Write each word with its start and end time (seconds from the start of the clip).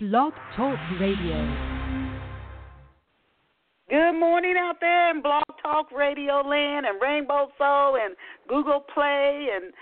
Blog 0.00 0.32
Talk 0.56 0.78
Radio. 0.98 1.36
Good 3.90 4.18
morning 4.18 4.54
out 4.58 4.76
there 4.80 5.10
in 5.10 5.20
Blog 5.20 5.42
Talk 5.60 5.92
Radio 5.92 6.40
Land 6.40 6.86
and 6.86 6.98
Rainbow 7.02 7.48
Soul 7.58 7.98
and 8.02 8.16
Google 8.48 8.80
Play 8.94 9.48
and 9.54 9.74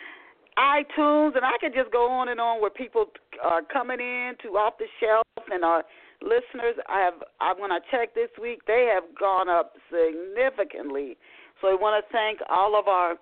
iTunes, 0.58 1.36
and 1.36 1.44
I 1.44 1.52
could 1.60 1.72
just 1.72 1.92
go 1.92 2.10
on 2.10 2.30
and 2.30 2.40
on 2.40 2.60
where 2.60 2.68
people 2.68 3.04
are 3.44 3.62
coming 3.62 4.00
in 4.00 4.32
to 4.42 4.58
off 4.58 4.74
the 4.80 4.86
shelf 4.98 5.22
and 5.52 5.64
our 5.64 5.84
listeners. 6.20 6.74
I 6.88 6.98
have 6.98 7.22
I 7.40 7.54
when 7.56 7.70
I 7.70 7.78
checked 7.88 8.16
this 8.16 8.30
week, 8.42 8.62
they 8.66 8.90
have 8.92 9.04
gone 9.16 9.48
up 9.48 9.74
significantly. 9.88 11.16
So 11.60 11.68
we 11.68 11.76
want 11.76 12.04
to 12.04 12.12
thank 12.12 12.40
all 12.50 12.76
of 12.76 12.88
our 12.88 13.14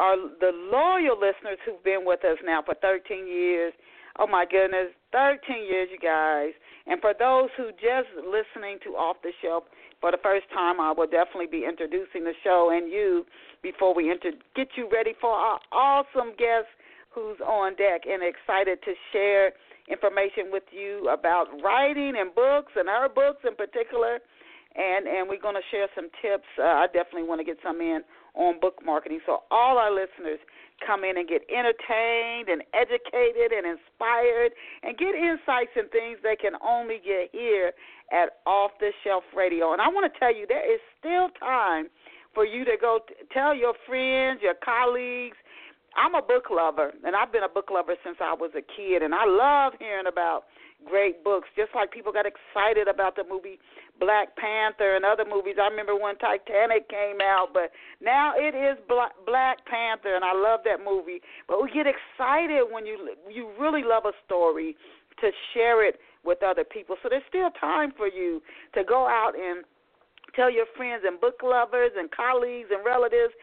our 0.00 0.16
the 0.38 0.52
loyal 0.70 1.16
listeners 1.16 1.56
who've 1.64 1.82
been 1.82 2.04
with 2.04 2.26
us 2.26 2.36
now 2.44 2.60
for 2.62 2.74
13 2.82 3.26
years. 3.26 3.72
Oh 4.18 4.26
my 4.26 4.44
goodness, 4.44 4.92
13 5.12 5.64
years, 5.64 5.88
you 5.90 5.98
guys. 5.98 6.52
And 6.86 7.00
for 7.00 7.14
those 7.16 7.48
who 7.56 7.70
just 7.72 8.12
listening 8.16 8.78
to 8.84 8.90
Off 8.90 9.16
the 9.22 9.32
Shelf 9.40 9.64
for 10.00 10.10
the 10.10 10.18
first 10.22 10.46
time, 10.52 10.80
I 10.80 10.92
will 10.92 11.06
definitely 11.06 11.46
be 11.46 11.64
introducing 11.64 12.24
the 12.24 12.34
show 12.44 12.70
and 12.74 12.90
you 12.90 13.24
before 13.62 13.94
we 13.94 14.10
enter, 14.10 14.32
get 14.56 14.68
you 14.76 14.88
ready 14.92 15.12
for 15.20 15.30
our 15.30 15.60
awesome 15.70 16.34
guest 16.36 16.68
who's 17.14 17.38
on 17.40 17.76
deck 17.76 18.02
and 18.08 18.22
excited 18.22 18.82
to 18.84 18.92
share 19.12 19.52
information 19.88 20.50
with 20.50 20.64
you 20.72 21.08
about 21.08 21.46
writing 21.62 22.14
and 22.18 22.34
books 22.34 22.72
and 22.76 22.88
her 22.88 23.08
books 23.08 23.44
in 23.46 23.54
particular. 23.54 24.18
And 24.74 25.06
and 25.06 25.28
we're 25.28 25.40
going 25.40 25.54
to 25.54 25.68
share 25.70 25.86
some 25.94 26.08
tips. 26.24 26.48
Uh, 26.58 26.64
I 26.64 26.86
definitely 26.86 27.28
want 27.28 27.40
to 27.40 27.44
get 27.44 27.58
some 27.62 27.80
in 27.80 28.00
on 28.34 28.58
book 28.58 28.80
marketing. 28.84 29.20
So 29.26 29.44
all 29.50 29.76
our 29.76 29.92
listeners 29.92 30.40
come 30.84 31.04
in 31.04 31.16
and 31.16 31.28
get 31.28 31.42
entertained 31.48 32.50
and 32.50 32.62
educated 32.74 33.54
and 33.54 33.64
inspired 33.66 34.52
and 34.82 34.98
get 34.98 35.14
insights 35.14 35.72
and 35.76 35.90
things 35.90 36.18
they 36.22 36.36
can 36.36 36.52
only 36.60 37.00
get 37.00 37.30
here 37.32 37.72
at 38.12 38.42
Off 38.46 38.72
the 38.80 38.92
Shelf 39.04 39.24
Radio. 39.36 39.72
And 39.72 39.80
I 39.80 39.88
want 39.88 40.10
to 40.12 40.14
tell 40.18 40.34
you 40.34 40.46
there 40.46 40.62
is 40.62 40.80
still 40.98 41.30
time 41.38 41.88
for 42.34 42.44
you 42.44 42.64
to 42.64 42.76
go 42.80 43.00
t- 43.06 43.14
tell 43.32 43.54
your 43.54 43.74
friends, 43.86 44.40
your 44.42 44.56
colleagues, 44.58 45.36
I'm 45.96 46.14
a 46.14 46.22
book 46.22 46.48
lover, 46.50 46.92
and 47.04 47.14
I've 47.14 47.32
been 47.32 47.42
a 47.42 47.48
book 47.48 47.68
lover 47.70 47.94
since 48.04 48.16
I 48.20 48.32
was 48.32 48.50
a 48.56 48.64
kid, 48.64 49.02
and 49.02 49.14
I 49.14 49.26
love 49.26 49.74
hearing 49.78 50.06
about 50.08 50.44
great 50.84 51.24
books. 51.24 51.48
Just 51.56 51.70
like 51.74 51.90
people 51.90 52.12
got 52.12 52.26
excited 52.26 52.88
about 52.88 53.16
the 53.16 53.24
movie 53.28 53.58
Black 53.98 54.34
Panther 54.36 54.96
and 54.96 55.04
other 55.04 55.24
movies. 55.24 55.56
I 55.60 55.68
remember 55.68 55.94
when 55.94 56.16
Titanic 56.16 56.88
came 56.88 57.20
out, 57.22 57.48
but 57.52 57.70
now 58.00 58.32
it 58.36 58.54
is 58.54 58.78
Black 58.88 59.58
Panther, 59.66 60.14
and 60.14 60.24
I 60.24 60.34
love 60.34 60.60
that 60.64 60.84
movie. 60.84 61.20
But 61.46 61.62
we 61.62 61.70
get 61.70 61.86
excited 61.86 62.66
when 62.70 62.86
you 62.86 63.14
you 63.30 63.50
really 63.58 63.82
love 63.84 64.04
a 64.06 64.12
story 64.26 64.76
to 65.20 65.30
share 65.54 65.86
it 65.86 66.00
with 66.24 66.42
other 66.42 66.64
people. 66.64 66.96
So 67.02 67.08
there's 67.08 67.22
still 67.28 67.50
time 67.60 67.92
for 67.96 68.06
you 68.06 68.42
to 68.74 68.84
go 68.84 69.06
out 69.06 69.32
and 69.38 69.64
tell 70.34 70.50
your 70.50 70.66
friends 70.76 71.02
and 71.06 71.20
book 71.20 71.42
lovers 71.42 71.92
and 71.96 72.10
colleagues 72.10 72.68
and 72.70 72.84
relatives 72.84 73.34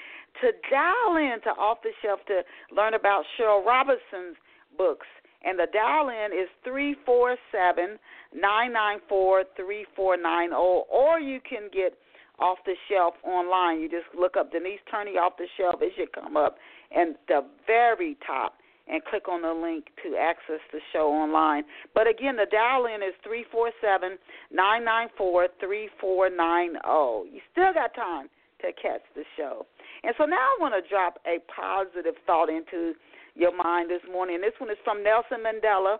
to 0.41 0.51
dial 0.69 1.17
in 1.17 1.37
to 1.43 1.49
Off 1.59 1.79
the 1.83 1.91
Shelf 2.01 2.19
to 2.27 2.41
learn 2.75 2.93
about 2.93 3.23
Cheryl 3.37 3.65
Robinson's 3.65 4.37
books. 4.77 5.07
And 5.43 5.57
the 5.57 5.67
dial 5.71 6.09
in 6.09 6.37
is 6.37 6.49
three 6.63 6.95
four 7.05 7.37
seven 7.51 7.97
nine 8.33 8.73
nine 8.73 8.99
four 9.07 9.43
three 9.55 9.85
four 9.95 10.17
nine 10.17 10.49
zero, 10.49 10.85
or 10.91 11.19
you 11.19 11.39
can 11.47 11.69
get 11.71 11.97
off 12.39 12.57
the 12.65 12.75
shelf 12.89 13.13
online. 13.23 13.79
You 13.79 13.89
just 13.89 14.07
look 14.17 14.35
up 14.37 14.51
Denise 14.51 14.79
Turney 14.91 15.11
off 15.11 15.33
the 15.37 15.47
shelf. 15.57 15.75
It 15.81 15.93
should 15.97 16.11
come 16.11 16.35
up 16.35 16.57
and 16.91 17.15
the 17.27 17.41
very 17.67 18.17
top 18.25 18.55
and 18.87 19.03
click 19.05 19.29
on 19.29 19.41
the 19.43 19.53
link 19.53 19.85
to 20.03 20.17
access 20.17 20.59
the 20.73 20.79
show 20.91 21.07
online. 21.09 21.63
But 21.93 22.07
again, 22.07 22.35
the 22.35 22.47
dial 22.49 22.85
in 22.85 23.03
is 23.03 23.13
three 23.23 23.45
four 23.51 23.71
seven 23.81 24.17
nine 24.51 24.83
nine 24.83 25.07
four 25.17 25.47
three 25.59 25.89
four 26.01 26.29
nine 26.29 26.73
zero. 26.83 27.23
You 27.31 27.39
still 27.51 27.73
got 27.73 27.93
time 27.93 28.29
to 28.61 28.73
catch 28.73 29.03
the 29.15 29.23
show. 29.37 29.65
And 30.03 30.13
so 30.17 30.25
now 30.25 30.37
I 30.37 30.57
want 30.59 30.73
to 30.73 30.89
drop 30.89 31.19
a 31.25 31.39
positive 31.53 32.15
thought 32.25 32.49
into 32.49 32.93
your 33.39 33.55
mind 33.55 33.89
this 33.89 34.01
morning. 34.11 34.41
This 34.41 34.53
one 34.59 34.69
is 34.69 34.77
from 34.83 35.03
Nelson 35.03 35.39
Mandela, 35.39 35.97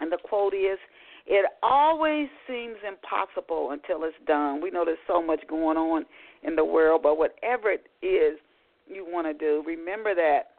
and 0.00 0.12
the 0.12 0.18
quote 0.22 0.52
is 0.52 0.78
It 1.26 1.46
always 1.62 2.28
seems 2.46 2.76
impossible 2.86 3.70
until 3.70 4.04
it's 4.04 4.14
done. 4.26 4.60
We 4.60 4.70
know 4.70 4.84
there's 4.84 4.98
so 5.06 5.22
much 5.22 5.40
going 5.48 5.78
on 5.78 6.04
in 6.42 6.54
the 6.54 6.64
world, 6.64 7.00
but 7.02 7.16
whatever 7.16 7.70
it 7.70 7.86
is 8.02 8.38
you 8.86 9.06
want 9.08 9.26
to 9.26 9.32
do, 9.32 9.64
remember 9.66 10.14
that 10.14 10.50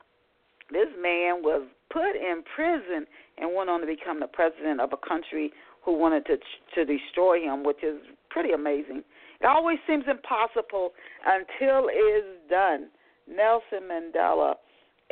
this 0.71 0.87
man 0.99 1.43
was 1.43 1.67
put 1.91 2.15
in 2.15 2.43
prison 2.55 3.05
and 3.37 3.55
went 3.55 3.69
on 3.69 3.81
to 3.81 3.87
become 3.87 4.19
the 4.19 4.27
president 4.27 4.81
of 4.81 4.91
a 4.93 5.07
country 5.07 5.51
who 5.85 5.97
wanted 5.97 6.25
to 6.25 6.37
to 6.73 6.85
destroy 6.85 7.39
him, 7.39 7.63
which 7.63 7.83
is 7.83 7.97
pretty 8.31 8.51
amazing. 8.51 9.03
It 9.41 9.45
always 9.45 9.77
seems 9.85 10.05
impossible 10.09 10.93
until 11.25 11.87
it's 11.91 12.49
done. 12.49 12.87
Nelson 13.27 13.87
Mandela. 13.87 14.55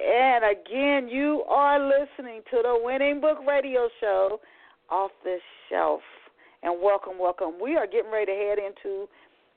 And 0.02 0.44
again, 0.44 1.08
you 1.08 1.44
are 1.48 1.80
listening 1.80 2.42
to 2.50 2.62
the 2.64 2.80
Winning 2.82 3.22
Book 3.22 3.38
Radio 3.48 3.88
Show 4.00 4.40
off 4.90 5.12
the 5.24 5.38
shelf. 5.70 6.02
And 6.64 6.82
welcome, 6.82 7.20
welcome. 7.20 7.54
We 7.62 7.76
are 7.76 7.86
getting 7.86 8.12
ready 8.12 8.28
to 8.28 8.32
head 8.32 8.58
into 8.58 9.08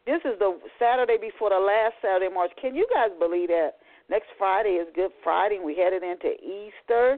this 0.07 0.21
is 0.27 0.39
the 0.39 0.59
Saturday 0.79 1.17
before 1.19 1.49
the 1.49 1.57
last 1.57 1.95
Saturday 2.03 2.33
March. 2.33 2.51
Can 2.61 2.75
you 2.75 2.87
guys 2.93 3.09
believe 3.19 3.49
that? 3.49 3.81
Next 4.11 4.27
Friday 4.37 4.77
is 4.77 4.87
Good 4.95 5.13
Friday. 5.23 5.61
We 5.65 5.77
headed 5.77 6.03
into 6.03 6.37
Easter, 6.45 7.17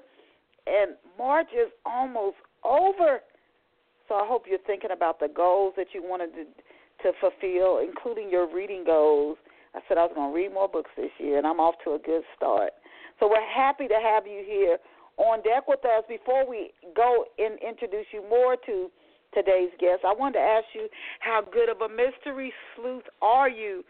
and 0.69 0.94
March 1.19 1.48
is 1.53 1.72
almost 1.84 2.36
over. 2.62 3.19
So 4.06 4.15
I 4.15 4.25
hope 4.25 4.44
you're 4.48 4.62
thinking 4.69 4.92
about 4.92 5.19
the 5.19 5.26
goals 5.26 5.75
that 5.76 5.88
you 5.92 6.03
wanted 6.03 6.31
to 6.34 6.44
to 7.03 7.12
fulfill, 7.20 7.81
including 7.82 8.31
your 8.31 8.47
reading 8.54 8.84
goals. 8.86 9.36
I 9.75 9.81
said 9.88 9.98
I 9.98 10.04
was 10.04 10.12
going 10.15 10.31
to 10.31 10.34
read 10.34 10.54
more 10.54 10.69
books 10.69 10.91
this 10.97 11.10
year, 11.19 11.38
and 11.38 11.47
I'm 11.47 11.60
off 11.60 11.75
to 11.84 11.91
a 11.94 11.98
good 11.98 12.22
start. 12.36 12.70
So 13.19 13.28
we're 13.28 13.47
happy 13.54 13.88
to 13.88 13.99
have 14.03 14.27
you 14.27 14.43
here 14.47 14.78
on 15.16 15.43
deck 15.43 15.69
with 15.69 15.84
us. 15.84 16.04
Before 16.09 16.49
we 16.49 16.72
go 16.94 17.25
and 17.38 17.59
introduce 17.66 18.06
you 18.12 18.22
more 18.28 18.56
to 18.66 18.91
today's 19.34 19.71
guest, 19.78 20.04
I 20.04 20.12
wanted 20.12 20.38
to 20.38 20.44
ask 20.44 20.66
you 20.75 20.88
how 21.21 21.43
good 21.43 21.69
of 21.69 21.81
a 21.81 21.88
mystery 21.88 22.53
sleuth 22.75 23.04
are 23.22 23.49
you? 23.49 23.84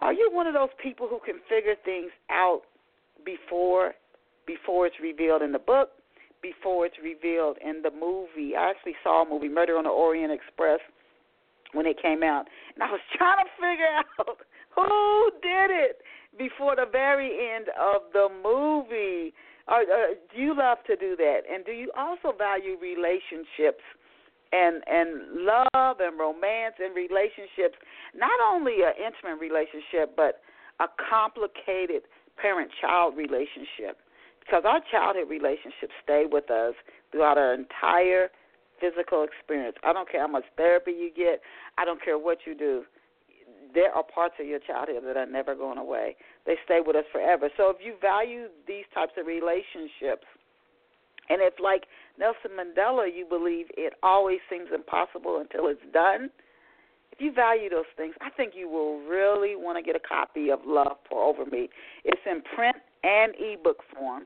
Are 0.00 0.12
you 0.12 0.30
one 0.32 0.46
of 0.46 0.54
those 0.54 0.70
people 0.82 1.08
who 1.08 1.20
can 1.24 1.40
figure 1.48 1.74
things 1.84 2.10
out 2.30 2.62
before 3.24 3.94
before 4.46 4.86
it's 4.86 4.96
revealed 5.00 5.42
in 5.42 5.52
the 5.52 5.58
book, 5.58 5.90
before 6.42 6.86
it's 6.86 6.96
revealed 7.02 7.58
in 7.64 7.82
the 7.82 7.90
movie? 7.90 8.56
I 8.56 8.70
actually 8.70 8.96
saw 9.04 9.22
a 9.24 9.28
movie, 9.28 9.48
Murder 9.48 9.76
on 9.76 9.84
the 9.84 9.90
Orient 9.90 10.32
Express 10.32 10.80
when 11.72 11.86
it 11.86 12.00
came 12.02 12.24
out, 12.24 12.46
and 12.74 12.82
I 12.82 12.90
was 12.90 13.00
trying 13.16 13.44
to 13.44 13.50
figure 13.60 13.94
out 14.18 14.38
who 14.74 15.30
did 15.42 15.70
it 15.70 16.00
before 16.38 16.76
the 16.76 16.86
very 16.90 17.54
end 17.54 17.66
of 17.78 18.02
the 18.12 18.28
movie. 18.42 19.34
Or, 19.68 19.82
uh, 19.82 20.14
do 20.34 20.42
you 20.42 20.56
love 20.56 20.78
to 20.86 20.96
do 20.96 21.16
that? 21.16 21.40
And 21.50 21.64
do 21.64 21.72
you 21.72 21.90
also 21.96 22.36
value 22.36 22.76
relationships 22.80 23.84
and 24.52 24.82
and 24.88 25.46
love 25.46 26.00
and 26.00 26.18
romance 26.18 26.74
and 26.78 26.94
relationships? 26.94 27.78
Not 28.14 28.34
only 28.42 28.82
an 28.82 28.94
intimate 28.98 29.40
relationship, 29.40 30.16
but 30.16 30.42
a 30.80 30.86
complicated 31.10 32.02
parent-child 32.36 33.16
relationship. 33.16 33.98
Because 34.40 34.64
our 34.66 34.80
childhood 34.90 35.28
relationships 35.28 35.92
stay 36.02 36.24
with 36.26 36.50
us 36.50 36.74
throughout 37.12 37.38
our 37.38 37.54
entire 37.54 38.30
physical 38.80 39.22
experience. 39.22 39.76
I 39.84 39.92
don't 39.92 40.10
care 40.10 40.22
how 40.22 40.28
much 40.28 40.44
therapy 40.56 40.92
you 40.92 41.10
get. 41.14 41.42
I 41.78 41.84
don't 41.84 42.02
care 42.02 42.18
what 42.18 42.38
you 42.46 42.56
do. 42.56 42.82
There 43.74 43.92
are 43.92 44.02
parts 44.02 44.34
of 44.40 44.46
your 44.46 44.60
childhood 44.60 45.02
that 45.06 45.16
are 45.16 45.26
never 45.26 45.54
going 45.54 45.78
away. 45.78 46.16
They 46.46 46.56
stay 46.64 46.80
with 46.84 46.96
us 46.96 47.04
forever. 47.12 47.48
So 47.56 47.70
if 47.70 47.76
you 47.84 47.94
value 48.00 48.46
these 48.66 48.84
types 48.94 49.12
of 49.18 49.26
relationships, 49.26 50.26
and 51.28 51.40
if 51.40 51.54
like 51.62 51.84
Nelson 52.18 52.50
Mandela, 52.58 53.06
you 53.06 53.24
believe 53.24 53.66
it 53.76 53.94
always 54.02 54.38
seems 54.50 54.68
impossible 54.74 55.38
until 55.40 55.68
it's 55.68 55.80
done. 55.92 56.30
If 57.12 57.20
you 57.20 57.32
value 57.32 57.70
those 57.70 57.90
things, 57.96 58.14
I 58.20 58.30
think 58.30 58.54
you 58.56 58.68
will 58.68 59.00
really 59.06 59.54
want 59.54 59.78
to 59.78 59.82
get 59.82 59.94
a 59.94 60.00
copy 60.00 60.50
of 60.50 60.60
Love 60.66 60.96
Pour 61.08 61.22
Over 61.22 61.44
Me. 61.44 61.68
It's 62.04 62.20
in 62.26 62.42
print 62.54 62.76
and 63.04 63.34
ebook 63.38 63.78
form. 63.94 64.24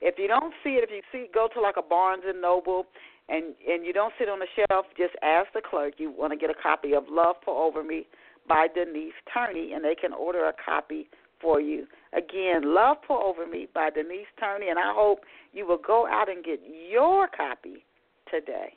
If 0.00 0.16
you 0.18 0.28
don't 0.28 0.52
see 0.62 0.70
it, 0.70 0.84
if 0.84 0.90
you 0.90 1.02
see, 1.10 1.26
go 1.32 1.48
to 1.54 1.60
like 1.60 1.76
a 1.78 1.82
Barnes 1.82 2.24
and 2.26 2.40
Noble 2.40 2.86
and 3.28 3.54
and 3.66 3.86
you 3.86 3.92
don't 3.92 4.12
sit 4.18 4.28
on 4.28 4.38
the 4.38 4.46
shelf, 4.54 4.86
just 4.96 5.14
ask 5.22 5.48
the 5.54 5.62
clerk 5.62 5.94
you 5.98 6.10
want 6.10 6.32
to 6.32 6.36
get 6.36 6.50
a 6.50 6.62
copy 6.62 6.92
of 6.94 7.04
Love 7.08 7.36
Pour 7.44 7.66
Over 7.66 7.82
Me 7.82 8.06
by 8.48 8.68
Denise 8.74 9.12
Turney, 9.32 9.72
and 9.72 9.84
they 9.84 9.94
can 9.94 10.12
order 10.12 10.46
a 10.48 10.52
copy 10.64 11.08
for 11.40 11.60
you. 11.60 11.86
Again, 12.12 12.74
Love 12.74 12.98
Pour 13.06 13.22
Over 13.22 13.46
Me 13.46 13.68
by 13.74 13.90
Denise 13.90 14.26
Turney, 14.38 14.68
and 14.68 14.78
I 14.78 14.92
hope 14.94 15.20
you 15.52 15.66
will 15.66 15.80
go 15.84 16.06
out 16.06 16.28
and 16.28 16.44
get 16.44 16.60
your 16.90 17.28
copy 17.28 17.84
today. 18.30 18.74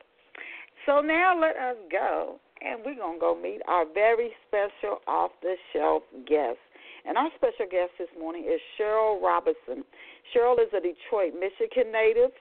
So 0.85 1.01
now 1.01 1.39
let 1.39 1.55
us 1.55 1.77
go, 1.91 2.39
and 2.61 2.79
we're 2.85 2.95
going 2.95 3.17
to 3.17 3.19
go 3.19 3.39
meet 3.39 3.61
our 3.67 3.85
very 3.93 4.31
special 4.47 4.99
off 5.07 5.31
the 5.41 5.55
shelf 5.73 6.03
guest. 6.27 6.59
And 7.05 7.17
our 7.17 7.29
special 7.35 7.67
guest 7.71 7.91
this 7.97 8.09
morning 8.19 8.43
is 8.43 8.59
Cheryl 8.79 9.21
Robinson. 9.21 9.83
Cheryl 10.35 10.59
is 10.59 10.71
a 10.75 10.81
Detroit, 10.81 11.33
Michigan 11.39 11.91
native. 11.91 12.31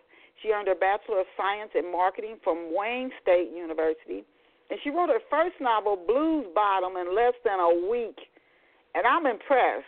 She 0.43 0.51
earned 0.51 0.69
her 0.69 0.75
Bachelor 0.75 1.21
of 1.21 1.27
Science 1.37 1.71
in 1.75 1.91
Marketing 1.91 2.37
from 2.43 2.75
Wayne 2.75 3.11
State 3.23 3.51
University. 3.55 4.25
And 4.71 4.79
she 4.83 4.91
wrote 4.91 5.09
her 5.09 5.23
first 5.31 5.57
novel, 5.61 5.97
Blues 5.97 6.47
Bottom, 6.55 6.97
in 6.97 7.15
less 7.15 7.35
than 7.45 7.61
a 7.61 7.89
week. 7.89 8.19
And 8.95 9.07
I'm 9.07 9.27
impressed. 9.27 9.87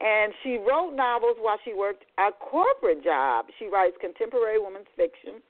And 0.00 0.32
she 0.42 0.56
wrote 0.56 0.96
novels 0.96 1.36
while 1.38 1.58
she 1.64 1.74
worked 1.74 2.04
a 2.18 2.30
corporate 2.32 3.04
job. 3.04 3.46
She 3.58 3.66
writes 3.66 3.96
contemporary 4.00 4.58
women's 4.58 4.88
fiction. 4.96 5.42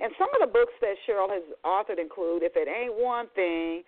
And 0.00 0.12
some 0.18 0.28
of 0.34 0.40
the 0.40 0.52
books 0.52 0.72
that 0.80 0.96
Cheryl 1.06 1.30
has 1.30 1.44
authored 1.64 2.00
include 2.00 2.42
If 2.42 2.52
It 2.56 2.66
Ain't 2.66 2.94
One 2.94 3.26
Thing, 3.36 3.84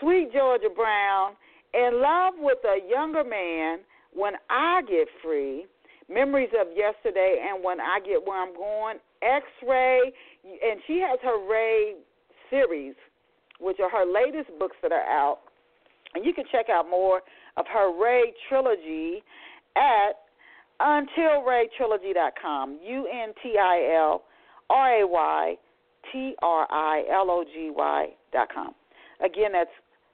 Sweet 0.00 0.32
Georgia 0.32 0.70
Brown, 0.74 1.32
In 1.74 2.00
Love 2.00 2.34
with 2.38 2.58
a 2.64 2.78
Younger 2.88 3.24
Man, 3.24 3.80
When 4.12 4.34
I 4.48 4.82
Get 4.82 5.08
Free, 5.22 5.66
Memories 6.08 6.50
of 6.54 6.68
Yesterday, 6.76 7.44
and 7.50 7.64
When 7.64 7.80
I 7.80 7.98
Get 8.06 8.24
Where 8.24 8.40
I'm 8.40 8.54
Going, 8.54 8.98
X 9.22 9.44
Ray, 9.66 10.12
and 10.44 10.80
she 10.86 11.00
has 11.00 11.18
her 11.24 11.44
Ray 11.50 11.94
series, 12.50 12.94
which 13.60 13.78
are 13.80 13.90
her 13.90 14.04
latest 14.10 14.50
books 14.58 14.76
that 14.82 14.92
are 14.92 15.08
out. 15.08 15.38
And 16.14 16.24
you 16.24 16.32
can 16.32 16.44
check 16.50 16.66
out 16.70 16.88
more 16.88 17.22
of 17.56 17.66
her 17.72 17.92
Ray 17.92 18.32
trilogy 18.48 19.22
at 19.76 20.16
untilraytrilogy.com. 20.80 22.78
U 22.84 23.08
N 23.12 23.32
T 23.42 23.58
I 23.58 23.94
L 23.96 24.22
R 24.70 25.02
A 25.02 25.06
Y 25.06 25.56
T 26.12 26.34
R 26.42 26.66
I 26.70 27.04
L 27.10 27.30
O 27.30 27.44
G 27.44 27.70
Y.com. 27.74 28.74
Again, 29.24 29.52
that's 29.52 29.70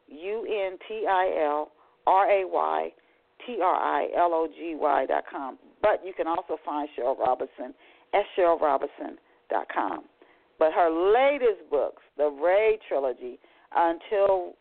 U 0.08 0.46
N 0.46 0.78
T 0.88 1.06
I 1.08 1.40
L 1.44 1.70
R 2.06 2.30
A 2.30 2.44
Y 2.46 2.92
T 3.46 3.58
R 3.62 3.74
I 3.74 4.08
L 4.16 4.32
O 4.32 4.46
G 4.48 4.74
Y.com. 4.78 5.58
But 5.80 6.04
you 6.04 6.12
can 6.14 6.26
also 6.26 6.56
find 6.64 6.88
Cheryl 6.96 7.18
Robinson 7.18 7.74
at 8.14 8.22
CherylRobinson.com. 8.36 10.04
But 10.58 10.72
her 10.72 10.90
latest 10.90 11.68
books, 11.70 12.02
the 12.16 12.28
Ray 12.28 12.78
Trilogy, 12.88 13.38
until 13.74 14.54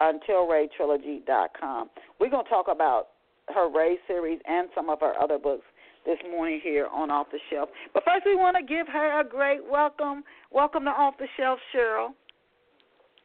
until 0.00 0.46
RayTrilogy.com. 0.46 1.90
We're 2.20 2.30
going 2.30 2.44
to 2.44 2.50
talk 2.50 2.66
about 2.68 3.08
her 3.48 3.70
Ray 3.70 3.96
series 4.06 4.40
and 4.46 4.68
some 4.74 4.90
of 4.90 5.00
her 5.00 5.14
other 5.18 5.38
books 5.38 5.64
this 6.04 6.18
morning 6.30 6.60
here 6.62 6.86
on 6.92 7.10
Off 7.10 7.28
the 7.32 7.38
Shelf. 7.50 7.68
But 7.94 8.04
first, 8.04 8.26
we 8.26 8.36
want 8.36 8.56
to 8.56 8.62
give 8.62 8.86
her 8.88 9.20
a 9.20 9.24
great 9.24 9.60
welcome. 9.68 10.22
Welcome 10.50 10.84
to 10.84 10.90
Off 10.90 11.14
the 11.18 11.26
Shelf, 11.36 11.58
Cheryl. 11.74 12.10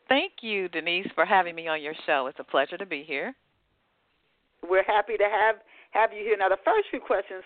Thank 0.09 0.33
you, 0.42 0.68
Denise, 0.69 1.07
for 1.13 1.25
having 1.25 1.56
me 1.56 1.68
on 1.68 1.81
your 1.81 1.94
show. 2.06 2.27
It's 2.27 2.39
a 2.39 2.44
pleasure 2.44 2.77
to 2.77 2.86
be 2.86 3.03
here. 3.03 3.36
We're 4.68 4.83
happy 4.83 5.18
to 5.18 5.24
have 5.24 5.56
have 5.92 6.13
you 6.13 6.24
here. 6.24 6.38
Now, 6.38 6.50
the 6.50 6.57
first 6.63 6.88
few 6.89 7.00
questions 7.00 7.44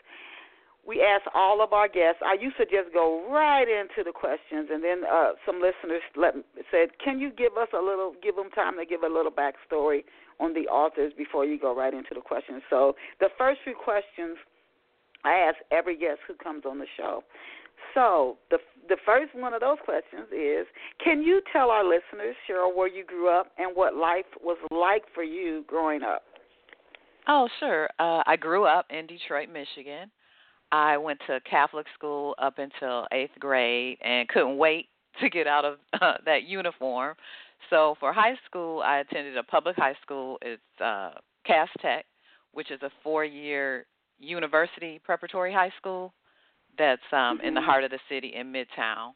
we 0.87 1.01
ask 1.01 1.23
all 1.33 1.63
of 1.63 1.73
our 1.73 1.87
guests. 1.87 2.21
I 2.23 2.37
used 2.39 2.57
to 2.57 2.65
just 2.65 2.93
go 2.93 3.25
right 3.29 3.67
into 3.67 4.03
the 4.03 4.11
questions, 4.13 4.69
and 4.71 4.83
then 4.83 5.01
uh, 5.11 5.31
some 5.45 5.55
listeners 5.55 6.01
let, 6.15 6.35
said, 6.69 6.89
"Can 7.03 7.19
you 7.19 7.31
give 7.31 7.57
us 7.57 7.69
a 7.73 7.81
little, 7.81 8.13
give 8.21 8.35
them 8.35 8.49
time 8.51 8.77
to 8.77 8.85
give 8.85 9.03
a 9.03 9.09
little 9.09 9.31
backstory 9.31 10.03
on 10.39 10.53
the 10.53 10.67
authors 10.67 11.13
before 11.17 11.45
you 11.45 11.59
go 11.59 11.75
right 11.75 11.93
into 11.93 12.13
the 12.13 12.21
questions?" 12.21 12.61
So, 12.69 12.95
the 13.19 13.29
first 13.37 13.61
few 13.63 13.73
questions 13.75 14.37
I 15.23 15.33
ask 15.33 15.57
every 15.71 15.97
guest 15.97 16.19
who 16.27 16.35
comes 16.35 16.63
on 16.69 16.77
the 16.77 16.87
show. 16.97 17.23
So, 17.93 18.37
the 18.51 18.59
the 18.87 18.97
first 19.05 19.33
one 19.33 19.53
of 19.53 19.61
those 19.61 19.77
questions 19.83 20.27
is, 20.31 20.67
can 21.03 21.23
you 21.23 21.41
tell 21.51 21.71
our 21.71 21.83
listeners, 21.83 22.35
Cheryl, 22.47 22.75
where 22.75 22.87
you 22.87 23.03
grew 23.03 23.29
up 23.29 23.47
and 23.57 23.75
what 23.75 23.95
life 23.95 24.25
was 24.43 24.57
like 24.69 25.03
for 25.15 25.23
you 25.23 25.65
growing 25.67 26.03
up? 26.03 26.23
Oh, 27.27 27.49
sure. 27.59 27.89
Uh, 27.97 28.21
I 28.27 28.35
grew 28.35 28.65
up 28.65 28.85
in 28.91 29.07
Detroit, 29.07 29.49
Michigan. 29.51 30.11
I 30.71 30.97
went 30.97 31.19
to 31.27 31.39
Catholic 31.49 31.85
school 31.93 32.35
up 32.37 32.57
until 32.57 33.07
eighth 33.11 33.37
grade 33.39 33.97
and 34.03 34.27
couldn't 34.27 34.57
wait 34.57 34.89
to 35.21 35.29
get 35.29 35.47
out 35.47 35.65
of 35.65 35.77
uh, 36.01 36.15
that 36.25 36.43
uniform. 36.43 37.15
So 37.69 37.95
for 37.99 38.13
high 38.13 38.35
school, 38.45 38.81
I 38.81 38.99
attended 38.99 39.37
a 39.37 39.43
public 39.43 39.75
high 39.75 39.95
school. 40.01 40.37
It's 40.41 40.61
uh, 40.83 41.11
Cass 41.45 41.69
Tech, 41.81 42.05
which 42.51 42.69
is 42.69 42.81
a 42.81 42.89
four-year 43.03 43.85
university 44.19 44.99
preparatory 45.03 45.53
high 45.53 45.71
school 45.77 46.13
that's 46.77 47.01
um, 47.11 47.37
mm-hmm. 47.37 47.47
in 47.47 47.53
the 47.53 47.59
mm-hmm. 47.59 47.69
heart 47.69 47.83
of 47.83 47.91
the 47.91 47.99
city 48.09 48.33
in 48.35 48.51
Midtown. 48.51 49.11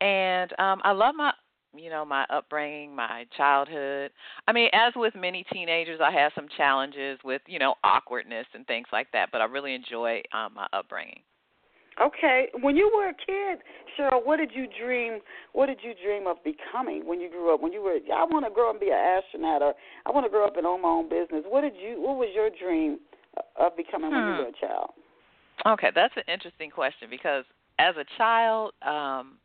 And 0.00 0.52
um, 0.58 0.80
I 0.82 0.92
love 0.92 1.14
my 1.14 1.32
you 1.74 1.90
know 1.90 2.04
my 2.04 2.24
upbringing 2.30 2.94
my 2.94 3.26
childhood. 3.36 4.10
I 4.46 4.52
mean 4.52 4.68
as 4.72 4.92
with 4.96 5.14
many 5.14 5.44
teenagers 5.52 6.00
i 6.02 6.10
had 6.10 6.32
some 6.34 6.46
challenges 6.56 7.18
with 7.24 7.42
you 7.46 7.58
know 7.58 7.74
awkwardness 7.84 8.46
and 8.54 8.66
things 8.66 8.86
like 8.92 9.08
that 9.12 9.30
but 9.32 9.40
i 9.40 9.44
really 9.44 9.74
enjoy 9.74 10.22
um 10.32 10.54
my 10.54 10.66
upbringing. 10.72 11.20
Okay. 12.00 12.46
When 12.62 12.76
you 12.76 12.90
were 12.94 13.08
a 13.08 13.14
kid 13.14 13.62
cheryl 13.98 14.24
what 14.24 14.38
did 14.38 14.50
you 14.54 14.66
dream 14.80 15.20
what 15.52 15.66
did 15.66 15.78
you 15.82 15.92
dream 16.02 16.26
of 16.26 16.36
becoming 16.44 17.06
when 17.06 17.20
you 17.20 17.30
grew 17.30 17.54
up? 17.54 17.60
When 17.60 17.72
you 17.72 17.82
were 17.82 17.98
i 18.14 18.24
want 18.24 18.44
to 18.46 18.50
grow 18.50 18.70
up 18.70 18.74
and 18.76 18.80
be 18.80 18.88
an 18.88 18.94
astronaut 18.94 19.62
or 19.62 19.74
i 20.06 20.10
want 20.10 20.24
to 20.24 20.30
grow 20.30 20.46
up 20.46 20.56
and 20.56 20.66
own 20.66 20.82
my 20.82 20.88
own 20.88 21.08
business. 21.08 21.44
What 21.48 21.62
did 21.62 21.74
you 21.76 22.00
what 22.00 22.16
was 22.16 22.28
your 22.34 22.50
dream 22.50 22.98
of 23.58 23.76
becoming 23.76 24.10
hmm. 24.10 24.16
when 24.16 24.26
you 24.26 24.34
hmm. 24.34 24.42
were 24.42 24.48
a 24.48 24.66
child? 24.66 24.90
Okay. 25.66 25.90
That's 25.94 26.14
an 26.16 26.24
interesting 26.32 26.70
question 26.70 27.08
because 27.10 27.44
as 27.78 27.94
a 27.96 28.04
child 28.16 28.72
um 28.82 29.36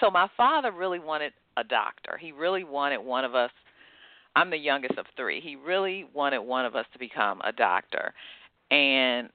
so 0.00 0.10
my 0.10 0.28
father 0.36 0.72
really 0.72 0.98
wanted 0.98 1.32
a 1.56 1.64
doctor. 1.64 2.18
He 2.20 2.32
really 2.32 2.64
wanted 2.64 2.98
one 2.98 3.24
of 3.24 3.34
us. 3.34 3.50
I'm 4.34 4.50
the 4.50 4.56
youngest 4.56 4.98
of 4.98 5.06
three. 5.16 5.40
He 5.40 5.56
really 5.56 6.06
wanted 6.14 6.40
one 6.40 6.64
of 6.64 6.74
us 6.74 6.86
to 6.92 6.98
become 6.98 7.40
a 7.44 7.52
doctor. 7.52 8.14
And 8.70 9.28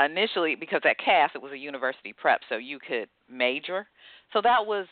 initially, 0.00 0.54
because 0.54 0.80
at 0.84 0.98
Cass 0.98 1.30
it 1.34 1.42
was 1.42 1.52
a 1.52 1.58
university 1.58 2.12
prep, 2.12 2.40
so 2.48 2.56
you 2.56 2.78
could 2.78 3.08
major. 3.30 3.86
So 4.32 4.40
that 4.42 4.64
was 4.66 4.86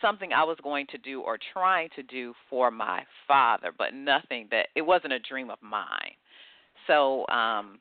something 0.00 0.32
I 0.32 0.44
was 0.44 0.56
going 0.62 0.86
to 0.88 0.98
do 0.98 1.20
or 1.20 1.38
trying 1.52 1.88
to 1.96 2.02
do 2.02 2.32
for 2.48 2.70
my 2.70 3.02
father, 3.28 3.72
but 3.76 3.94
nothing 3.94 4.48
that 4.50 4.68
it 4.74 4.82
wasn't 4.82 5.12
a 5.12 5.18
dream 5.18 5.50
of 5.50 5.58
mine. 5.62 6.14
So 6.86 7.26
um 7.28 7.78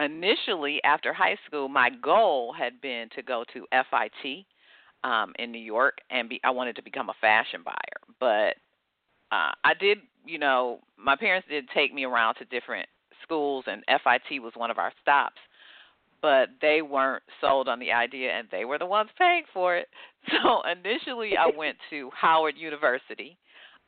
initially 0.00 0.80
after 0.84 1.12
high 1.12 1.36
school 1.46 1.68
my 1.68 1.90
goal 1.90 2.52
had 2.58 2.80
been 2.80 3.08
to 3.14 3.22
go 3.22 3.44
to 3.52 3.66
FIT 3.70 4.46
um 5.04 5.32
in 5.38 5.50
New 5.50 5.60
York 5.60 5.98
and 6.10 6.28
be 6.28 6.40
I 6.44 6.50
wanted 6.50 6.76
to 6.76 6.82
become 6.82 7.08
a 7.10 7.14
fashion 7.20 7.62
buyer. 7.64 8.14
But 8.20 8.56
uh 9.34 9.52
I 9.64 9.74
did, 9.78 9.98
you 10.24 10.38
know, 10.38 10.80
my 10.96 11.16
parents 11.16 11.48
did 11.48 11.68
take 11.74 11.92
me 11.92 12.04
around 12.04 12.36
to 12.36 12.44
different 12.46 12.88
schools 13.22 13.64
and 13.66 13.84
FIT 13.86 14.42
was 14.42 14.52
one 14.56 14.70
of 14.70 14.78
our 14.78 14.92
stops. 15.00 15.40
But 16.20 16.50
they 16.60 16.82
weren't 16.82 17.24
sold 17.40 17.68
on 17.68 17.80
the 17.80 17.90
idea 17.90 18.30
and 18.30 18.46
they 18.52 18.64
were 18.64 18.78
the 18.78 18.86
ones 18.86 19.10
paying 19.18 19.44
for 19.52 19.76
it. 19.76 19.88
So 20.30 20.62
initially 20.70 21.36
I 21.36 21.50
went 21.56 21.76
to 21.90 22.08
Howard 22.14 22.54
University 22.56 23.36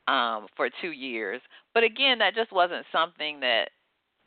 um 0.07 0.47
for 0.55 0.69
2 0.81 0.91
years. 0.91 1.41
But 1.73 1.83
again, 1.83 2.19
that 2.19 2.35
just 2.35 2.51
wasn't 2.51 2.85
something 2.91 3.39
that 3.39 3.69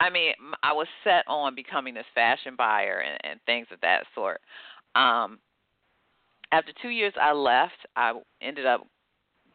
I 0.01 0.11
mean, 0.11 0.33
I 0.63 0.73
was 0.73 0.87
set 1.03 1.25
on 1.27 1.55
becoming 1.55 1.95
this 1.95 2.07
fashion 2.15 2.55
buyer 2.57 3.01
and, 3.01 3.19
and 3.25 3.41
things 3.47 3.67
of 3.73 3.81
that 3.81 4.05
sort. 4.15 4.41
Um, 4.95 5.39
after 6.53 6.73
two 6.81 6.89
years, 6.89 7.13
I 7.21 7.33
left. 7.33 7.87
I 7.97 8.13
ended 8.41 8.67
up 8.67 8.87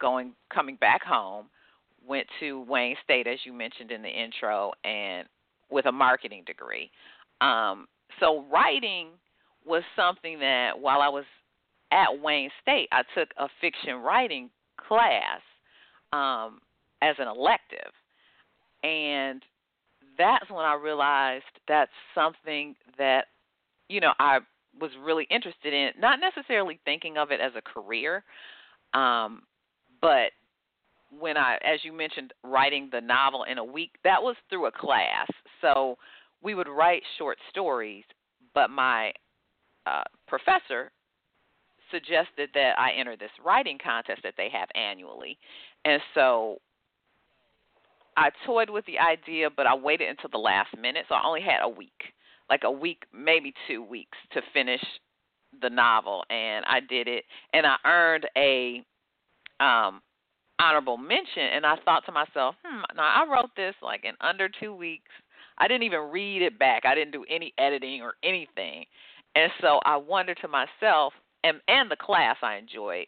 going 0.00 0.32
coming 0.52 0.76
back 0.76 1.02
home. 1.02 1.46
Went 2.06 2.26
to 2.40 2.64
Wayne 2.68 2.96
State, 3.02 3.26
as 3.26 3.38
you 3.44 3.52
mentioned 3.52 3.90
in 3.90 4.02
the 4.02 4.08
intro, 4.08 4.72
and 4.84 5.26
with 5.70 5.86
a 5.86 5.92
marketing 5.92 6.44
degree. 6.46 6.90
Um, 7.40 7.86
so 8.20 8.44
writing 8.52 9.08
was 9.64 9.82
something 9.96 10.38
that 10.40 10.78
while 10.78 11.00
I 11.00 11.08
was 11.08 11.24
at 11.90 12.20
Wayne 12.20 12.50
State, 12.60 12.88
I 12.92 13.02
took 13.14 13.30
a 13.38 13.48
fiction 13.60 13.96
writing 13.96 14.50
class 14.76 15.40
um, 16.12 16.60
as 17.00 17.16
an 17.18 17.26
elective, 17.26 17.90
and 18.82 19.42
that's 20.18 20.48
when 20.50 20.64
I 20.64 20.74
realized 20.74 21.44
that's 21.66 21.90
something 22.14 22.76
that 22.98 23.26
you 23.88 24.00
know 24.00 24.12
I 24.18 24.40
was 24.80 24.90
really 25.02 25.26
interested 25.30 25.72
in, 25.72 25.80
it, 25.88 25.94
not 25.98 26.18
necessarily 26.20 26.80
thinking 26.84 27.16
of 27.16 27.30
it 27.30 27.40
as 27.40 27.52
a 27.56 27.62
career, 27.62 28.24
um, 28.92 29.42
but 30.00 30.30
when 31.18 31.36
I, 31.36 31.58
as 31.64 31.80
you 31.82 31.92
mentioned, 31.92 32.32
writing 32.42 32.88
the 32.90 33.00
novel 33.00 33.44
in 33.44 33.58
a 33.58 33.64
week, 33.64 33.92
that 34.04 34.22
was 34.22 34.36
through 34.48 34.66
a 34.66 34.72
class. 34.72 35.28
So 35.60 35.96
we 36.42 36.54
would 36.54 36.68
write 36.68 37.02
short 37.18 37.38
stories, 37.50 38.04
but 38.52 38.70
my 38.70 39.12
uh, 39.86 40.02
professor 40.26 40.90
suggested 41.90 42.50
that 42.54 42.72
I 42.78 42.90
enter 42.98 43.16
this 43.16 43.30
writing 43.44 43.78
contest 43.82 44.22
that 44.24 44.34
they 44.36 44.48
have 44.52 44.68
annually. 44.74 45.38
And 45.84 46.02
so 46.14 46.58
I 48.16 48.30
toyed 48.46 48.70
with 48.70 48.84
the 48.86 48.98
idea, 48.98 49.48
but 49.54 49.66
I 49.66 49.74
waited 49.74 50.08
until 50.08 50.30
the 50.30 50.38
last 50.38 50.76
minute, 50.76 51.04
so 51.08 51.14
I 51.14 51.24
only 51.24 51.42
had 51.42 51.62
a 51.62 51.68
week 51.68 52.14
like 52.50 52.62
a 52.64 52.70
week, 52.70 53.04
maybe 53.12 53.54
two 53.66 53.82
weeks 53.82 54.18
to 54.32 54.42
finish 54.52 54.82
the 55.62 55.70
novel, 55.70 56.24
and 56.30 56.64
I 56.66 56.80
did 56.80 57.08
it, 57.08 57.24
and 57.52 57.66
I 57.66 57.76
earned 57.84 58.26
a 58.36 58.84
um 59.60 60.02
honorable 60.58 60.96
mention, 60.96 61.42
and 61.42 61.66
I 61.66 61.76
thought 61.84 62.04
to 62.06 62.12
myself, 62.12 62.54
hmm, 62.64 62.82
now 62.96 63.02
I 63.02 63.26
wrote 63.30 63.50
this 63.56 63.74
like 63.82 64.04
in 64.04 64.14
under 64.20 64.48
two 64.48 64.74
weeks. 64.74 65.10
I 65.58 65.68
didn't 65.68 65.84
even 65.84 66.10
read 66.10 66.42
it 66.42 66.58
back. 66.58 66.84
I 66.84 66.94
didn't 66.94 67.12
do 67.12 67.24
any 67.30 67.54
editing 67.58 68.02
or 68.02 68.14
anything. 68.24 68.84
And 69.36 69.50
so 69.60 69.80
I 69.84 69.96
wondered 69.96 70.38
to 70.42 70.48
myself, 70.48 71.12
and 71.42 71.60
and 71.68 71.90
the 71.90 71.96
class 71.96 72.36
I 72.42 72.56
enjoyed 72.56 73.06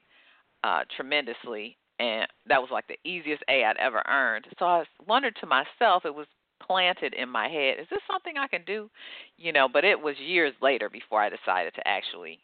uh, 0.65 0.83
tremendously, 0.97 1.77
and 1.99 2.27
that 2.47 2.61
was 2.61 2.71
like 2.71 2.87
the 2.89 2.99
easiest 3.09 3.43
A 3.49 3.65
I'd 3.65 3.77
ever 3.79 4.03
earned. 4.09 4.47
So 4.59 4.65
I 4.65 4.85
wondered 5.07 5.37
to 5.41 5.47
myself, 5.47 6.05
it 6.05 6.15
was 6.15 6.27
planted 6.65 7.15
in 7.15 7.29
my 7.29 7.49
head, 7.49 7.79
is 7.81 7.87
this 7.91 8.01
something 8.11 8.35
I 8.37 8.47
can 8.47 8.63
do? 8.67 8.91
You 9.37 9.53
know, 9.53 9.69
but 9.73 9.85
it 9.85 10.01
was 10.01 10.17
years 10.19 10.55
later 10.61 10.89
before 10.89 11.21
I 11.21 11.29
decided 11.29 11.75
to 11.75 11.87
actually 11.87 12.39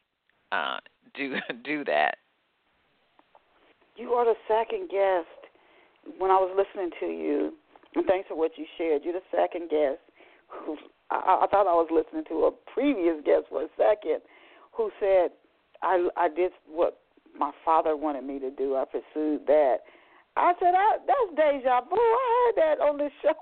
uh, 0.50 0.78
do 1.14 1.34
do 1.64 1.84
that. 1.84 2.16
You 3.96 4.12
are 4.12 4.24
the 4.24 4.38
second 4.48 4.88
guest 4.88 5.28
when 6.18 6.30
I 6.30 6.36
was 6.36 6.50
listening 6.56 6.90
to 7.00 7.06
you, 7.06 7.52
and 7.94 8.06
thanks 8.06 8.28
for 8.28 8.36
what 8.36 8.52
you 8.56 8.64
shared. 8.78 9.02
You're 9.04 9.14
the 9.14 9.36
second 9.36 9.70
guest 9.70 10.00
who 10.48 10.76
I, 11.10 11.42
I 11.42 11.46
thought 11.50 11.66
I 11.66 11.76
was 11.76 11.88
listening 11.90 12.24
to 12.28 12.46
a 12.46 12.50
previous 12.72 13.16
guest 13.24 13.46
for 13.50 13.62
a 13.62 13.68
second 13.76 14.20
who 14.72 14.90
said 14.98 15.30
I 15.82 16.08
I 16.16 16.28
did 16.28 16.52
what 16.66 16.98
my 17.38 17.52
father 17.64 17.96
wanted 17.96 18.24
me 18.24 18.38
to 18.40 18.50
do. 18.50 18.76
I 18.76 18.84
pursued 18.84 19.46
that. 19.46 19.78
I 20.36 20.52
said, 20.58 20.72
I, 20.72 20.96
that's 21.06 21.36
deja 21.36 21.80
vu. 21.82 21.96
I 21.96 22.28
heard 22.32 22.56
that 22.56 22.80
on 22.80 22.96
this 22.96 23.12
show 23.20 23.36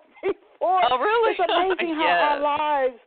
before. 0.60 0.80
Oh, 0.84 0.98
really? 1.00 1.32
It's 1.32 1.40
amazing 1.40 1.96
yes. 1.96 2.04
how 2.04 2.36
our 2.36 2.84
lives. 2.84 3.00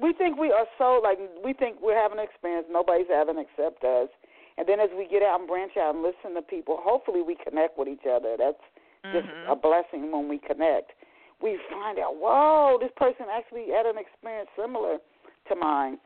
We 0.00 0.12
think 0.12 0.38
we 0.38 0.52
are 0.52 0.64
so 0.78 1.00
like 1.02 1.18
we 1.44 1.52
think 1.52 1.76
we're 1.82 1.98
having 1.98 2.18
an 2.18 2.24
experience 2.24 2.66
nobody's 2.70 3.10
having 3.10 3.36
except 3.36 3.84
us, 3.84 4.08
and 4.56 4.68
then 4.68 4.80
as 4.80 4.88
we 4.96 5.08
get 5.08 5.22
out 5.22 5.40
and 5.40 5.48
branch 5.48 5.72
out 5.76 5.94
and 5.94 6.04
listen 6.04 6.32
to 6.36 6.42
people, 6.42 6.78
hopefully 6.80 7.20
we 7.20 7.36
connect 7.36 7.76
with 7.76 7.88
each 7.88 8.08
other. 8.08 8.36
That's 8.38 8.64
just 9.12 9.28
mm-hmm. 9.28 9.52
a 9.52 9.56
blessing 9.56 10.12
when 10.12 10.28
we 10.28 10.38
connect. 10.38 10.92
We 11.42 11.58
find 11.70 11.98
out, 11.98 12.16
whoa, 12.16 12.78
this 12.80 12.92
person 12.96 13.26
actually 13.32 13.72
had 13.72 13.86
an 13.86 13.96
experience 13.96 14.48
similar 14.56 14.98
to 15.48 15.56
mine. 15.56 15.98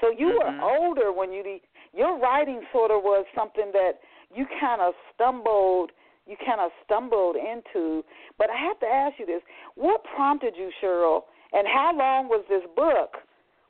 So 0.00 0.08
you 0.10 0.40
mm-hmm. 0.40 0.60
were 0.60 0.64
older 0.64 1.12
when 1.12 1.32
you 1.32 1.60
your 1.94 2.18
writing 2.18 2.60
sort 2.72 2.90
of 2.90 3.02
was 3.02 3.24
something 3.36 3.70
that 3.72 4.00
you 4.34 4.46
kind 4.60 4.80
of 4.80 4.94
stumbled 5.14 5.92
you 6.26 6.36
kind 6.44 6.60
of 6.60 6.70
stumbled 6.84 7.36
into. 7.36 8.04
But 8.38 8.48
I 8.50 8.56
have 8.56 8.78
to 8.80 8.86
ask 8.86 9.18
you 9.18 9.26
this: 9.26 9.42
What 9.74 10.02
prompted 10.14 10.54
you, 10.56 10.70
Cheryl, 10.82 11.22
and 11.52 11.66
how 11.66 11.92
long 11.96 12.28
was 12.28 12.44
this 12.48 12.62
book? 12.76 13.16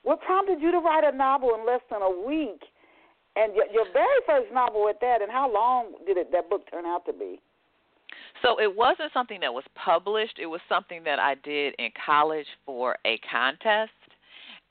What 0.03 0.21
prompted 0.21 0.61
you 0.61 0.73
to 0.73 0.79
write 0.79 1.05
a 1.05 1.17
novel 1.17 1.55
in 1.59 1.67
less 1.67 1.81
than 1.91 2.03
a 2.03 2.11
week? 2.11 2.63
And 3.35 3.55
your, 3.55 3.87
very 3.93 4.21
first 4.27 4.53
novel 4.53 4.89
at 4.89 5.01
that, 5.01 5.23
and 5.23 5.31
how 5.31 5.51
long 5.51 5.95
did 6.07 6.19
it, 6.19 6.31
that 6.33 6.51
book 6.51 6.71
turn 6.71 6.85
out 6.85 7.07
to 7.07 7.13
be? 7.13 7.41
So 8.43 8.61
it 8.61 8.75
wasn't 8.75 9.13
something 9.15 9.41
that 9.41 9.55
was 9.55 9.65
published. 9.75 10.39
It 10.39 10.47
was 10.47 10.61
something 10.69 11.03
that 11.05 11.19
I 11.19 11.37
did 11.43 11.75
in 11.79 11.91
college 12.05 12.47
for 12.67 12.97
a 13.07 13.19
contest, 13.31 13.93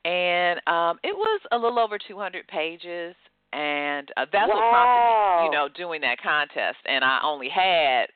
and 0.06 0.60
um, 0.68 1.00
it 1.04 1.16
was 1.16 1.42
a 1.52 1.58
little 1.58 1.80
over 1.80 1.98
200 1.98 2.48
pages 2.48 3.16
and 3.54 4.10
uh, 4.18 4.26
that's 4.32 4.50
wow. 4.50 4.56
what 4.56 4.72
prompted 4.72 5.42
me, 5.42 5.46
you 5.46 5.52
know, 5.52 5.70
doing 5.76 6.02
that 6.02 6.22
contest. 6.22 6.78
And 6.86 7.04
I 7.04 7.22
only 7.24 7.50
had, 7.50 8.08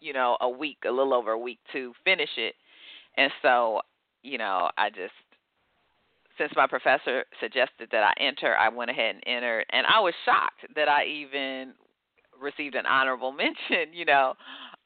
you 0.00 0.12
know, 0.12 0.36
a 0.40 0.48
week, 0.48 0.78
a 0.86 0.90
little 0.90 1.14
over 1.14 1.32
a 1.32 1.38
week 1.38 1.58
to 1.72 1.92
finish 2.04 2.30
it, 2.36 2.54
and 3.16 3.30
so, 3.42 3.80
you 4.22 4.38
know, 4.38 4.70
I 4.76 4.90
just 4.90 5.12
since 6.38 6.52
my 6.56 6.66
professor 6.66 7.24
suggested 7.40 7.88
that 7.92 8.02
I 8.02 8.12
enter, 8.20 8.56
I 8.56 8.68
went 8.68 8.90
ahead 8.90 9.14
and 9.14 9.22
entered, 9.26 9.66
and 9.70 9.86
I 9.86 10.00
was 10.00 10.14
shocked 10.24 10.74
that 10.74 10.88
I 10.88 11.04
even 11.04 11.74
received 12.40 12.74
an 12.74 12.86
honorable 12.86 13.32
mention, 13.32 13.92
you 13.92 14.04
know, 14.04 14.34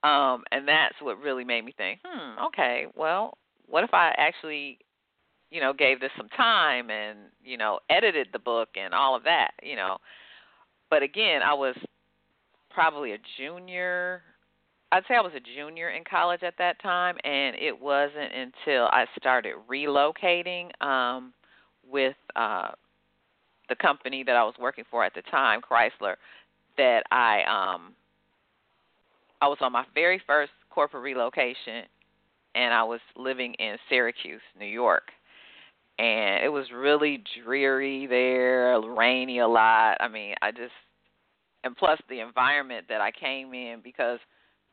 um, 0.02 0.44
and 0.52 0.68
that's 0.68 0.94
what 1.00 1.18
really 1.20 1.44
made 1.44 1.64
me 1.64 1.72
think, 1.76 2.00
hmm, 2.04 2.44
okay, 2.46 2.86
well, 2.94 3.38
what 3.66 3.84
if 3.84 3.92
I 3.92 4.14
actually 4.18 4.78
you 5.50 5.60
know, 5.60 5.72
gave 5.72 6.00
this 6.00 6.10
some 6.16 6.28
time 6.30 6.90
and, 6.90 7.18
you 7.44 7.56
know, 7.56 7.78
edited 7.88 8.28
the 8.32 8.38
book 8.38 8.70
and 8.76 8.92
all 8.92 9.14
of 9.14 9.24
that, 9.24 9.52
you 9.62 9.76
know. 9.76 9.98
But 10.90 11.02
again, 11.02 11.42
I 11.42 11.54
was 11.54 11.76
probably 12.70 13.12
a 13.12 13.18
junior. 13.38 14.22
I'd 14.92 15.04
say 15.08 15.14
I 15.14 15.20
was 15.20 15.32
a 15.36 15.40
junior 15.40 15.90
in 15.90 16.04
college 16.08 16.42
at 16.42 16.54
that 16.58 16.80
time 16.82 17.16
and 17.24 17.56
it 17.56 17.80
wasn't 17.80 18.32
until 18.32 18.84
I 18.86 19.06
started 19.18 19.54
relocating 19.68 20.70
um 20.80 21.32
with 21.88 22.16
uh 22.36 22.68
the 23.68 23.74
company 23.76 24.22
that 24.24 24.36
I 24.36 24.44
was 24.44 24.54
working 24.60 24.84
for 24.88 25.04
at 25.04 25.12
the 25.14 25.22
time, 25.22 25.60
Chrysler, 25.60 26.14
that 26.76 27.02
I 27.10 27.42
um 27.42 27.94
I 29.40 29.48
was 29.48 29.58
on 29.60 29.72
my 29.72 29.84
very 29.94 30.20
first 30.24 30.52
corporate 30.70 31.02
relocation 31.02 31.84
and 32.54 32.72
I 32.72 32.84
was 32.84 33.00
living 33.16 33.54
in 33.54 33.76
Syracuse, 33.88 34.40
New 34.58 34.66
York 34.66 35.10
and 35.98 36.44
it 36.44 36.52
was 36.52 36.66
really 36.74 37.22
dreary 37.42 38.06
there, 38.06 38.80
rainy 38.80 39.38
a 39.38 39.48
lot. 39.48 39.96
I 40.00 40.08
mean, 40.08 40.34
I 40.42 40.50
just 40.50 40.72
and 41.64 41.76
plus 41.76 41.98
the 42.08 42.20
environment 42.20 42.86
that 42.88 43.00
I 43.00 43.10
came 43.10 43.52
in 43.54 43.80
because 43.82 44.18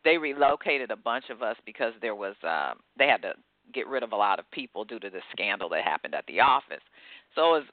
they 0.03 0.18
relocated 0.18 0.92
a 0.92 0.96
bunch 0.96 1.25
of 1.30 1.42
us 1.42 1.56
because 1.65 1.94
there 2.01 2.15
was 2.15 2.36
um 2.44 2.80
they 2.98 3.08
had 3.08 3.22
to 3.22 3.34
get 3.74 3.88
rid 3.88 4.03
of 4.03 4.12
a 4.12 4.15
lot 4.15 4.39
of 4.39 4.50
people 4.51 4.84
due 4.84 5.00
to 5.00 5.10
the 5.10 5.22
scandal 5.32 5.70
that 5.70 5.84
happened 5.84 6.13
at 6.13 6.25
the 6.27 6.39
office. 6.39 6.84
So 7.36 7.56
it 7.56 7.60
was 7.60 7.63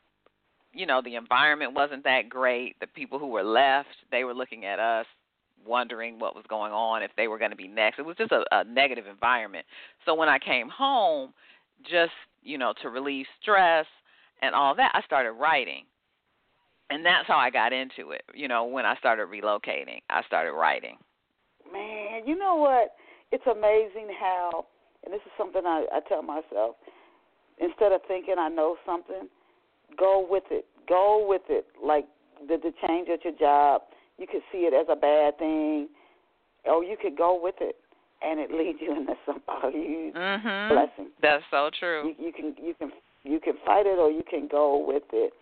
you 0.73 0.87
know, 0.87 1.03
the 1.03 1.17
environment 1.17 1.75
wasn't 1.75 2.05
that 2.05 2.29
great. 2.29 2.79
The 2.79 2.87
people 2.87 3.19
who 3.19 3.27
were 3.27 3.43
left, 3.43 3.89
they 4.13 4.23
were 4.23 4.35
looking 4.35 4.65
at 4.65 4.79
us 4.79 5.07
wondering 5.67 6.19
what 6.19 6.35
was 6.35 6.45
going 6.49 6.73
on 6.73 7.03
if 7.03 7.11
they 7.17 7.29
were 7.29 7.39
going 7.39 7.51
to 7.51 7.57
be 7.57 7.69
next. 7.69 7.99
It 7.99 8.07
was 8.07 8.17
just 8.17 8.33
a, 8.33 8.45
a 8.53 8.65
negative 8.65 9.07
environment. 9.07 9.67
So 10.07 10.15
when 10.15 10.29
I 10.29 10.39
came 10.39 10.69
home, 10.69 11.33
just 11.83 12.13
you 12.43 12.59
know, 12.59 12.73
to 12.83 12.89
relieve 12.89 13.27
stress 13.41 13.87
and 14.43 14.55
all 14.55 14.75
that, 14.77 14.93
I 14.95 15.03
started 15.03 15.33
writing. 15.33 15.85
And 16.89 17.05
that's 17.05 17.29
how 17.29 17.37
I 17.37 17.51
got 17.51 17.73
into 17.73 18.11
it. 18.11 18.23
You 18.35 18.49
know, 18.49 18.65
when 18.65 18.85
I 18.85 18.97
started 18.97 19.29
relocating, 19.29 20.01
I 20.09 20.23
started 20.27 20.53
writing. 20.53 20.97
Man, 21.73 22.27
you 22.27 22.37
know 22.37 22.57
what? 22.57 22.95
It's 23.31 23.47
amazing 23.47 24.13
how, 24.19 24.67
and 25.05 25.15
this 25.15 25.21
is 25.25 25.33
something 25.39 25.63
I, 25.65 25.87
I 25.93 26.01
tell 26.09 26.23
myself, 26.23 26.77
instead 27.59 27.93
of 27.93 28.01
thinking 28.09 28.37
I 28.39 28.49
know 28.49 28.77
something, 28.85 29.29
go 29.97 30.27
with 30.29 30.45
it. 30.51 30.67
Go 30.89 31.25
with 31.29 31.43
it. 31.49 31.67
Like 31.83 32.07
the, 32.49 32.57
the 32.57 32.73
change 32.89 33.09
at 33.09 33.25
your 33.25 33.35
job, 33.39 33.83
you 34.19 34.27
could 34.27 34.43
see 34.51 34.61
it 34.61 34.75
as 34.75 34.87
a 34.91 34.97
bad 34.97 35.39
thing, 35.39 35.89
or 36.65 36.83
you 36.83 36.97
could 37.01 37.17
go 37.17 37.39
with 37.41 37.55
it 37.61 37.77
and 38.23 38.41
it 38.41 38.51
leads 38.51 38.79
you 38.81 38.97
into 38.97 39.15
some 39.27 39.41
mm-hmm. 39.49 40.75
blessing. 40.75 41.13
That's 41.23 41.45
so 41.51 41.71
true. 41.79 42.15
You, 42.19 42.27
you 42.27 42.33
can 42.33 42.55
you 42.63 42.75
can 42.75 42.91
you 43.25 43.41
can 43.41 43.55
fight 43.65 43.87
it 43.87 43.99
or 43.99 44.11
you 44.11 44.23
can 44.29 44.49
go 44.49 44.83
with 44.87 45.05
it. 45.13 45.33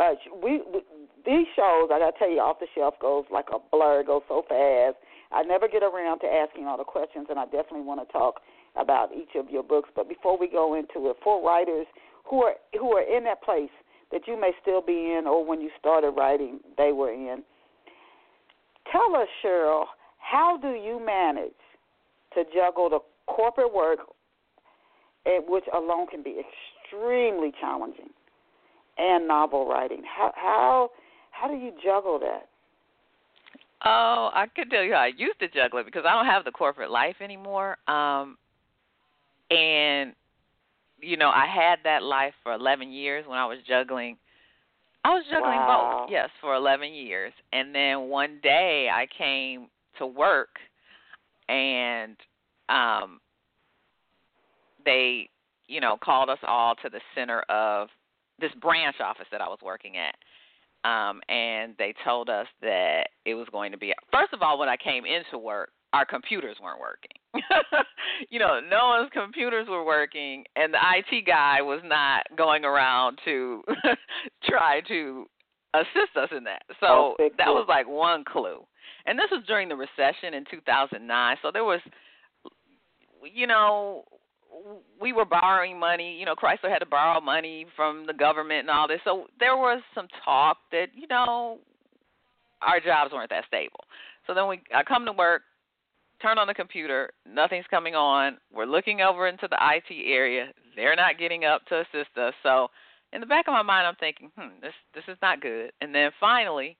Uh, 0.00 0.14
we, 0.42 0.62
we 0.72 0.80
these 1.24 1.46
shows, 1.54 1.90
I 1.92 1.98
gotta 1.98 2.18
tell 2.18 2.30
you, 2.30 2.40
off 2.40 2.58
the 2.58 2.66
shelf 2.74 2.94
goes 3.00 3.24
like 3.30 3.46
a 3.54 3.58
blur. 3.70 4.00
It 4.00 4.06
goes 4.06 4.22
so 4.28 4.42
fast. 4.48 4.96
I 5.30 5.42
never 5.42 5.68
get 5.68 5.82
around 5.82 6.20
to 6.20 6.26
asking 6.26 6.66
all 6.66 6.76
the 6.76 6.84
questions, 6.84 7.26
and 7.30 7.38
I 7.38 7.44
definitely 7.44 7.82
want 7.82 8.06
to 8.06 8.12
talk 8.12 8.40
about 8.76 9.14
each 9.14 9.34
of 9.36 9.50
your 9.50 9.62
books. 9.62 9.90
But 9.94 10.08
before 10.08 10.38
we 10.38 10.48
go 10.48 10.74
into 10.74 11.08
it, 11.10 11.16
for 11.22 11.44
writers 11.44 11.86
who 12.24 12.42
are 12.42 12.54
who 12.78 12.92
are 12.92 13.02
in 13.02 13.24
that 13.24 13.42
place 13.42 13.70
that 14.10 14.22
you 14.26 14.38
may 14.38 14.50
still 14.60 14.82
be 14.82 15.16
in, 15.16 15.24
or 15.26 15.44
when 15.44 15.60
you 15.60 15.70
started 15.78 16.10
writing, 16.10 16.60
they 16.76 16.92
were 16.92 17.12
in. 17.12 17.42
Tell 18.90 19.16
us, 19.16 19.28
Cheryl, 19.42 19.84
how 20.18 20.58
do 20.60 20.70
you 20.70 21.00
manage 21.04 21.52
to 22.34 22.44
juggle 22.54 22.88
the 22.90 23.00
corporate 23.26 23.72
work, 23.72 24.00
which 25.48 25.64
alone 25.74 26.06
can 26.06 26.22
be 26.22 26.40
extremely 26.40 27.52
challenging, 27.60 28.10
and 28.98 29.26
novel 29.26 29.68
writing. 29.68 30.02
How 30.04 30.32
how 30.34 30.90
how 31.30 31.48
do 31.48 31.54
you 31.54 31.72
juggle 31.82 32.18
that? 32.20 32.48
Oh, 33.84 34.30
I 34.32 34.46
could 34.54 34.70
tell 34.70 34.82
you 34.82 34.92
how 34.92 35.00
I 35.00 35.10
used 35.16 35.40
to 35.40 35.48
juggle 35.48 35.80
it 35.80 35.86
because 35.86 36.04
I 36.06 36.12
don't 36.12 36.26
have 36.26 36.44
the 36.44 36.52
corporate 36.52 36.90
life 36.90 37.16
anymore. 37.20 37.78
Um, 37.88 38.38
and 39.50 40.14
you 41.00 41.16
know, 41.16 41.30
I 41.30 41.46
had 41.46 41.80
that 41.84 42.02
life 42.02 42.32
for 42.42 42.52
11 42.52 42.92
years 42.92 43.24
when 43.26 43.38
I 43.38 43.44
was 43.44 43.58
juggling. 43.66 44.16
I 45.04 45.10
was 45.10 45.24
juggling 45.28 45.56
wow. 45.56 46.02
both, 46.02 46.12
yes, 46.12 46.28
for 46.40 46.54
11 46.54 46.94
years. 46.94 47.32
And 47.52 47.74
then 47.74 48.02
one 48.02 48.38
day 48.40 48.88
I 48.92 49.06
came 49.18 49.66
to 49.98 50.06
work 50.06 50.50
and 51.52 52.16
um 52.68 53.20
they 54.84 55.28
you 55.68 55.80
know 55.80 55.96
called 56.02 56.28
us 56.28 56.38
all 56.46 56.74
to 56.76 56.88
the 56.88 57.00
center 57.14 57.40
of 57.48 57.88
this 58.40 58.52
branch 58.60 58.96
office 59.04 59.26
that 59.30 59.40
I 59.40 59.48
was 59.48 59.58
working 59.62 59.94
at 59.96 60.14
um 60.88 61.20
and 61.28 61.74
they 61.78 61.94
told 62.04 62.28
us 62.28 62.46
that 62.62 63.04
it 63.24 63.34
was 63.34 63.46
going 63.52 63.72
to 63.72 63.78
be 63.78 63.92
first 64.10 64.32
of 64.32 64.42
all 64.42 64.58
when 64.58 64.68
I 64.68 64.76
came 64.76 65.04
into 65.04 65.38
work 65.38 65.70
our 65.92 66.06
computers 66.06 66.56
weren't 66.62 66.80
working. 66.80 67.10
you 68.30 68.38
know, 68.38 68.60
no 68.60 68.86
one's 68.88 69.10
computers 69.12 69.68
were 69.68 69.84
working 69.84 70.44
and 70.56 70.72
the 70.72 70.78
IT 70.78 71.26
guy 71.26 71.60
was 71.60 71.80
not 71.84 72.24
going 72.36 72.64
around 72.64 73.18
to 73.24 73.62
try 74.44 74.80
to 74.88 75.26
assist 75.74 76.16
us 76.16 76.30
in 76.36 76.44
that. 76.44 76.62
So 76.80 77.14
that 77.38 77.48
was 77.48 77.66
like 77.68 77.86
one 77.86 78.24
clue 78.24 78.64
and 79.06 79.18
this 79.18 79.28
was 79.30 79.42
during 79.46 79.68
the 79.68 79.76
recession 79.76 80.34
in 80.34 80.44
2009. 80.50 81.36
So 81.42 81.50
there 81.52 81.64
was, 81.64 81.80
you 83.22 83.46
know, 83.46 84.04
we 85.00 85.12
were 85.12 85.24
borrowing 85.24 85.78
money. 85.78 86.16
You 86.18 86.26
know, 86.26 86.34
Chrysler 86.34 86.70
had 86.70 86.78
to 86.78 86.86
borrow 86.86 87.20
money 87.20 87.66
from 87.74 88.06
the 88.06 88.12
government 88.12 88.60
and 88.60 88.70
all 88.70 88.88
this. 88.88 89.00
So 89.04 89.26
there 89.40 89.56
was 89.56 89.82
some 89.94 90.08
talk 90.24 90.58
that 90.70 90.88
you 90.94 91.06
know 91.08 91.58
our 92.60 92.80
jobs 92.80 93.12
weren't 93.12 93.30
that 93.30 93.44
stable. 93.46 93.84
So 94.26 94.34
then 94.34 94.48
we 94.48 94.60
I 94.74 94.82
come 94.82 95.04
to 95.06 95.12
work, 95.12 95.42
turn 96.20 96.38
on 96.38 96.46
the 96.46 96.54
computer, 96.54 97.10
nothing's 97.28 97.66
coming 97.70 97.94
on. 97.94 98.38
We're 98.54 98.66
looking 98.66 99.00
over 99.00 99.26
into 99.26 99.48
the 99.48 99.58
IT 99.60 99.92
area. 99.92 100.48
They're 100.76 100.96
not 100.96 101.18
getting 101.18 101.44
up 101.44 101.64
to 101.66 101.80
assist 101.80 102.16
us. 102.16 102.34
So 102.42 102.68
in 103.12 103.20
the 103.20 103.26
back 103.26 103.46
of 103.48 103.52
my 103.52 103.62
mind, 103.62 103.86
I'm 103.86 103.96
thinking, 103.96 104.30
hmm, 104.38 104.60
this 104.60 104.74
this 104.94 105.04
is 105.08 105.18
not 105.22 105.40
good. 105.40 105.72
And 105.80 105.94
then 105.94 106.10
finally, 106.20 106.76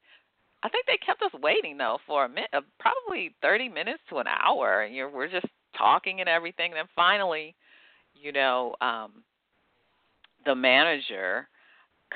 I 0.62 0.69
think 0.69 0.87
they 0.87 0.99
kept 1.04 1.23
us 1.23 1.33
waiting 1.42 1.76
though 1.76 1.99
for 2.07 2.25
a 2.25 2.28
minute, 2.28 2.50
uh, 2.52 2.61
probably 2.78 3.35
30 3.42 3.69
minutes 3.69 4.00
to 4.11 4.19
an 4.19 4.26
hour. 4.26 4.83
And 4.83 4.95
you're, 4.95 5.11
we're 5.11 5.28
just 5.28 5.47
talking 5.76 6.21
and 6.21 6.28
everything. 6.28 6.73
And 6.73 6.78
then 6.78 6.88
finally, 6.95 7.54
you 8.14 8.33
know, 8.33 8.75
um, 8.81 9.25
the 10.45 10.54
manager 10.54 11.49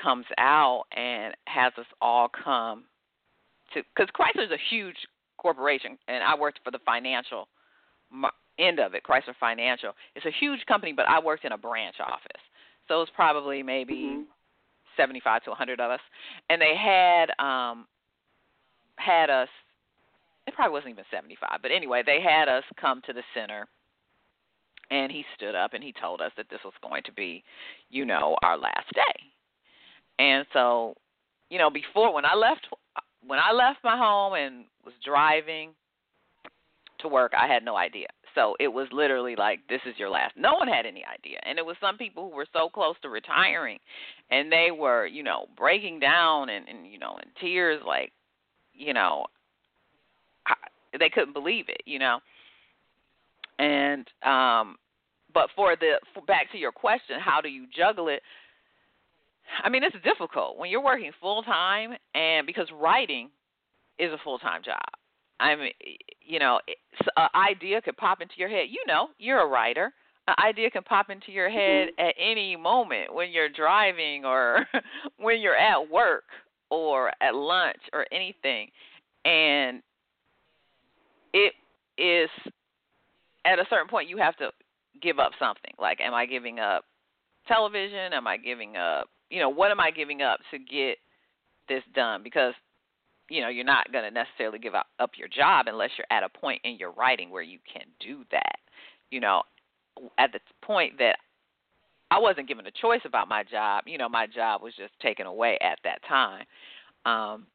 comes 0.01 0.25
out 0.37 0.83
and 0.95 1.35
has 1.45 1.73
us 1.77 1.85
all 2.01 2.29
come 2.29 2.85
to 3.73 3.81
because 3.95 4.09
Chrysler 4.15 4.45
is 4.45 4.51
a 4.51 4.69
huge 4.69 4.95
corporation, 5.37 5.97
and 6.07 6.23
I 6.23 6.35
worked 6.35 6.59
for 6.63 6.71
the 6.71 6.79
financial 6.85 7.47
end 8.59 8.79
of 8.79 8.93
it, 8.93 9.03
Chrysler 9.03 9.35
Financial. 9.39 9.91
It's 10.15 10.25
a 10.25 10.31
huge 10.39 10.65
company, 10.67 10.93
but 10.93 11.07
I 11.07 11.19
worked 11.19 11.45
in 11.45 11.51
a 11.51 11.57
branch 11.57 11.95
office, 11.99 12.41
so 12.87 12.95
it 12.95 12.99
was 12.99 13.09
probably 13.15 13.63
maybe 13.63 13.95
mm-hmm. 13.95 14.21
75 14.95 15.43
to 15.43 15.49
100 15.51 15.79
of 15.79 15.91
us, 15.91 15.99
and 16.49 16.61
they 16.61 16.75
had 16.75 17.31
um 17.43 17.87
had 18.97 19.29
us. 19.29 19.49
It 20.45 20.53
probably 20.55 20.73
wasn't 20.73 20.91
even 20.91 21.05
75, 21.11 21.59
but 21.61 21.71
anyway, 21.71 22.03
they 22.05 22.19
had 22.21 22.47
us 22.47 22.63
come 22.79 23.01
to 23.05 23.13
the 23.13 23.23
center 23.33 23.67
and 24.89 25.11
he 25.11 25.23
stood 25.35 25.55
up 25.55 25.73
and 25.73 25.83
he 25.83 25.93
told 25.99 26.21
us 26.21 26.31
that 26.37 26.47
this 26.49 26.59
was 26.63 26.73
going 26.81 27.03
to 27.03 27.11
be, 27.11 27.43
you 27.89 28.05
know, 28.05 28.37
our 28.43 28.57
last 28.57 28.87
day. 28.93 29.23
And 30.19 30.45
so, 30.53 30.95
you 31.49 31.59
know, 31.59 31.69
before 31.69 32.13
when 32.13 32.25
I 32.25 32.35
left 32.35 32.67
when 33.25 33.39
I 33.39 33.51
left 33.51 33.79
my 33.83 33.97
home 33.97 34.33
and 34.33 34.65
was 34.85 34.93
driving 35.03 35.71
to 36.99 37.07
work, 37.07 37.33
I 37.37 37.47
had 37.47 37.63
no 37.63 37.75
idea. 37.75 38.07
So 38.35 38.55
it 38.59 38.67
was 38.67 38.87
literally 38.91 39.35
like 39.35 39.59
this 39.67 39.81
is 39.85 39.95
your 39.97 40.09
last. 40.09 40.35
No 40.37 40.53
one 40.55 40.67
had 40.67 40.85
any 40.85 41.03
idea. 41.05 41.39
And 41.43 41.57
it 41.57 41.65
was 41.65 41.75
some 41.81 41.97
people 41.97 42.29
who 42.29 42.35
were 42.35 42.47
so 42.53 42.69
close 42.69 42.95
to 43.01 43.09
retiring 43.09 43.79
and 44.29 44.51
they 44.51 44.69
were, 44.71 45.05
you 45.05 45.23
know, 45.23 45.47
breaking 45.57 45.99
down 45.99 46.49
and 46.49 46.67
and 46.67 46.87
you 46.87 46.99
know, 46.99 47.17
in 47.17 47.29
tears 47.41 47.81
like, 47.85 48.11
you 48.77 48.93
know, 48.93 49.25
they 50.97 51.09
couldn't 51.09 51.33
believe 51.33 51.65
it, 51.69 51.81
you 51.85 51.99
know? 51.99 52.19
And 53.59 54.07
um 54.23 54.77
but 55.33 55.49
for 55.55 55.75
the 55.75 55.99
for 56.13 56.21
back 56.23 56.51
to 56.51 56.57
your 56.57 56.71
question 56.71 57.19
how 57.19 57.41
do 57.41 57.49
you 57.49 57.65
juggle 57.75 58.07
it? 58.07 58.21
I 59.63 59.69
mean 59.69 59.83
it's 59.83 59.95
difficult. 60.03 60.57
When 60.57 60.69
you're 60.69 60.83
working 60.83 61.11
full 61.19 61.43
time 61.43 61.91
and 62.13 62.45
because 62.45 62.67
writing 62.73 63.29
is 63.99 64.11
a 64.11 64.17
full 64.23 64.37
time 64.39 64.61
job. 64.63 64.79
I 65.39 65.55
mean 65.55 65.71
you 66.21 66.39
know 66.39 66.59
an 67.15 67.29
idea 67.35 67.81
could 67.81 67.97
pop 67.97 68.21
into 68.21 68.35
your 68.37 68.49
head. 68.49 68.67
You 68.69 68.83
know 68.87 69.09
you're 69.17 69.41
a 69.41 69.47
writer. 69.47 69.93
An 70.27 70.35
idea 70.45 70.69
can 70.69 70.83
pop 70.83 71.09
into 71.09 71.31
your 71.31 71.49
head 71.49 71.87
mm-hmm. 71.87 72.05
at 72.05 72.13
any 72.19 72.57
moment 72.57 73.13
when 73.13 73.31
you're 73.31 73.49
driving 73.49 74.25
or 74.25 74.65
when 75.17 75.39
you're 75.39 75.55
at 75.55 75.89
work 75.89 76.25
or 76.69 77.11
at 77.21 77.35
lunch 77.35 77.79
or 77.93 78.05
anything 78.11 78.69
and 79.25 79.81
it 81.33 81.53
is 81.97 82.29
at 83.45 83.59
a 83.59 83.65
certain 83.69 83.87
point 83.87 84.09
you 84.09 84.17
have 84.17 84.35
to 84.37 84.49
give 85.01 85.19
up 85.19 85.31
something. 85.39 85.73
Like, 85.79 85.99
am 86.01 86.13
I 86.13 86.25
giving 86.25 86.59
up 86.59 86.85
television? 87.47 88.13
Am 88.13 88.27
I 88.27 88.37
giving 88.37 88.77
up, 88.77 89.09
you 89.29 89.39
know, 89.39 89.49
what 89.49 89.71
am 89.71 89.79
I 89.79 89.91
giving 89.91 90.21
up 90.21 90.39
to 90.51 90.59
get 90.59 90.97
this 91.69 91.83
done? 91.93 92.23
Because, 92.23 92.53
you 93.29 93.41
know, 93.41 93.49
you're 93.49 93.65
not 93.65 93.91
going 93.91 94.03
to 94.05 94.11
necessarily 94.11 94.59
give 94.59 94.75
up, 94.75 94.87
up 94.99 95.11
your 95.17 95.27
job 95.27 95.67
unless 95.67 95.91
you're 95.97 96.07
at 96.17 96.23
a 96.23 96.29
point 96.29 96.61
in 96.63 96.77
your 96.77 96.91
writing 96.91 97.29
where 97.29 97.43
you 97.43 97.59
can 97.71 97.85
do 97.99 98.23
that. 98.31 98.57
You 99.11 99.21
know, 99.21 99.43
at 100.17 100.31
the 100.31 100.39
point 100.65 100.97
that 100.99 101.17
I 102.09 102.19
wasn't 102.19 102.47
given 102.47 102.65
a 102.65 102.71
choice 102.71 103.01
about 103.05 103.27
my 103.27 103.43
job, 103.43 103.83
you 103.85 103.97
know, 103.97 104.07
my 104.07 104.27
job 104.27 104.61
was 104.61 104.73
just 104.77 104.93
taken 105.01 105.25
away 105.25 105.57
at 105.61 105.79
that 105.83 105.99
time. 106.07 106.45
Um, 107.05 107.47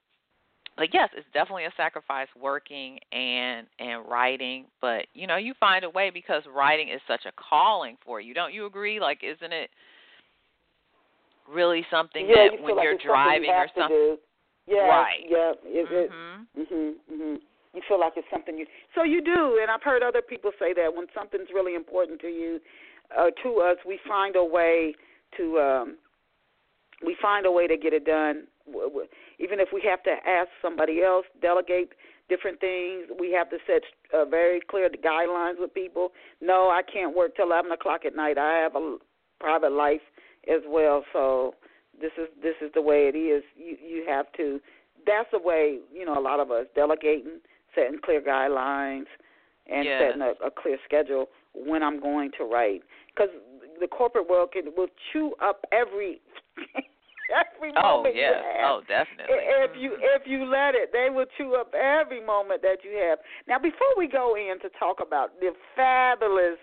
but 0.77 0.89
yes, 0.93 1.11
it's 1.17 1.27
definitely 1.35 1.65
a 1.65 1.73
sacrifice 1.77 2.29
working 2.41 2.99
and 3.13 3.67
and 3.79 4.09
writing. 4.09 4.67
But 4.81 5.07
you 5.15 5.27
know, 5.27 5.37
you 5.37 5.53
find 5.61 5.85
a 5.85 5.91
way 5.91 6.11
because 6.11 6.43
writing 6.53 6.89
is 6.89 7.01
such 7.07 7.27
a 7.27 7.33
calling 7.37 7.97
for 8.05 8.21
you. 8.21 8.33
Don't 8.33 8.55
you 8.55 8.67
agree? 8.67 8.99
Like, 8.99 9.21
isn't 9.23 9.53
it 9.53 9.69
really 11.51 11.85
something 11.91 12.27
yeah, 12.27 12.49
that 12.49 12.59
you 12.59 12.65
when 12.65 12.77
like 12.77 12.85
you're 12.85 12.99
driving 12.99 13.51
you 13.51 13.55
or 13.55 13.69
something? 13.77 14.17
Yeah, 14.67 14.89
right. 14.89 15.25
Yeah. 15.29 15.53
Is 15.69 15.89
mhm. 15.89 15.93
it? 15.93 16.11
Mhm. 16.57 16.95
Mhm. 17.11 17.41
You 17.75 17.83
feel 17.89 18.01
like 18.01 18.15
it's 18.17 18.29
something 18.31 18.57
you. 18.57 18.67
So 18.95 19.03
you 19.03 19.23
do, 19.23 19.59
and 19.61 19.71
I've 19.71 19.83
heard 19.83 20.03
other 20.03 20.23
people 20.23 20.53
say 20.59 20.73
that 20.75 20.95
when 20.95 21.07
something's 21.15 21.49
really 21.55 21.75
important 21.75 22.21
to 22.21 22.29
you, 22.29 22.61
uh, 23.19 23.31
to 23.43 23.61
us, 23.61 23.77
we 23.87 23.99
find 24.07 24.37
a 24.37 24.45
way 24.45 24.95
to. 25.37 25.59
um 25.59 25.97
we 27.05 27.17
find 27.21 27.47
a 27.47 27.51
way 27.51 27.67
to 27.67 27.77
get 27.77 27.93
it 27.93 28.05
done 28.05 28.45
even 29.39 29.61
if 29.61 29.69
we 29.73 29.83
have 29.89 30.03
to 30.05 30.11
ask 30.27 30.49
somebody 30.61 31.03
else, 31.03 31.27
delegate 31.41 31.93
different 32.29 32.61
things, 32.61 33.07
we 33.19 33.33
have 33.33 33.51
to 33.51 33.59
set 33.67 33.83
uh, 34.15 34.25
very 34.25 34.61
clear 34.61 34.89
guidelines 34.89 35.59
with 35.59 35.75
people. 35.75 36.13
No, 36.41 36.71
I 36.71 36.83
can't 36.91 37.15
work 37.15 37.37
till 37.37 37.47
eleven 37.47 37.73
o'clock 37.73 38.05
at 38.07 38.15
night. 38.15 38.39
I 38.39 38.59
have 38.59 38.77
a 38.77 38.97
private 39.41 39.73
life 39.73 40.01
as 40.49 40.63
well, 40.67 41.05
so 41.13 41.55
this 42.01 42.13
is 42.17 42.29
this 42.43 42.55
is 42.63 42.71
the 42.75 42.83
way 42.83 43.11
it 43.13 43.17
is. 43.17 43.43
You 43.57 43.77
you 43.85 44.05
have 44.09 44.27
to. 44.37 44.61
That's 45.05 45.29
the 45.33 45.39
way 45.39 45.79
you 45.93 46.05
know 46.05 46.19
a 46.19 46.21
lot 46.23 46.41
of 46.41 46.51
us 46.51 46.67
delegating, 46.75 47.41
setting 47.75 47.99
clear 48.03 48.23
guidelines, 48.23 49.07
and 49.67 49.85
yes. 49.85 50.01
setting 50.01 50.23
a, 50.23 50.47
a 50.47 50.51
clear 50.51 50.79
schedule 50.85 51.27
when 51.55 51.83
I'm 51.83 52.01
going 52.01 52.31
to 52.39 52.45
write. 52.45 52.83
Because 53.15 53.31
the 53.81 53.87
corporate 53.87 54.29
world 54.29 54.51
can 54.53 54.73
will 54.77 54.89
chew 55.13 55.35
up 55.43 55.65
every 55.73 56.21
every 57.33 57.73
oh, 57.77 57.99
moment 57.99 58.17
yeah. 58.17 58.31
you 58.31 58.35
have. 58.35 58.71
Oh, 58.71 58.81
definitely. 58.87 59.37
If 59.37 59.71
you 59.79 59.91
mm-hmm. 59.91 60.17
if 60.17 60.23
you 60.27 60.45
let 60.45 60.75
it, 60.75 60.91
they 60.93 61.09
will 61.11 61.27
chew 61.37 61.57
up 61.57 61.75
every 61.75 62.25
moment 62.25 62.63
that 62.63 62.85
you 62.85 62.97
have. 63.09 63.19
Now, 63.49 63.59
before 63.59 63.93
we 63.97 64.09
go 64.09 64.37
in 64.37 64.61
to 64.61 64.69
talk 64.79 64.99
about 65.05 65.39
the 65.41 65.53
fabulous 65.77 66.59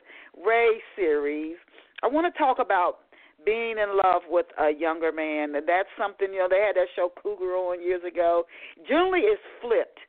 Ray 0.45 0.82
series, 0.95 1.58
I 2.04 2.08
want 2.08 2.32
to 2.32 2.38
talk 2.38 2.58
about 2.60 2.99
being 3.45 3.78
in 3.78 3.97
love 3.97 4.23
with 4.30 4.47
a 4.60 4.71
younger 4.71 5.12
man. 5.12 5.56
And 5.56 5.67
That's 5.67 5.89
something 5.97 6.32
you 6.32 6.39
know 6.39 6.47
they 6.49 6.63
had 6.65 6.75
that 6.75 6.88
show 6.95 7.12
Cougar 7.21 7.56
on 7.56 7.82
years 7.82 8.02
ago. 8.06 8.43
Generally, 8.88 9.21
it's 9.21 9.41
flipped. 9.62 9.99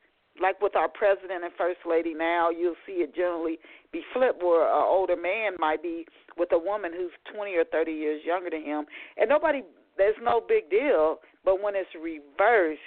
Like 0.41 0.61
with 0.61 0.75
our 0.75 0.87
president 0.87 1.43
and 1.43 1.51
first 1.57 1.79
lady 1.87 2.13
now, 2.13 2.49
you'll 2.49 2.79
see 2.87 3.03
it 3.03 3.13
generally 3.13 3.59
be 3.91 4.01
flipped, 4.13 4.41
where 4.41 4.63
an 4.63 4.85
older 4.87 5.15
man 5.15 5.53
might 5.59 5.81
be 5.83 6.05
with 6.37 6.49
a 6.51 6.59
woman 6.59 6.91
who's 6.95 7.11
20 7.33 7.55
or 7.55 7.65
30 7.65 7.91
years 7.91 8.21
younger 8.25 8.49
than 8.49 8.63
him, 8.63 8.85
and 9.17 9.29
nobody 9.29 9.63
there's 9.97 10.15
no 10.21 10.41
big 10.47 10.69
deal, 10.69 11.17
but 11.43 11.61
when 11.61 11.75
it's 11.75 11.89
reversed, 12.01 12.79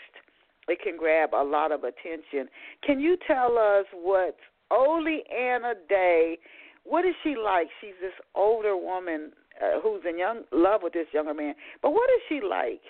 it 0.69 0.81
can 0.83 0.97
grab 0.97 1.35
a 1.35 1.45
lot 1.45 1.73
of 1.73 1.85
attention. 1.85 2.49
Can 2.83 2.99
you 2.99 3.17
tell 3.27 3.59
us 3.59 3.85
what 3.93 4.37
Oleanna 4.71 5.75
Day? 5.89 6.39
What 6.85 7.05
is 7.05 7.15
she 7.23 7.35
like? 7.37 7.69
She's 7.81 7.95
this 8.01 8.13
older 8.35 8.77
woman 8.77 9.33
uh, 9.63 9.81
who's 9.81 10.03
in 10.09 10.19
young 10.19 10.43
love 10.53 10.81
with 10.83 10.93
this 10.93 11.07
younger 11.13 11.35
man. 11.35 11.55
But 11.83 11.91
what 11.91 12.09
is 12.11 12.23
she 12.29 12.41
like? 12.47 12.81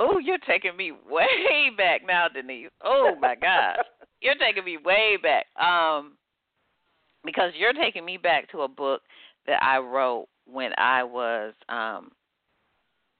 Oh, 0.00 0.18
you're 0.18 0.38
taking 0.38 0.76
me 0.76 0.92
way 1.08 1.70
back 1.76 2.02
now, 2.06 2.28
Denise. 2.28 2.68
Oh 2.82 3.14
my 3.20 3.34
gosh, 3.34 3.84
you're 4.20 4.34
taking 4.34 4.64
me 4.64 4.76
way 4.76 5.16
back. 5.22 5.46
Um, 5.62 6.14
because 7.24 7.52
you're 7.56 7.72
taking 7.72 8.04
me 8.04 8.16
back 8.16 8.50
to 8.52 8.62
a 8.62 8.68
book 8.68 9.02
that 9.46 9.62
I 9.62 9.78
wrote 9.78 10.26
when 10.46 10.72
I 10.78 11.02
was 11.02 11.54
um 11.68 12.10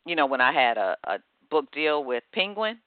you 0.07 0.17
know, 0.17 0.27
when 0.27 0.41
I 0.41 0.53
had 0.53 0.77
a, 0.77 0.97
a 1.05 1.19
book 1.51 1.71
deal 1.73 2.05
with 2.05 2.23
Penguin, 2.33 2.79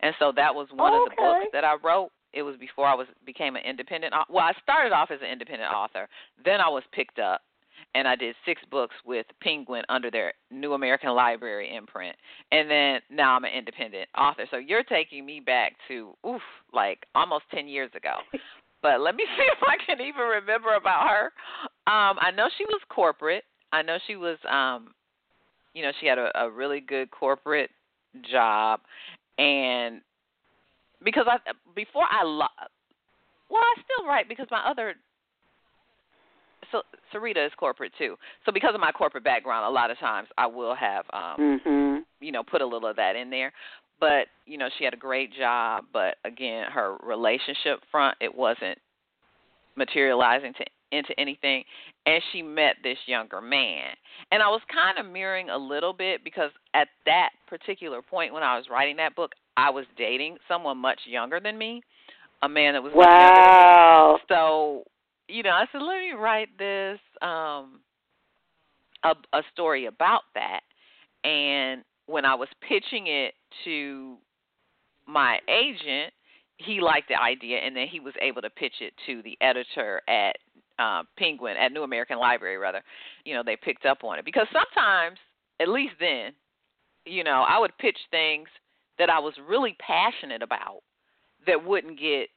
and 0.00 0.14
so 0.18 0.32
that 0.36 0.54
was 0.54 0.68
one 0.72 0.92
oh, 0.92 1.04
of 1.04 1.10
the 1.10 1.16
books 1.16 1.46
that 1.52 1.64
I 1.64 1.76
wrote. 1.82 2.10
It 2.32 2.42
was 2.42 2.56
before 2.60 2.86
I 2.86 2.94
was 2.94 3.06
became 3.24 3.56
an 3.56 3.62
independent. 3.64 4.12
Well, 4.28 4.44
I 4.44 4.52
started 4.62 4.92
off 4.92 5.10
as 5.10 5.20
an 5.22 5.30
independent 5.30 5.72
author. 5.72 6.08
Then 6.44 6.60
I 6.60 6.68
was 6.68 6.82
picked 6.92 7.18
up, 7.18 7.40
and 7.94 8.06
I 8.06 8.16
did 8.16 8.36
six 8.44 8.60
books 8.70 8.94
with 9.04 9.26
Penguin 9.42 9.82
under 9.88 10.10
their 10.10 10.34
New 10.50 10.74
American 10.74 11.10
Library 11.10 11.74
imprint. 11.74 12.14
And 12.52 12.70
then 12.70 13.00
now 13.10 13.34
I'm 13.34 13.44
an 13.44 13.52
independent 13.52 14.08
author. 14.16 14.44
So 14.50 14.58
you're 14.58 14.84
taking 14.84 15.24
me 15.24 15.40
back 15.40 15.74
to 15.88 16.14
oof, 16.26 16.42
like 16.72 17.06
almost 17.14 17.44
ten 17.52 17.66
years 17.66 17.90
ago. 17.96 18.16
but 18.82 19.00
let 19.00 19.14
me 19.14 19.24
see 19.36 19.44
if 19.44 19.58
I 19.62 19.76
can 19.84 20.00
even 20.00 20.22
remember 20.22 20.74
about 20.74 21.08
her. 21.08 21.24
Um, 21.86 22.18
I 22.20 22.30
know 22.34 22.48
she 22.56 22.64
was 22.66 22.80
corporate. 22.88 23.44
I 23.72 23.82
know 23.82 23.98
she 24.06 24.16
was 24.16 24.38
um 24.50 24.94
you 25.74 25.82
know, 25.82 25.92
she 26.00 26.06
had 26.06 26.18
a, 26.18 26.30
a 26.34 26.50
really 26.50 26.80
good 26.80 27.10
corporate 27.10 27.70
job, 28.30 28.80
and 29.38 30.00
because 31.04 31.26
I 31.28 31.38
before 31.74 32.04
I 32.10 32.24
lo- 32.24 32.46
well, 33.48 33.62
I 33.62 33.74
still 33.82 34.06
write 34.06 34.28
because 34.28 34.48
my 34.50 34.60
other 34.68 34.94
so 36.72 36.82
Sarita 37.14 37.46
is 37.46 37.52
corporate 37.56 37.92
too. 37.96 38.16
So 38.44 38.52
because 38.52 38.74
of 38.74 38.80
my 38.80 38.92
corporate 38.92 39.24
background, 39.24 39.66
a 39.66 39.70
lot 39.70 39.90
of 39.90 39.98
times 39.98 40.28
I 40.36 40.46
will 40.46 40.74
have 40.74 41.04
um 41.12 41.60
mhm. 41.64 42.00
you 42.20 42.32
know 42.32 42.42
put 42.42 42.60
a 42.60 42.66
little 42.66 42.88
of 42.88 42.96
that 42.96 43.16
in 43.16 43.30
there. 43.30 43.52
But 44.00 44.26
you 44.46 44.58
know 44.58 44.68
she 44.78 44.84
had 44.84 44.94
a 44.94 44.98
great 44.98 45.34
job, 45.34 45.84
but 45.92 46.16
again 46.24 46.66
her 46.70 46.96
relationship 47.02 47.80
front 47.90 48.16
it 48.20 48.34
wasn't 48.34 48.78
materializing 49.76 50.52
to 50.54 50.64
into 50.90 51.18
anything 51.18 51.64
and 52.06 52.22
she 52.32 52.42
met 52.42 52.76
this 52.82 52.96
younger 53.06 53.40
man 53.40 53.90
and 54.32 54.42
i 54.42 54.48
was 54.48 54.60
kind 54.72 54.98
of 54.98 55.12
mirroring 55.12 55.50
a 55.50 55.56
little 55.56 55.92
bit 55.92 56.24
because 56.24 56.50
at 56.74 56.88
that 57.04 57.30
particular 57.46 58.00
point 58.00 58.32
when 58.32 58.42
i 58.42 58.56
was 58.56 58.66
writing 58.70 58.96
that 58.96 59.14
book 59.14 59.32
i 59.56 59.68
was 59.68 59.84
dating 59.96 60.36
someone 60.48 60.78
much 60.78 61.00
younger 61.06 61.40
than 61.40 61.58
me 61.58 61.82
a 62.42 62.48
man 62.48 62.74
that 62.74 62.82
was 62.82 62.92
much 62.94 63.04
younger 63.04 63.20
than 63.20 63.34
me. 63.34 63.40
Wow. 63.40 64.18
so 64.28 64.84
you 65.28 65.42
know 65.42 65.50
i 65.50 65.66
said 65.70 65.82
let 65.82 65.98
me 65.98 66.12
write 66.12 66.48
this 66.58 66.98
um 67.20 67.80
a 69.04 69.12
a 69.34 69.42
story 69.52 69.86
about 69.86 70.22
that 70.34 70.60
and 71.24 71.84
when 72.08 72.24
i 72.24 72.34
was 72.34 72.48
pitching 72.66 73.06
it 73.06 73.34
to 73.64 74.16
my 75.06 75.38
agent 75.48 76.12
he 76.58 76.80
liked 76.80 77.08
the 77.08 77.20
idea 77.20 77.58
and 77.58 77.76
then 77.76 77.86
he 77.86 78.00
was 78.00 78.14
able 78.20 78.42
to 78.42 78.50
pitch 78.50 78.74
it 78.80 78.92
to 79.06 79.22
the 79.22 79.38
editor 79.40 80.02
at 80.08 80.36
uh, 80.78 81.02
Penguin 81.16 81.56
at 81.56 81.72
New 81.72 81.82
American 81.82 82.18
Library 82.18 82.56
rather, 82.56 82.82
you 83.24 83.34
know, 83.34 83.42
they 83.44 83.56
picked 83.56 83.84
up 83.84 84.04
on 84.04 84.18
it 84.18 84.24
because 84.24 84.46
sometimes, 84.52 85.18
at 85.60 85.68
least 85.68 85.94
then, 85.98 86.32
you 87.04 87.24
know, 87.24 87.44
I 87.48 87.58
would 87.58 87.76
pitch 87.78 87.98
things 88.10 88.48
that 88.98 89.10
I 89.10 89.18
was 89.18 89.34
really 89.48 89.76
passionate 89.84 90.42
about 90.42 90.80
that 91.46 91.64
wouldn't 91.64 91.98
get 91.98 92.28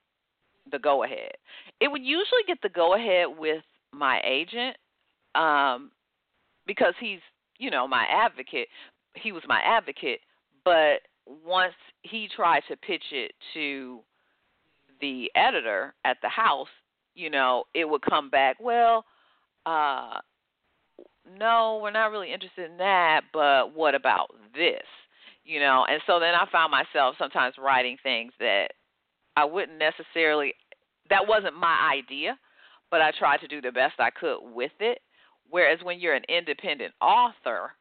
the 0.71 0.79
go 0.79 1.03
ahead. 1.03 1.31
It 1.79 1.91
would 1.91 2.03
usually 2.03 2.43
get 2.47 2.59
the 2.61 2.69
go 2.69 2.95
ahead 2.95 3.27
with 3.37 3.63
my 3.93 4.21
agent 4.25 4.77
um 5.35 5.91
because 6.65 6.93
he's, 6.99 7.19
you 7.57 7.69
know, 7.71 7.87
my 7.87 8.05
advocate. 8.09 8.67
He 9.15 9.31
was 9.31 9.43
my 9.47 9.61
advocate, 9.61 10.19
but 10.63 11.01
once 11.45 11.73
he 12.03 12.27
tried 12.33 12.63
to 12.67 12.77
pitch 12.77 13.03
it 13.11 13.33
to 13.53 13.99
the 14.99 15.31
editor 15.35 15.93
at 16.05 16.17
the 16.21 16.29
house, 16.29 16.67
you 17.15 17.29
know, 17.29 17.65
it 17.73 17.87
would 17.87 18.01
come 18.01 18.29
back, 18.29 18.57
well, 18.59 19.05
uh 19.65 20.19
no, 21.37 21.79
we're 21.81 21.91
not 21.91 22.11
really 22.11 22.33
interested 22.33 22.71
in 22.71 22.77
that, 22.77 23.21
but 23.31 23.75
what 23.75 23.93
about 23.95 24.27
this? 24.53 24.83
You 25.45 25.59
know, 25.59 25.85
and 25.87 26.01
so 26.07 26.19
then 26.19 26.33
I 26.33 26.45
found 26.51 26.71
myself 26.71 27.15
sometimes 27.17 27.55
writing 27.59 27.97
things 28.01 28.33
that 28.39 28.69
I 29.35 29.45
wouldn't 29.45 29.77
necessarily 29.77 30.53
that 31.09 31.27
wasn't 31.27 31.55
my 31.55 31.91
idea, 31.93 32.37
but 32.89 33.01
I 33.01 33.11
tried 33.17 33.37
to 33.41 33.47
do 33.47 33.61
the 33.61 33.71
best 33.71 33.99
I 33.99 34.09
could 34.09 34.39
with 34.41 34.71
it. 34.79 34.99
Whereas 35.49 35.79
when 35.83 35.99
you're 35.99 36.13
an 36.13 36.23
independent 36.29 36.93
author, 37.01 37.71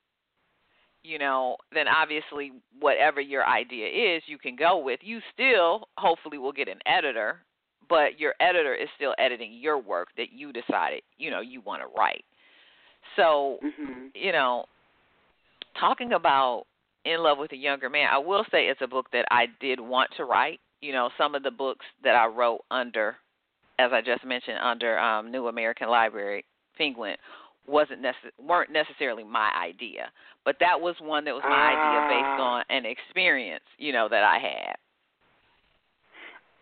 you 1.02 1.18
know, 1.18 1.56
then 1.72 1.86
obviously 1.88 2.52
whatever 2.78 3.20
your 3.20 3.46
idea 3.46 4.16
is, 4.16 4.22
you 4.26 4.38
can 4.38 4.56
go 4.56 4.78
with. 4.78 5.00
You 5.02 5.20
still 5.32 5.88
hopefully 5.96 6.38
will 6.38 6.52
get 6.52 6.68
an 6.68 6.80
editor 6.86 7.40
but 7.88 8.20
your 8.20 8.34
editor 8.40 8.72
is 8.72 8.88
still 8.94 9.14
editing 9.18 9.52
your 9.52 9.76
work 9.76 10.08
that 10.16 10.32
you 10.32 10.52
decided 10.52 11.02
you 11.18 11.28
know 11.28 11.40
you 11.40 11.60
want 11.60 11.82
to 11.82 11.88
write 11.98 12.24
so 13.16 13.58
Mhm. 13.62 14.12
you 14.14 14.30
know 14.30 14.64
talking 15.74 16.12
about 16.12 16.66
in 17.04 17.20
love 17.22 17.38
with 17.38 17.52
a 17.52 17.56
younger 17.56 17.90
man 17.90 18.08
i 18.12 18.18
will 18.18 18.44
say 18.50 18.68
it's 18.68 18.80
a 18.80 18.86
book 18.86 19.10
that 19.10 19.24
i 19.30 19.46
did 19.60 19.80
want 19.80 20.08
to 20.16 20.24
write 20.24 20.60
you 20.80 20.92
know 20.92 21.10
some 21.18 21.34
of 21.34 21.42
the 21.42 21.50
books 21.50 21.84
that 22.04 22.14
i 22.14 22.26
wrote 22.26 22.60
under 22.70 23.16
as 23.78 23.92
i 23.92 24.00
just 24.00 24.24
mentioned 24.24 24.58
under 24.62 24.98
um 24.98 25.30
new 25.30 25.48
american 25.48 25.88
library 25.88 26.44
penguin 26.76 27.16
wasn't 27.66 28.00
necess- 28.02 28.32
weren't 28.38 28.70
necessarily 28.72 29.24
my 29.24 29.50
idea 29.56 30.10
but 30.44 30.56
that 30.60 30.80
was 30.80 30.94
one 31.00 31.24
that 31.24 31.34
was 31.34 31.44
my 31.44 31.68
idea 31.72 32.08
based 32.08 32.40
Ah. 32.40 32.54
on 32.56 32.64
an 32.70 32.84
experience 32.86 33.64
you 33.78 33.92
know 33.92 34.08
that 34.08 34.24
i 34.24 34.38
had 34.38 34.76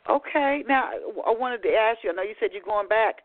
Okay. 0.09 0.65
Now, 0.67 0.91
I 1.27 1.35
wanted 1.39 1.63
to 1.65 1.69
ask 1.69 1.99
you. 2.03 2.11
I 2.11 2.15
know 2.15 2.23
you 2.23 2.35
said 2.41 2.51
you're 2.53 2.63
going 2.63 2.89
back 2.89 3.17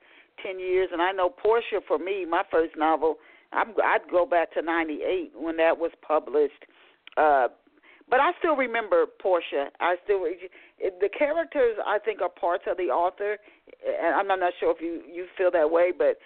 ten 0.46 0.60
years, 0.60 0.90
and 0.92 1.02
I 1.02 1.12
know 1.12 1.30
Portia. 1.30 1.80
For 1.88 1.98
me, 1.98 2.26
my 2.26 2.44
first 2.52 2.76
novel, 2.78 3.18
I'm, 3.54 3.70
I'd 3.84 4.10
go 4.12 4.26
back 4.26 4.54
to 4.54 4.62
'98 4.62 5.32
when 5.36 5.58
that 5.58 5.78
was 5.78 5.92
published. 6.06 6.66
Uh, 7.16 7.48
but 8.10 8.20
I 8.20 8.32
still 8.40 8.56
remember 8.56 9.06
Portia. 9.22 9.70
I 9.80 9.96
still 10.04 10.26
the 11.00 11.10
characters 11.18 11.78
I 11.86 12.00
think 12.00 12.22
are 12.22 12.30
parts 12.30 12.66
of 12.70 12.76
the 12.78 12.92
author, 12.92 13.38
and 13.88 14.16
I'm 14.16 14.28
not 14.28 14.54
sure 14.60 14.72
if 14.76 14.82
you 14.82 15.02
you 15.10 15.28
feel 15.38 15.52
that 15.52 15.72
way, 15.72 15.94
but 15.98 16.18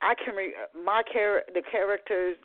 I 0.00 0.14
can 0.14 0.34
re, 0.34 0.54
my 0.84 1.02
char 1.12 1.42
the 1.54 1.62
characters 1.70 2.36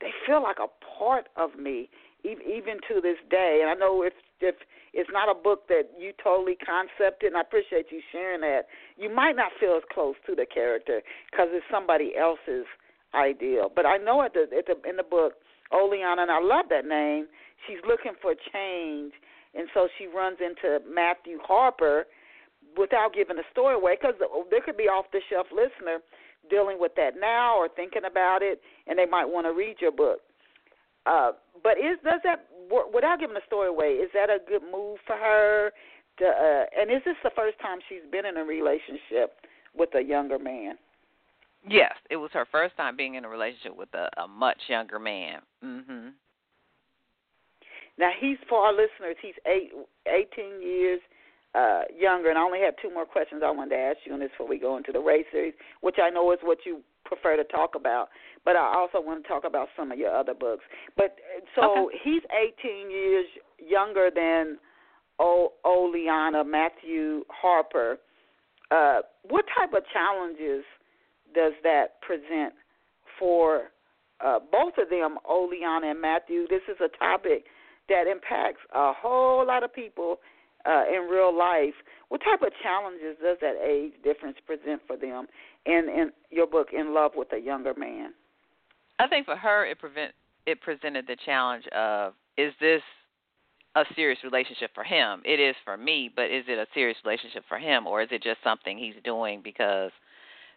they 0.00 0.10
feel 0.26 0.42
like 0.42 0.58
a 0.58 0.68
part 0.98 1.28
of 1.36 1.58
me 1.58 1.88
even 2.24 2.78
to 2.88 3.00
this 3.00 3.18
day. 3.30 3.60
And 3.62 3.70
I 3.70 3.74
know 3.74 4.02
if 4.02 4.12
if 4.40 4.54
it's 4.94 5.10
not 5.12 5.28
a 5.28 5.34
book 5.34 5.66
that 5.68 5.90
you 5.98 6.12
totally 6.22 6.56
concepted, 6.56 7.28
and 7.28 7.36
I 7.36 7.42
appreciate 7.42 7.86
you 7.90 8.00
sharing 8.12 8.40
that. 8.42 8.66
You 8.96 9.12
might 9.12 9.36
not 9.36 9.52
feel 9.58 9.76
as 9.76 9.82
close 9.92 10.14
to 10.26 10.34
the 10.34 10.46
character 10.46 11.02
because 11.30 11.48
it's 11.50 11.66
somebody 11.70 12.12
else's 12.16 12.66
ideal. 13.14 13.70
But 13.74 13.86
I 13.86 13.96
know 13.96 14.22
at 14.22 14.34
the, 14.34 14.46
at 14.56 14.66
the 14.66 14.76
in 14.88 14.96
the 14.96 15.02
book, 15.02 15.34
Oleana, 15.72 16.22
and 16.22 16.30
I 16.30 16.40
love 16.40 16.66
that 16.70 16.86
name. 16.86 17.26
She's 17.66 17.82
looking 17.86 18.12
for 18.22 18.34
change, 18.52 19.12
and 19.54 19.68
so 19.74 19.88
she 19.98 20.06
runs 20.06 20.38
into 20.40 20.78
Matthew 20.88 21.38
Harper 21.42 22.06
without 22.76 23.12
giving 23.14 23.36
the 23.36 23.48
story 23.50 23.74
away 23.74 23.98
because 24.00 24.14
there 24.50 24.60
could 24.60 24.76
be 24.76 24.84
off 24.84 25.06
the 25.12 25.20
shelf 25.28 25.48
listener 25.50 25.98
dealing 26.48 26.78
with 26.80 26.92
that 26.96 27.12
now 27.18 27.56
or 27.56 27.68
thinking 27.68 28.04
about 28.04 28.42
it, 28.42 28.60
and 28.86 28.98
they 28.98 29.06
might 29.06 29.26
want 29.26 29.46
to 29.46 29.52
read 29.52 29.76
your 29.80 29.92
book. 29.92 30.20
Uh, 31.06 31.32
but 31.62 31.78
is 31.78 31.98
does 32.04 32.20
that 32.24 32.46
without 32.92 33.18
giving 33.20 33.34
the 33.34 33.46
story 33.46 33.68
away? 33.68 33.98
Is 33.98 34.10
that 34.14 34.30
a 34.30 34.38
good 34.46 34.62
move 34.62 34.98
for 35.06 35.16
her? 35.16 35.72
To, 36.18 36.24
uh, 36.26 36.64
and 36.78 36.90
is 36.90 37.02
this 37.04 37.16
the 37.22 37.30
first 37.34 37.58
time 37.60 37.78
she's 37.88 38.04
been 38.10 38.26
in 38.26 38.36
a 38.36 38.44
relationship 38.44 39.38
with 39.74 39.94
a 39.94 40.02
younger 40.02 40.38
man? 40.38 40.76
Yes, 41.66 41.94
it 42.10 42.16
was 42.16 42.30
her 42.32 42.46
first 42.50 42.76
time 42.76 42.96
being 42.96 43.14
in 43.14 43.24
a 43.24 43.28
relationship 43.28 43.76
with 43.76 43.88
a, 43.94 44.08
a 44.20 44.28
much 44.28 44.58
younger 44.68 44.98
man. 44.98 45.40
Mhm. 45.64 46.12
Now 47.98 48.10
he's 48.18 48.38
for 48.48 48.58
our 48.58 48.72
listeners. 48.72 49.16
He's 49.20 49.34
eight, 49.46 49.72
18 50.06 50.62
years 50.62 51.00
uh, 51.54 51.82
younger, 51.96 52.28
and 52.28 52.38
I 52.38 52.42
only 52.42 52.60
have 52.60 52.74
two 52.80 52.92
more 52.92 53.06
questions 53.06 53.42
I 53.44 53.50
wanted 53.50 53.70
to 53.76 53.80
ask 53.80 53.98
you 54.04 54.12
on 54.12 54.20
this 54.20 54.30
before 54.30 54.48
we 54.48 54.58
go 54.58 54.76
into 54.76 54.92
the 54.92 55.00
Ray 55.00 55.24
series, 55.32 55.54
which 55.80 55.96
I 56.02 56.10
know 56.10 56.30
is 56.32 56.38
what 56.42 56.58
you 56.66 56.80
prefer 57.04 57.36
to 57.36 57.44
talk 57.44 57.74
about. 57.74 58.08
But 58.44 58.56
I 58.56 58.74
also 58.76 59.00
want 59.00 59.22
to 59.22 59.28
talk 59.28 59.44
about 59.44 59.68
some 59.76 59.90
of 59.90 59.98
your 59.98 60.14
other 60.14 60.34
books. 60.34 60.64
But 60.96 61.16
uh, 61.36 61.40
so 61.54 61.86
Okay. 61.88 61.98
he's 62.04 62.22
18 62.64 62.90
years 62.90 63.26
younger 63.58 64.10
than 64.14 64.58
o- 65.18 65.52
Oleana 65.64 66.44
Matthew 66.44 67.24
Harper. 67.30 67.98
Uh, 68.70 69.00
what 69.28 69.44
type 69.58 69.72
of 69.72 69.82
challenges 69.92 70.64
does 71.34 71.54
that 71.62 72.00
present 72.02 72.52
for 73.18 73.70
uh, 74.24 74.38
both 74.52 74.74
of 74.78 74.90
them, 74.90 75.16
Oleana 75.28 75.90
and 75.90 76.00
Matthew? 76.00 76.46
This 76.48 76.62
is 76.68 76.76
a 76.80 76.88
topic 76.98 77.44
that 77.88 78.06
impacts 78.06 78.60
a 78.74 78.92
whole 78.92 79.46
lot 79.46 79.62
of 79.64 79.72
people 79.72 80.18
uh, 80.68 80.84
in 80.92 81.08
real 81.08 81.36
life. 81.36 81.74
What 82.08 82.20
type 82.20 82.42
of 82.42 82.52
challenges 82.62 83.16
does 83.22 83.38
that 83.40 83.56
age 83.64 83.92
difference 84.04 84.36
present 84.46 84.82
for 84.86 84.96
them 84.96 85.26
in 85.66 85.88
in 85.88 86.12
your 86.30 86.46
book, 86.46 86.68
In 86.72 86.94
Love 86.94 87.12
with 87.16 87.32
a 87.32 87.38
Younger 87.38 87.74
Man? 87.74 88.12
I 88.98 89.08
think 89.08 89.26
for 89.26 89.36
her 89.36 89.66
it 89.66 89.78
prevent 89.78 90.12
it 90.46 90.60
presented 90.60 91.06
the 91.06 91.16
challenge 91.24 91.66
of 91.68 92.14
is 92.36 92.52
this 92.60 92.82
a 93.76 93.84
serious 93.94 94.18
relationship 94.24 94.70
for 94.74 94.84
him? 94.84 95.22
It 95.24 95.40
is 95.40 95.54
for 95.64 95.76
me, 95.76 96.10
but 96.14 96.24
is 96.24 96.44
it 96.48 96.58
a 96.58 96.66
serious 96.74 96.96
relationship 97.04 97.44
for 97.48 97.58
him 97.58 97.86
or 97.86 98.02
is 98.02 98.08
it 98.10 98.22
just 98.22 98.38
something 98.42 98.76
he's 98.78 98.94
doing 99.04 99.40
because 99.42 99.90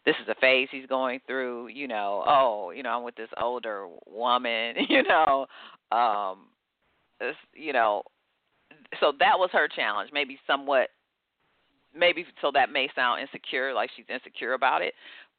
this 0.06 0.16
is 0.22 0.28
a 0.30 0.36
phase 0.42 0.68
he's 0.72 0.88
going 0.88 1.20
through, 1.28 1.68
you 1.68 1.88
know, 1.88 2.24
oh, 2.26 2.72
you 2.72 2.82
know, 2.82 2.90
I'm 2.90 3.04
with 3.04 3.16
this 3.16 3.30
older 3.40 3.88
woman, 4.08 4.76
you 4.90 5.04
know, 5.04 5.46
um 5.92 6.48
you 7.54 7.74
know, 7.74 8.02
so 9.00 9.14
that 9.20 9.38
was 9.38 9.50
her 9.54 9.68
challenge, 9.68 10.12
maybe 10.14 10.40
somewhat 10.46 10.90
maybe 11.96 12.26
so 12.42 12.52
that 12.54 12.72
may 12.72 12.90
sound 12.96 13.22
insecure 13.22 13.74
like 13.74 13.90
she's 13.96 14.06
insecure 14.10 14.54
about 14.54 14.82
it, 14.82 14.94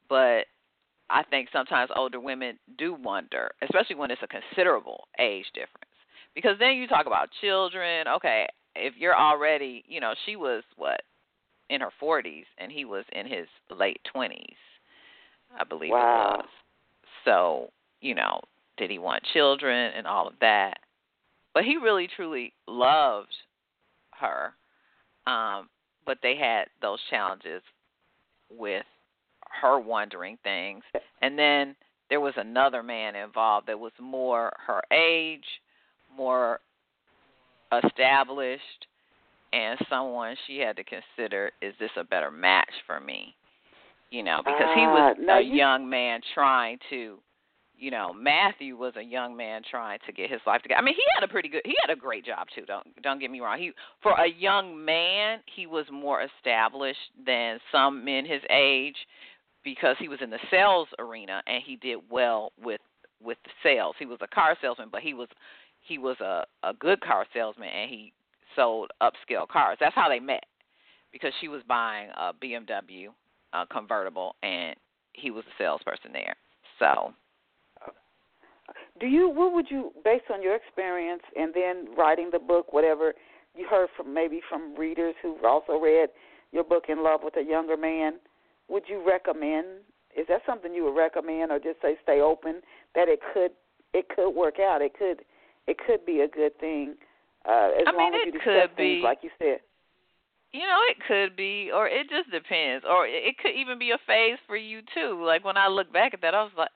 but 0.07 0.45
I 1.09 1.23
think 1.29 1.49
sometimes 1.51 1.91
older 1.95 2.19
women 2.19 2.57
do 2.77 2.93
wonder, 2.93 3.51
especially 3.61 3.95
when 3.95 4.11
it's 4.11 4.21
a 4.23 4.27
considerable 4.27 5.07
age 5.19 5.45
difference. 5.53 5.89
Because 6.35 6.57
then 6.59 6.75
you 6.75 6.87
talk 6.87 7.05
about 7.05 7.29
children. 7.41 8.07
Okay, 8.07 8.47
if 8.75 8.93
you're 8.97 9.17
already, 9.17 9.83
you 9.87 9.99
know, 9.99 10.13
she 10.25 10.35
was 10.35 10.63
what 10.75 11.01
in 11.69 11.81
her 11.81 11.91
40s 12.01 12.45
and 12.57 12.71
he 12.71 12.85
was 12.85 13.05
in 13.11 13.27
his 13.27 13.47
late 13.69 14.01
20s, 14.15 14.55
I 15.59 15.63
believe 15.63 15.91
Wow. 15.91 16.35
it 16.35 16.37
was. 16.37 16.49
So, 17.25 17.69
you 18.01 18.15
know, 18.15 18.41
did 18.77 18.89
he 18.89 18.99
want 18.99 19.23
children 19.33 19.93
and 19.95 20.07
all 20.07 20.27
of 20.27 20.33
that? 20.41 20.79
But 21.53 21.63
he 21.63 21.77
really 21.77 22.07
truly 22.15 22.53
loved 22.67 23.33
her. 24.19 24.53
Um, 25.25 25.69
but 26.05 26.17
they 26.21 26.35
had 26.35 26.65
those 26.81 26.99
challenges 27.09 27.61
with 28.49 28.85
her 29.61 29.79
wondering 29.79 30.37
things. 30.43 30.83
And 31.21 31.37
then 31.37 31.75
there 32.09 32.19
was 32.19 32.33
another 32.37 32.83
man 32.83 33.15
involved 33.15 33.67
that 33.67 33.79
was 33.79 33.91
more 33.99 34.51
her 34.67 34.81
age, 34.91 35.45
more 36.15 36.59
established, 37.83 38.87
and 39.53 39.79
someone 39.89 40.35
she 40.47 40.59
had 40.59 40.75
to 40.75 40.83
consider 40.83 41.51
is 41.61 41.73
this 41.79 41.91
a 41.97 42.03
better 42.03 42.31
match 42.31 42.71
for 42.85 42.99
me? 42.99 43.35
You 44.09 44.23
know, 44.23 44.41
because 44.43 44.75
he 44.75 44.81
was 44.81 45.15
uh, 45.27 45.31
a 45.31 45.41
you, 45.41 45.55
young 45.55 45.89
man 45.89 46.21
trying 46.33 46.77
to 46.89 47.17
you 47.83 47.91
know, 47.91 48.13
Matthew 48.13 48.77
was 48.77 48.93
a 48.95 49.01
young 49.01 49.35
man 49.35 49.61
trying 49.69 49.99
to 50.05 50.13
get 50.13 50.31
his 50.31 50.39
life 50.47 50.61
together. 50.61 50.79
I 50.79 50.81
mean, 50.81 50.95
he 50.95 51.03
had 51.19 51.27
a 51.27 51.27
pretty 51.27 51.49
good 51.49 51.63
he 51.65 51.75
had 51.85 51.91
a 51.91 51.99
great 51.99 52.25
job 52.25 52.47
too. 52.55 52.63
Don't 52.65 52.87
don't 53.01 53.19
get 53.19 53.29
me 53.29 53.41
wrong. 53.41 53.59
He 53.59 53.73
for 54.01 54.13
a 54.13 54.29
young 54.29 54.85
man, 54.85 55.39
he 55.53 55.67
was 55.67 55.85
more 55.91 56.21
established 56.23 57.11
than 57.25 57.59
some 57.73 58.05
men 58.05 58.25
his 58.25 58.41
age 58.49 58.95
because 59.65 59.97
he 59.99 60.07
was 60.07 60.19
in 60.21 60.29
the 60.29 60.39
sales 60.49 60.87
arena 60.97 61.43
and 61.45 61.61
he 61.65 61.75
did 61.75 61.97
well 62.09 62.53
with 62.63 62.79
with 63.21 63.37
the 63.43 63.49
sales. 63.61 63.95
He 63.99 64.05
was 64.05 64.19
a 64.21 64.27
car 64.27 64.55
salesman, 64.61 64.87
but 64.89 65.01
he 65.01 65.13
was 65.13 65.27
he 65.81 65.97
was 65.97 66.15
a 66.21 66.45
a 66.63 66.73
good 66.73 67.01
car 67.01 67.25
salesman 67.33 67.67
and 67.67 67.89
he 67.89 68.13
sold 68.55 68.91
upscale 69.01 69.45
cars. 69.45 69.75
That's 69.81 69.95
how 69.95 70.07
they 70.07 70.21
met 70.21 70.45
because 71.11 71.33
she 71.41 71.49
was 71.49 71.61
buying 71.67 72.11
a 72.15 72.31
BMW 72.31 73.07
uh, 73.51 73.65
convertible 73.69 74.37
and 74.41 74.73
he 75.11 75.31
was 75.31 75.43
a 75.43 75.61
salesperson 75.61 76.13
there. 76.13 76.37
So 76.79 77.13
do 78.99 79.07
you 79.07 79.29
what 79.29 79.53
would 79.53 79.69
you 79.69 79.91
based 80.03 80.25
on 80.31 80.41
your 80.41 80.55
experience 80.55 81.21
and 81.35 81.53
then 81.53 81.87
writing 81.97 82.29
the 82.31 82.39
book 82.39 82.73
whatever 82.73 83.13
you 83.55 83.67
heard 83.69 83.89
from 83.95 84.13
maybe 84.13 84.41
from 84.49 84.75
readers 84.75 85.15
who've 85.21 85.43
also 85.43 85.73
read 85.79 86.09
your 86.51 86.63
book 86.63 86.85
in 86.89 87.03
love 87.03 87.21
with 87.23 87.35
a 87.37 87.43
younger 87.43 87.77
man 87.77 88.13
would 88.69 88.83
you 88.87 89.03
recommend 89.05 89.65
is 90.17 90.27
that 90.27 90.41
something 90.45 90.73
you 90.73 90.83
would 90.83 90.95
recommend 90.97 91.51
or 91.51 91.59
just 91.59 91.81
say 91.81 91.95
stay 92.03 92.21
open 92.21 92.61
that 92.95 93.07
it 93.07 93.19
could 93.33 93.51
it 93.93 94.07
could 94.09 94.29
work 94.29 94.59
out 94.59 94.81
it 94.81 94.93
could 94.97 95.21
it 95.67 95.77
could 95.77 96.05
be 96.05 96.21
a 96.21 96.27
good 96.27 96.57
thing 96.59 96.95
uh 97.45 97.69
as 97.77 97.83
I 97.87 97.91
long 97.95 98.11
mean, 98.11 98.21
as 98.21 98.25
you 98.27 98.31
discuss 98.33 98.67
could 98.69 98.77
things 98.77 98.99
be. 98.99 99.01
like 99.03 99.19
you 99.21 99.29
said 99.39 99.59
you 100.53 100.61
know, 100.61 100.77
it 100.87 100.97
could 101.07 101.35
be, 101.35 101.71
or 101.73 101.87
it 101.87 102.07
just 102.11 102.29
depends, 102.29 102.85
or 102.87 103.07
it 103.07 103.39
could 103.41 103.55
even 103.57 103.79
be 103.79 103.89
a 103.89 103.97
phase 104.05 104.37
for 104.45 104.55
you 104.55 104.81
too. 104.93 105.19
Like 105.25 105.43
when 105.43 105.57
I 105.57 105.67
look 105.67 105.91
back 105.91 106.13
at 106.13 106.21
that, 106.21 106.35
I 106.35 106.43
was 106.43 106.51
like, 106.55 106.69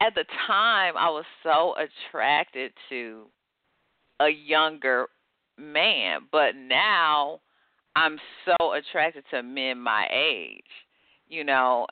at 0.00 0.14
the 0.14 0.24
time, 0.46 0.94
I 0.96 1.10
was 1.10 1.24
so 1.42 1.74
attracted 1.76 2.72
to 2.88 3.26
a 4.20 4.28
younger 4.28 5.06
man, 5.56 6.20
but 6.30 6.54
now 6.56 7.40
I'm 7.96 8.18
so 8.44 8.74
attracted 8.74 9.24
to 9.30 9.42
men 9.42 9.78
my 9.78 10.06
age. 10.12 10.62
You 11.28 11.44
know, 11.44 11.86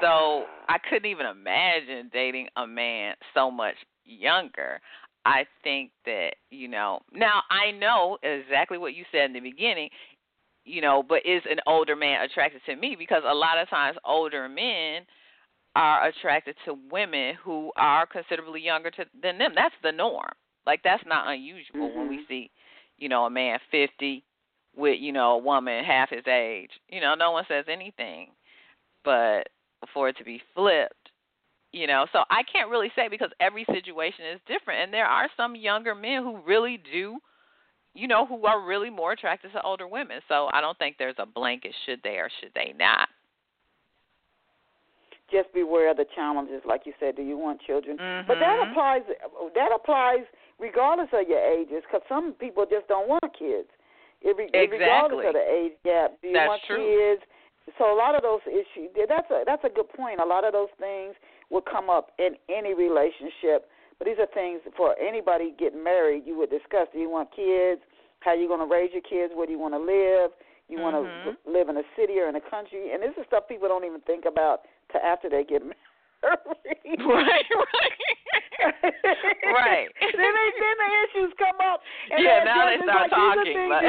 so 0.00 0.44
I 0.68 0.78
couldn't 0.88 1.10
even 1.10 1.26
imagine 1.26 2.08
dating 2.14 2.48
a 2.56 2.66
man 2.66 3.14
so 3.34 3.50
much 3.50 3.74
younger. 4.06 4.80
I 5.26 5.44
think 5.62 5.90
that, 6.06 6.30
you 6.50 6.66
know, 6.66 7.00
now 7.12 7.42
I 7.50 7.72
know 7.72 8.16
exactly 8.22 8.78
what 8.78 8.94
you 8.94 9.04
said 9.12 9.26
in 9.26 9.32
the 9.34 9.40
beginning 9.40 9.90
you 10.64 10.80
know, 10.80 11.02
but 11.02 11.24
is 11.24 11.42
an 11.50 11.58
older 11.66 11.96
man 11.96 12.22
attracted 12.22 12.60
to 12.66 12.76
me? 12.76 12.94
Because 12.98 13.22
a 13.26 13.34
lot 13.34 13.58
of 13.58 13.68
times 13.68 13.96
older 14.04 14.48
men 14.48 15.02
are 15.80 16.08
attracted 16.08 16.54
to 16.66 16.76
women 16.90 17.34
who 17.42 17.72
are 17.74 18.06
considerably 18.06 18.60
younger 18.60 18.90
to, 18.90 19.06
than 19.22 19.38
them. 19.38 19.52
That's 19.54 19.74
the 19.82 19.92
norm. 19.92 20.32
Like 20.66 20.82
that's 20.84 21.02
not 21.06 21.32
unusual 21.32 21.88
mm-hmm. 21.88 21.98
when 21.98 22.08
we 22.10 22.24
see, 22.28 22.50
you 22.98 23.08
know, 23.08 23.24
a 23.24 23.30
man 23.30 23.58
50 23.70 24.22
with, 24.76 25.00
you 25.00 25.12
know, 25.12 25.32
a 25.32 25.38
woman 25.38 25.82
half 25.82 26.10
his 26.10 26.26
age. 26.26 26.70
You 26.90 27.00
know, 27.00 27.14
no 27.14 27.30
one 27.30 27.44
says 27.48 27.64
anything. 27.66 28.28
But 29.04 29.48
for 29.94 30.10
it 30.10 30.18
to 30.18 30.24
be 30.24 30.42
flipped, 30.54 31.08
you 31.72 31.86
know, 31.86 32.04
so 32.12 32.24
I 32.28 32.42
can't 32.52 32.68
really 32.68 32.92
say 32.94 33.08
because 33.08 33.30
every 33.40 33.64
situation 33.72 34.26
is 34.34 34.40
different 34.46 34.82
and 34.82 34.92
there 34.92 35.06
are 35.06 35.28
some 35.34 35.56
younger 35.56 35.94
men 35.94 36.22
who 36.22 36.42
really 36.46 36.78
do 36.92 37.18
you 37.92 38.06
know, 38.06 38.24
who 38.24 38.46
are 38.46 38.64
really 38.64 38.88
more 38.88 39.12
attracted 39.12 39.50
to 39.52 39.62
older 39.62 39.88
women. 39.88 40.20
So 40.28 40.48
I 40.52 40.60
don't 40.60 40.78
think 40.78 40.94
there's 40.96 41.16
a 41.18 41.26
blanket 41.26 41.74
should 41.86 42.00
they 42.04 42.18
or 42.18 42.30
should 42.40 42.52
they 42.54 42.72
not. 42.78 43.08
Just 45.30 45.52
beware 45.52 45.90
of 45.90 45.96
the 45.96 46.06
challenges, 46.14 46.62
like 46.66 46.82
you 46.84 46.92
said. 46.98 47.16
Do 47.16 47.22
you 47.22 47.38
want 47.38 47.60
children? 47.62 47.96
Mm-hmm. 47.96 48.26
But 48.26 48.38
that 48.40 48.68
applies. 48.68 49.02
That 49.54 49.70
applies 49.74 50.26
regardless 50.58 51.08
of 51.12 51.28
your 51.28 51.40
ages, 51.40 51.82
because 51.86 52.02
some 52.08 52.32
people 52.34 52.66
just 52.68 52.88
don't 52.88 53.08
want 53.08 53.24
kids. 53.38 53.68
It 54.22 54.36
exactly. 54.36 54.78
Regardless 54.78 55.26
of 55.28 55.34
the 55.34 55.46
age 55.48 55.72
gap, 55.84 56.12
do 56.20 56.28
you 56.28 56.34
That's 56.34 56.48
want 56.48 56.62
true. 56.66 56.82
kids? 56.82 57.22
So 57.78 57.94
a 57.94 57.96
lot 57.96 58.14
of 58.14 58.22
those 58.22 58.42
issues. 58.46 58.90
That's 58.94 59.30
a 59.30 59.44
that's 59.46 59.64
a 59.64 59.70
good 59.70 59.88
point. 59.94 60.20
A 60.20 60.26
lot 60.26 60.44
of 60.44 60.52
those 60.52 60.72
things 60.78 61.14
will 61.48 61.62
come 61.62 61.88
up 61.88 62.10
in 62.18 62.34
any 62.48 62.74
relationship 62.74 63.70
but 64.00 64.08
these 64.08 64.16
are 64.18 64.32
things 64.32 64.62
for 64.78 64.96
anybody 64.98 65.54
getting 65.58 65.84
married 65.84 66.22
you 66.24 66.36
would 66.38 66.48
discuss. 66.48 66.88
Do 66.90 66.98
you 66.98 67.10
want 67.10 67.28
kids? 67.36 67.82
How 68.20 68.30
are 68.30 68.36
you 68.36 68.48
going 68.48 68.66
to 68.66 68.66
raise 68.66 68.90
your 68.92 69.04
kids? 69.04 69.36
Where 69.36 69.46
do 69.46 69.52
you 69.52 69.58
want 69.58 69.74
to 69.74 69.78
live? 69.78 70.32
You 70.70 70.78
want 70.78 70.94
mm-hmm. 70.94 71.34
to 71.34 71.50
live 71.50 71.66
in 71.66 71.76
a 71.82 71.86
city 71.98 72.22
or 72.22 72.30
in 72.30 72.38
a 72.38 72.46
country? 72.46 72.94
And 72.94 73.02
this 73.02 73.10
is 73.18 73.26
stuff 73.26 73.50
people 73.50 73.66
don't 73.66 73.82
even 73.82 74.00
think 74.06 74.22
about 74.22 74.70
till 74.94 75.02
after 75.02 75.26
they 75.26 75.42
get 75.42 75.62
married. 75.66 75.82
right, 76.22 77.48
right. 77.50 77.96
right. 79.50 79.88
then 80.14 80.30
they 80.30 80.48
then 80.62 80.76
the 80.78 80.90
issues 81.10 81.32
come 81.42 81.58
up. 81.58 81.82
And 82.14 82.22
yeah, 82.22 82.46
now 82.46 82.70
they 82.70 82.78
start 82.86 83.10
like, 83.10 83.18
talking. 83.18 83.66
But 83.66 83.82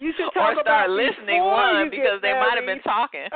you 0.00 0.16
should 0.16 0.30
talk 0.34 0.56
or 0.56 0.64
start 0.64 0.88
about 0.88 0.96
listening 0.96 1.44
one 1.44 1.90
because 1.90 2.22
they 2.22 2.32
might 2.32 2.56
have 2.56 2.64
been 2.64 2.80
talking. 2.80 3.28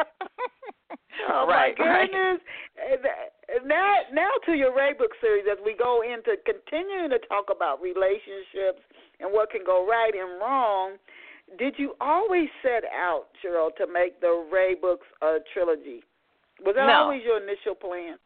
oh 1.28 1.44
right, 1.44 1.76
my 1.76 2.08
goodness! 2.08 2.40
Right. 2.78 3.66
Now, 3.66 4.06
now 4.14 4.30
to 4.46 4.54
your 4.54 4.74
Ray 4.74 4.94
book 4.94 5.10
series 5.20 5.44
as 5.50 5.58
we 5.60 5.74
go 5.74 6.00
into 6.06 6.38
continuing 6.46 7.10
to 7.10 7.18
talk 7.26 7.50
about 7.50 7.82
relationships 7.82 8.80
and 9.18 9.28
what 9.32 9.50
can 9.50 9.66
go 9.66 9.86
right 9.86 10.14
and 10.14 10.40
wrong. 10.40 10.96
Did 11.58 11.74
you 11.78 11.94
always 12.00 12.48
set 12.62 12.84
out, 12.94 13.26
Cheryl, 13.44 13.74
to 13.76 13.86
make 13.92 14.20
the 14.20 14.46
Ray 14.52 14.74
books 14.74 15.06
a 15.22 15.38
trilogy? 15.52 16.02
Was 16.64 16.74
that 16.76 16.86
no. 16.86 16.92
always 16.92 17.22
your 17.24 17.42
initial 17.42 17.74
plan? 17.74 18.16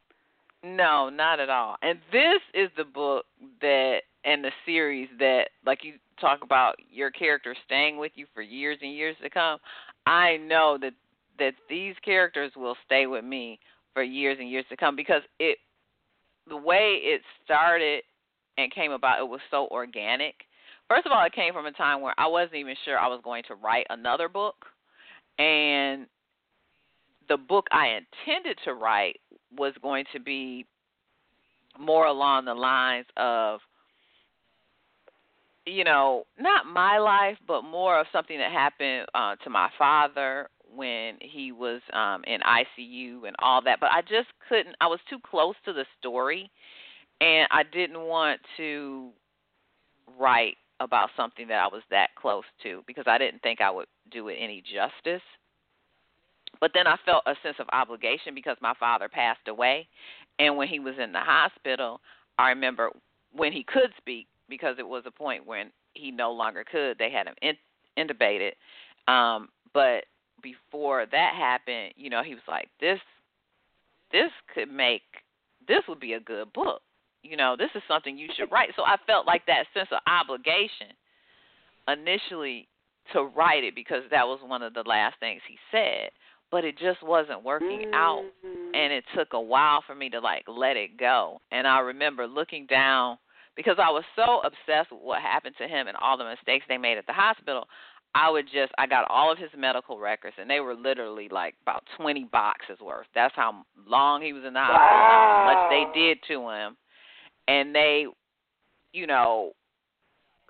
No, 0.62 1.10
not 1.10 1.40
at 1.40 1.50
all. 1.50 1.76
And 1.82 1.98
this 2.10 2.40
is 2.54 2.70
the 2.76 2.84
book 2.84 3.26
that 3.60 4.00
and 4.24 4.42
the 4.42 4.50
series 4.64 5.08
that 5.18 5.48
like 5.66 5.84
you 5.84 5.94
talk 6.20 6.42
about 6.42 6.76
your 6.90 7.10
character 7.10 7.54
staying 7.66 7.98
with 7.98 8.12
you 8.14 8.26
for 8.34 8.42
years 8.42 8.78
and 8.80 8.94
years 8.94 9.16
to 9.22 9.30
come. 9.30 9.58
I 10.06 10.38
know 10.38 10.78
that 10.80 10.94
that 11.38 11.54
these 11.68 11.94
characters 12.04 12.52
will 12.56 12.76
stay 12.86 13.06
with 13.06 13.24
me 13.24 13.58
for 13.92 14.02
years 14.02 14.38
and 14.40 14.48
years 14.48 14.64
to 14.70 14.76
come 14.76 14.96
because 14.96 15.22
it 15.38 15.58
the 16.48 16.56
way 16.56 16.98
it 17.02 17.22
started 17.44 18.02
and 18.56 18.72
came 18.72 18.92
about 18.92 19.18
it 19.18 19.28
was 19.28 19.40
so 19.50 19.68
organic. 19.70 20.34
First 20.88 21.06
of 21.06 21.12
all, 21.12 21.24
it 21.24 21.32
came 21.32 21.52
from 21.52 21.66
a 21.66 21.72
time 21.72 22.00
where 22.00 22.14
I 22.18 22.26
wasn't 22.26 22.56
even 22.56 22.74
sure 22.84 22.98
I 22.98 23.08
was 23.08 23.20
going 23.24 23.42
to 23.48 23.54
write 23.54 23.86
another 23.90 24.28
book 24.28 24.56
and 25.38 26.06
the 27.28 27.36
book 27.36 27.66
I 27.72 27.98
intended 28.26 28.58
to 28.64 28.74
write 28.74 29.20
was 29.56 29.72
going 29.82 30.04
to 30.12 30.20
be 30.20 30.66
more 31.78 32.06
along 32.06 32.44
the 32.44 32.54
lines 32.54 33.06
of 33.16 33.60
you 35.66 35.82
know, 35.82 36.24
not 36.38 36.66
my 36.66 36.98
life, 36.98 37.38
but 37.48 37.62
more 37.62 37.98
of 37.98 38.06
something 38.12 38.36
that 38.36 38.52
happened 38.52 39.06
uh, 39.14 39.34
to 39.36 39.48
my 39.48 39.70
father 39.78 40.48
when 40.76 41.16
he 41.20 41.52
was 41.52 41.80
um 41.92 42.22
in 42.26 42.40
ICU 42.40 43.26
and 43.26 43.36
all 43.38 43.62
that. 43.62 43.80
But 43.80 43.90
I 43.92 44.02
just 44.02 44.28
couldn't. 44.48 44.76
I 44.80 44.86
was 44.86 45.00
too 45.08 45.18
close 45.24 45.54
to 45.64 45.72
the 45.72 45.86
story, 45.98 46.50
and 47.20 47.48
I 47.50 47.62
didn't 47.62 48.00
want 48.00 48.40
to 48.58 49.10
write 50.18 50.56
about 50.80 51.10
something 51.16 51.48
that 51.48 51.58
I 51.62 51.66
was 51.68 51.82
that 51.90 52.14
close 52.16 52.44
to 52.62 52.82
because 52.86 53.04
I 53.06 53.18
didn't 53.18 53.42
think 53.42 53.60
I 53.60 53.70
would 53.70 53.86
do 54.10 54.28
it 54.28 54.36
any 54.40 54.62
justice. 54.62 55.22
But 56.60 56.70
then 56.74 56.86
I 56.86 56.96
felt 57.04 57.24
a 57.26 57.34
sense 57.42 57.56
of 57.58 57.66
obligation 57.72 58.34
because 58.34 58.56
my 58.60 58.74
father 58.78 59.08
passed 59.08 59.48
away. 59.48 59.88
And 60.38 60.56
when 60.56 60.68
he 60.68 60.78
was 60.78 60.94
in 61.02 61.12
the 61.12 61.20
hospital, 61.20 62.00
I 62.38 62.50
remember 62.50 62.90
when 63.32 63.52
he 63.52 63.64
could 63.64 63.92
speak, 63.98 64.26
because 64.48 64.76
it 64.78 64.86
was 64.86 65.04
a 65.06 65.10
point 65.10 65.46
when 65.46 65.70
he 65.94 66.10
no 66.10 66.32
longer 66.32 66.64
could, 66.70 66.98
they 66.98 67.10
had 67.10 67.26
him 67.26 67.34
in, 67.42 67.54
intubated. 67.98 68.52
Um, 69.08 69.48
but 69.72 70.04
before 70.42 71.06
that 71.10 71.34
happened, 71.34 71.94
you 71.96 72.10
know, 72.10 72.22
he 72.22 72.34
was 72.34 72.42
like, 72.46 72.68
this, 72.80 73.00
this 74.12 74.30
could 74.54 74.70
make, 74.70 75.02
this 75.66 75.82
would 75.88 76.00
be 76.00 76.12
a 76.12 76.20
good 76.20 76.52
book. 76.52 76.82
You 77.24 77.36
know, 77.36 77.56
this 77.58 77.70
is 77.74 77.82
something 77.88 78.16
you 78.16 78.28
should 78.36 78.52
write. 78.52 78.70
So 78.76 78.82
I 78.82 78.96
felt 79.06 79.26
like 79.26 79.46
that 79.46 79.64
sense 79.74 79.88
of 79.90 79.98
obligation 80.06 80.94
initially 81.88 82.68
to 83.12 83.24
write 83.24 83.64
it 83.64 83.74
because 83.74 84.02
that 84.10 84.26
was 84.26 84.40
one 84.44 84.62
of 84.62 84.74
the 84.74 84.84
last 84.86 85.16
things 85.20 85.42
he 85.48 85.58
said 85.70 86.10
but 86.50 86.64
it 86.64 86.78
just 86.78 87.02
wasn't 87.02 87.42
working 87.42 87.82
mm-hmm. 87.86 87.94
out 87.94 88.22
and 88.74 88.92
it 88.92 89.04
took 89.16 89.32
a 89.32 89.40
while 89.40 89.82
for 89.86 89.94
me 89.94 90.08
to 90.08 90.20
like 90.20 90.44
let 90.48 90.76
it 90.76 90.96
go 90.98 91.40
and 91.50 91.66
i 91.66 91.80
remember 91.80 92.26
looking 92.26 92.64
down 92.66 93.18
because 93.56 93.76
i 93.78 93.90
was 93.90 94.04
so 94.16 94.40
obsessed 94.40 94.90
with 94.90 95.02
what 95.02 95.20
happened 95.20 95.54
to 95.58 95.68
him 95.68 95.88
and 95.88 95.96
all 95.98 96.16
the 96.16 96.24
mistakes 96.24 96.64
they 96.68 96.78
made 96.78 96.96
at 96.96 97.06
the 97.06 97.12
hospital 97.12 97.66
I 98.16 98.30
would 98.30 98.44
just 98.44 98.72
I 98.78 98.86
got 98.86 99.10
all 99.10 99.32
of 99.32 99.38
his 99.38 99.50
medical 99.58 99.98
records 99.98 100.36
and 100.38 100.48
they 100.48 100.60
were 100.60 100.76
literally 100.76 101.28
like 101.28 101.56
about 101.62 101.82
20 101.96 102.28
boxes 102.30 102.78
worth. 102.80 103.08
That's 103.12 103.34
how 103.34 103.64
long 103.88 104.22
he 104.22 104.32
was 104.32 104.44
in 104.46 104.54
the 104.54 104.60
hospital, 104.60 104.78
wow. 104.78 105.44
how 105.44 105.52
much 105.52 105.92
they 105.92 106.00
did 106.00 106.18
to 106.28 106.48
him. 106.48 106.76
And 107.48 107.74
they 107.74 108.06
you 108.92 109.06
know 109.06 109.52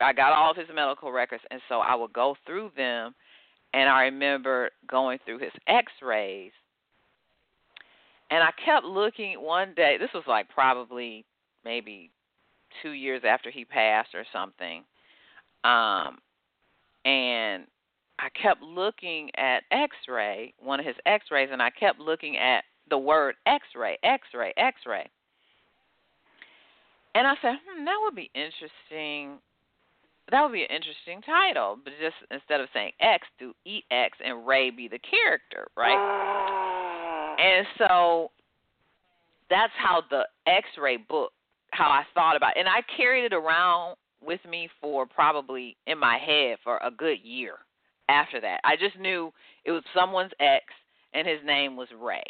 I 0.01 0.13
got 0.13 0.33
all 0.33 0.51
of 0.51 0.57
his 0.57 0.69
medical 0.75 1.13
records 1.13 1.43
and 1.51 1.61
so 1.69 1.81
I 1.81 1.95
would 1.95 2.13
go 2.13 2.37
through 2.47 2.71
them 2.77 3.15
and 3.73 3.89
I 3.89 4.03
remember 4.03 4.71
going 4.89 5.19
through 5.25 5.39
his 5.39 5.53
x-rays 5.67 6.53
and 8.31 8.43
I 8.43 8.51
kept 8.65 8.85
looking 8.85 9.41
one 9.41 9.75
day. 9.75 9.97
This 9.99 10.11
was 10.15 10.25
like 10.27 10.49
probably 10.49 11.25
maybe 11.65 12.11
2 12.83 12.91
years 12.91 13.23
after 13.27 13.51
he 13.51 13.65
passed 13.65 14.15
or 14.15 14.25
something. 14.33 14.85
Um 15.65 16.19
and 17.05 17.67
I 18.19 18.29
kept 18.41 18.63
looking 18.63 19.31
at 19.37 19.65
X-ray, 19.71 20.55
one 20.59 20.81
of 20.81 20.87
his 20.87 20.97
X-rays, 21.05 21.49
and 21.53 21.61
I 21.61 21.71
kept 21.71 21.99
looking 21.99 22.37
at 22.37 22.65
the 22.89 22.99
word 22.99 23.35
X-ray, 23.47 23.99
X-ray, 24.03 24.55
X-ray. 24.57 25.11
And 27.15 27.27
I 27.27 27.35
said, 27.41 27.55
hmm, 27.65 27.85
that 27.85 27.97
would 28.03 28.15
be 28.15 28.31
interesting. 28.35 29.39
That 30.31 30.43
would 30.43 30.53
be 30.53 30.63
an 30.63 30.71
interesting 30.75 31.21
title, 31.23 31.79
but 31.83 31.93
just 32.01 32.17
instead 32.31 32.61
of 32.61 32.69
saying 32.73 32.93
X, 33.01 33.27
do 33.39 33.53
EX 33.67 34.19
and 34.25 34.47
Ray 34.47 34.71
be 34.71 34.89
the 34.89 34.99
character, 34.99 35.69
right? 35.77 35.99
And 37.39 37.67
so 37.79 38.31
that's 39.51 39.73
how 39.77 40.03
the 40.11 40.23
X-ray 40.47 40.97
book, 40.97 41.33
how 41.73 41.89
I 41.89 42.05
thought 42.15 42.37
about, 42.37 42.57
it. 42.57 42.61
and 42.61 42.69
I 42.69 42.81
carried 42.97 43.25
it 43.25 43.35
around 43.35 43.97
with 44.25 44.41
me 44.49 44.69
for 44.81 45.07
probably 45.07 45.77
in 45.87 45.99
my 45.99 46.19
head 46.19 46.57
for 46.65 46.79
a 46.79 46.91
good 46.91 47.19
year 47.23 47.57
after 48.09 48.41
that. 48.41 48.61
I 48.65 48.77
just 48.77 48.99
knew 48.99 49.33
it 49.65 49.73
was 49.73 49.83
someone's 49.95 50.33
ex 50.41 50.65
and 51.13 51.27
his 51.27 51.41
name 51.45 51.77
was 51.77 51.89
Ray. 52.01 52.25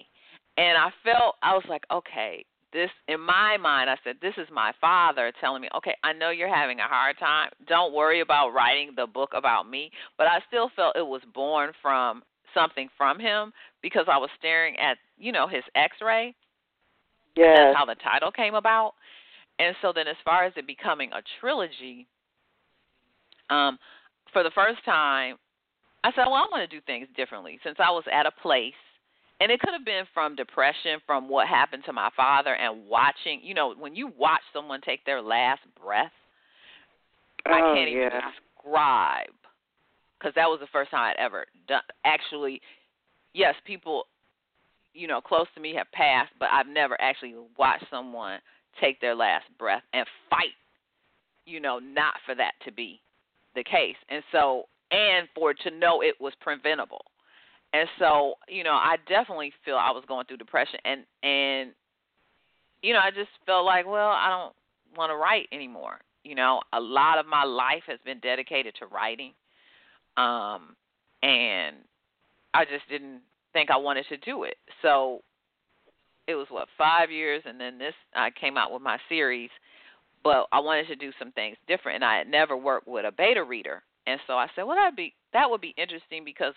And 0.57 0.77
I 0.77 0.91
felt 1.05 1.37
I 1.43 1.55
was 1.55 1.65
like, 1.69 1.83
okay, 1.93 2.45
this 2.75 2.91
in 3.09 3.21
my 3.21 3.57
mind 3.57 3.89
I 3.89 3.97
said, 4.05 4.17
this 4.21 4.35
is 4.37 4.49
my 4.53 4.73
father 4.81 5.33
telling 5.41 5.63
me, 5.63 5.69
okay, 5.77 5.95
I 6.05 6.13
know 6.13 6.31
you're 6.31 6.55
having 6.55 6.81
a 6.81 6.89
hard 6.89 7.17
time. 7.19 7.49
Don't 7.67 7.95
worry 7.95 8.21
about 8.21 8.51
writing 8.51 8.91
the 8.95 9.07
book 9.07 9.31
about 9.35 9.71
me, 9.71 9.91
but 10.19 10.27
I 10.27 10.41
still 10.49 10.71
felt 10.77 10.97
it 10.97 11.07
was 11.07 11.23
born 11.33 11.73
from 11.81 12.23
something 12.53 12.89
from 12.99 13.19
him 13.19 13.53
because 13.81 14.07
I 14.11 14.19
was 14.19 14.29
staring 14.39 14.77
at, 14.79 14.99
you 15.17 15.33
know, 15.33 15.49
his 15.49 15.63
x-ray. 15.75 16.35
Yes. 17.37 17.57
That's 17.57 17.77
how 17.79 17.87
the 17.87 17.97
title 17.97 18.31
came 18.31 18.55
about. 18.55 18.93
And 19.59 19.75
so 19.81 19.93
then, 19.95 20.09
as 20.09 20.17
far 20.25 20.45
as 20.45 20.53
it 20.57 20.67
becoming 20.67 21.11
a 21.13 21.23
trilogy, 21.41 22.07
um, 23.51 23.79
for 24.33 24.43
the 24.43 24.51
first 24.55 24.85
time, 24.85 25.37
I 26.03 26.11
said, 26.11 26.25
well, 26.27 26.35
I 26.35 26.49
want 26.51 26.69
to 26.69 26.77
do 26.77 26.83
things 26.85 27.09
differently 27.17 27.59
since 27.65 27.77
I 27.79 27.91
was 27.91 28.05
at 28.13 28.27
a 28.27 28.31
place, 28.31 28.75
and 29.45 29.53
it 29.53 29.61
could 29.61 29.75
have 29.75 29.85
been 29.85 30.05
from 30.15 30.35
depression, 30.37 31.01
from 31.05 31.29
what 31.29 31.47
happened 31.47 31.83
to 31.85 31.93
my 31.93 32.09
father, 32.17 32.55
and 32.55 32.89
watching. 32.89 33.41
You 33.43 33.53
know, 33.53 33.75
when 33.79 33.95
you 33.95 34.11
watch 34.19 34.41
someone 34.55 34.81
take 34.81 35.05
their 35.05 35.21
last 35.21 35.61
breath, 35.79 36.11
oh, 37.47 37.53
I 37.53 37.75
can't 37.75 37.91
yeah. 37.91 38.07
even 38.07 38.11
describe 38.11 39.29
because 40.19 40.35
that 40.35 40.47
was 40.47 40.61
the 40.61 40.67
first 40.73 40.91
time 40.91 41.13
I'd 41.15 41.23
ever 41.23 41.45
done. 41.69 41.83
Actually, 42.07 42.63
yes, 43.35 43.55
people, 43.67 44.05
you 44.95 45.07
know, 45.07 45.21
close 45.21 45.47
to 45.57 45.61
me 45.61 45.75
have 45.75 45.93
passed, 45.93 46.33
but 46.41 46.49
I've 46.51 46.67
never 46.67 46.99
actually 46.99 47.35
watched 47.59 47.85
someone 47.91 48.39
take 48.81 48.99
their 49.03 49.15
last 49.15 49.45
breath 49.59 49.83
and 49.93 50.07
fight, 50.31 50.57
you 51.45 51.61
know, 51.61 51.79
not 51.79 52.15
for 52.25 52.35
that 52.35 52.53
to 52.65 52.73
be 52.73 52.99
the 53.55 53.63
case. 53.63 53.97
And 54.09 54.25
so, 54.33 54.63
and 54.91 55.29
for 55.35 55.53
to 55.53 55.71
know 55.71 56.01
it 56.01 56.15
was 56.19 56.33
preventable. 56.41 57.05
And 57.75 57.89
so, 57.99 58.35
you 58.49 58.63
know, 58.63 58.73
I 58.73 58.97
definitely 59.09 59.53
feel 59.65 59.75
I 59.75 59.91
was 59.91 60.05
going 60.07 60.27
through 60.27 60.37
depression 60.37 60.79
and 60.85 61.01
and 61.25 61.73
you 62.83 62.93
know, 62.93 63.01
I 63.01 63.11
just 63.11 63.31
felt 63.47 63.65
like, 63.65 63.87
well, 63.87 64.11
I 64.11 64.29
don't 64.29 64.99
want 64.99 65.11
to 65.11 65.17
write 65.17 65.49
anymore. 65.51 65.99
You 66.23 66.35
know, 66.37 66.61
a 66.73 66.81
lot 66.81 67.19
of 67.19 67.27
my 67.27 67.43
life 67.45 67.83
has 67.87 67.99
been 68.05 68.21
dedicated 68.21 68.75
to 68.79 68.87
writing. 68.87 69.33
Um 70.17 70.77
and 71.23 71.77
I 72.55 72.65
just 72.65 72.89
didn't 72.89 73.23
think 73.53 73.71
I 73.71 73.77
wanted 73.77 74.07
to 74.09 74.19
do 74.19 74.45
it. 74.45 74.57
So 74.81 75.23
it 76.29 76.37
was 76.37 76.47
what 76.51 76.69
five 76.79 77.11
years, 77.11 77.43
and 77.45 77.61
then 77.61 77.77
this 77.79 77.95
I 78.15 78.31
came 78.31 78.57
out 78.57 78.73
with 78.73 78.83
my 78.83 78.99
series. 79.09 79.51
But 80.23 80.47
I 80.53 80.61
wanted 80.61 80.87
to 80.87 80.97
do 80.97 81.11
some 81.19 81.33
things 81.33 81.57
different, 81.67 81.97
and 81.97 82.05
I 82.05 82.19
had 82.19 82.29
never 82.29 82.57
worked 82.57 82.89
with 82.89 83.05
a 83.05 83.13
beta 83.13 83.45
reader, 83.45 83.83
and 84.07 84.19
so 84.27 84.35
I 84.35 84.47
said, 84.55 84.63
well, 84.63 84.77
that'd 84.77 84.97
be 84.97 85.13
that 85.35 85.51
would 85.51 85.61
be 85.61 85.75
interesting 85.77 86.25
because 86.25 86.55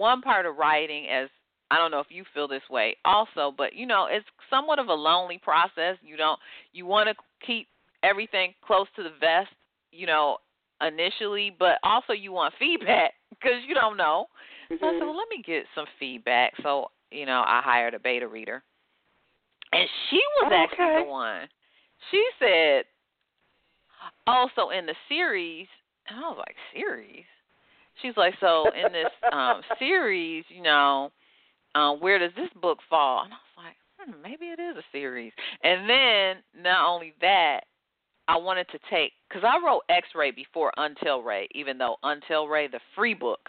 one 0.00 0.22
part 0.22 0.46
of 0.46 0.56
writing, 0.56 1.06
as 1.08 1.28
I 1.70 1.76
don't 1.76 1.90
know 1.90 2.00
if 2.00 2.06
you 2.08 2.24
feel 2.32 2.48
this 2.48 2.62
way 2.70 2.96
also, 3.04 3.54
but 3.56 3.74
you 3.74 3.86
know, 3.86 4.08
it's 4.10 4.26
somewhat 4.48 4.78
of 4.78 4.88
a 4.88 4.94
lonely 4.94 5.38
process. 5.38 5.96
You 6.02 6.16
don't 6.16 6.38
you 6.72 6.86
want 6.86 7.08
to 7.08 7.14
keep 7.46 7.68
everything 8.02 8.54
close 8.66 8.86
to 8.96 9.02
the 9.02 9.12
vest, 9.20 9.54
you 9.92 10.06
know, 10.06 10.38
initially, 10.80 11.54
but 11.56 11.78
also 11.84 12.14
you 12.14 12.32
want 12.32 12.54
feedback 12.58 13.12
because 13.30 13.60
you 13.68 13.74
don't 13.74 13.96
know. 13.96 14.26
Mm-hmm. 14.72 14.82
So 14.82 14.88
I 14.88 14.92
said, 14.98 15.04
well, 15.04 15.16
let 15.16 15.28
me 15.28 15.42
get 15.46 15.64
some 15.74 15.86
feedback. 15.98 16.54
So 16.62 16.86
you 17.10 17.26
know, 17.26 17.44
I 17.46 17.60
hired 17.62 17.94
a 17.94 17.98
beta 17.98 18.26
reader 18.26 18.62
and 19.72 19.88
she 20.08 20.20
was 20.40 20.52
okay. 20.52 20.64
actually 20.64 21.04
the 21.04 21.10
one. 21.10 21.48
She 22.10 22.24
said, 22.38 22.84
also 24.26 24.70
in 24.70 24.86
the 24.86 24.94
series," 25.08 25.66
and 26.08 26.18
I 26.18 26.22
was 26.22 26.38
like, 26.38 26.56
"Series?" 26.74 27.24
She's 28.02 28.16
like, 28.16 28.34
"So 28.40 28.66
in 28.70 28.92
this 28.92 29.10
um 29.32 29.62
series, 29.78 30.44
you 30.48 30.62
know, 30.62 31.10
um, 31.74 32.00
where 32.00 32.18
does 32.18 32.32
this 32.36 32.50
book 32.60 32.78
fall?" 32.88 33.24
And 33.24 33.32
I 33.32 33.36
was 33.36 33.64
like, 33.64 33.76
hmm, 33.98 34.22
"Maybe 34.22 34.46
it 34.46 34.60
is 34.60 34.76
a 34.76 34.84
series." 34.92 35.32
And 35.62 35.88
then 35.88 36.42
not 36.62 36.88
only 36.88 37.14
that, 37.20 37.60
I 38.28 38.36
wanted 38.36 38.68
to 38.68 38.78
take 38.90 39.12
because 39.28 39.42
I 39.44 39.64
wrote 39.64 39.82
X-Ray 39.88 40.30
before 40.30 40.72
Until 40.76 41.22
Ray, 41.22 41.48
even 41.52 41.78
though 41.78 41.96
Until 42.02 42.46
Ray, 42.46 42.68
the 42.68 42.80
free 42.94 43.14
book, 43.14 43.48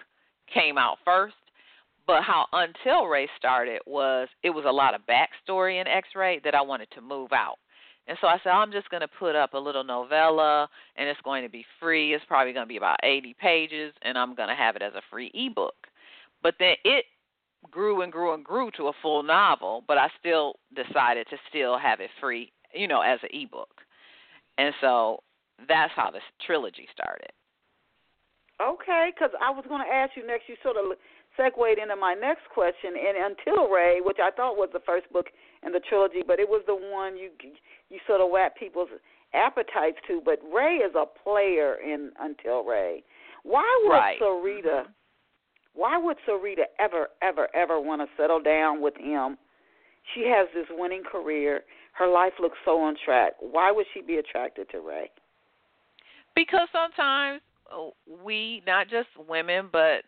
came 0.52 0.78
out 0.78 0.98
first. 1.06 1.36
But 2.08 2.24
how 2.24 2.48
Until 2.52 3.06
Ray 3.06 3.30
started 3.38 3.82
was 3.86 4.28
it 4.44 4.50
was 4.50 4.66
a 4.68 4.72
lot 4.72 4.96
of 4.96 5.02
backstory 5.06 5.80
in 5.80 5.88
X 5.88 6.10
Ray 6.16 6.42
that 6.44 6.56
I 6.56 6.62
wanted 6.62 6.90
to 6.96 7.02
move 7.02 7.32
out. 7.32 7.60
And 8.08 8.18
so 8.20 8.28
I 8.28 8.38
said, 8.44 8.50
I'm 8.50 8.72
just 8.72 8.90
going 8.90 9.02
to 9.02 9.08
put 9.08 9.36
up 9.36 9.54
a 9.54 9.58
little 9.58 9.84
novella, 9.84 10.68
and 10.96 11.08
it's 11.08 11.22
going 11.22 11.44
to 11.44 11.50
be 11.50 11.66
free. 11.80 12.14
It's 12.14 12.26
probably 12.28 12.52
going 12.52 12.66
to 12.66 12.70
be 12.70 12.78
about 12.78 12.98
80 13.04 13.36
pages, 13.40 13.94
and 14.02 14.18
I'm 14.18 14.36
going 14.36 14.50
to 14.50 14.56
have 14.56 14.76
it 14.76 14.82
as 14.82 14.94
a 14.96 15.02
free 15.10 15.32
ebook. 15.34 15.76
But 16.42 16.56
then 16.60 16.76
it 16.84 17.06
grew 17.70 18.02
and 18.02 18.12
grew 18.12 18.34
and 18.34 18.44
grew 18.44 18.72
to 18.78 18.88
a 18.88 18.94
full 19.02 19.22
novel, 19.22 19.84
but 19.88 19.98
I 19.98 20.08
still 20.20 20.56
decided 20.76 21.28
to 21.30 21.38
still 21.50 21.78
have 21.78 22.00
it 22.00 22.10
free, 22.20 22.52
you 22.74 22.88
know, 22.88 23.02
as 23.02 23.20
an 23.22 23.30
ebook. 23.32 23.70
And 24.58 24.74
so 24.82 25.20
that's 25.68 25.94
how 25.96 26.10
this 26.10 26.24
trilogy 26.46 26.88
started. 26.94 27.30
Okay, 28.62 29.12
because 29.14 29.32
I 29.42 29.50
was 29.50 29.66
going 29.68 29.82
to 29.86 29.94
ask 29.94 30.12
you 30.16 30.26
next. 30.26 30.50
You 30.50 30.56
sort 30.62 30.78
of 30.78 30.98
segued 31.38 31.80
into 31.82 31.96
my 31.96 32.14
next 32.14 32.46
question. 32.54 32.94
And 32.94 33.34
Until 33.34 33.70
Ray, 33.70 34.02
which 34.02 34.18
I 34.22 34.30
thought 34.32 34.58
was 34.58 34.70
the 34.74 34.86
first 34.86 35.12
book 35.12 35.28
in 35.66 35.72
the 35.72 35.80
trilogy, 35.80 36.24
but 36.26 36.40
it 36.40 36.50
was 36.50 36.64
the 36.68 36.76
one 36.76 37.18
you 37.18 37.30
you 37.90 38.00
sort 38.08 38.22
of 38.22 38.30
whet 38.32 38.58
people's 38.58 38.90
appetites 39.34 39.98
to. 40.08 40.22
But 40.24 40.40
Ray 40.54 40.78
is 40.78 40.94
a 40.96 41.06
player 41.06 41.76
in 41.76 42.12
Until 42.20 42.64
Ray. 42.64 43.04
Why 43.44 43.82
would 43.84 43.94
right. 43.94 44.20
Sarita? 44.22 44.84
Mm-hmm. 44.84 44.92
Why 45.74 45.98
would 45.98 46.18
Sarita 46.28 46.64
ever, 46.80 47.08
ever, 47.22 47.48
ever 47.56 47.80
want 47.80 48.02
to 48.02 48.08
settle 48.18 48.42
down 48.42 48.82
with 48.82 48.96
him? 48.98 49.38
She 50.14 50.22
has 50.28 50.48
this 50.54 50.66
winning 50.70 51.04
career. 51.10 51.62
Her 51.94 52.08
life 52.08 52.34
looks 52.40 52.58
so 52.66 52.82
on 52.82 52.96
track. 53.06 53.34
Why 53.40 53.72
would 53.72 53.86
she 53.94 54.02
be 54.02 54.18
attracted 54.18 54.70
to 54.72 54.82
Ray? 54.82 55.12
Because 56.36 56.68
sometimes 56.74 57.42
uh, 57.72 57.90
we, 58.24 58.64
not 58.66 58.90
just 58.90 59.08
women, 59.28 59.70
but 59.72 60.04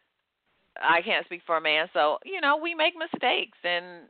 I 0.81 1.01
can't 1.01 1.25
speak 1.25 1.41
for 1.45 1.57
a 1.57 1.61
man, 1.61 1.87
so 1.93 2.17
you 2.25 2.41
know 2.41 2.57
we 2.57 2.73
make 2.73 2.93
mistakes, 2.97 3.57
and 3.63 4.07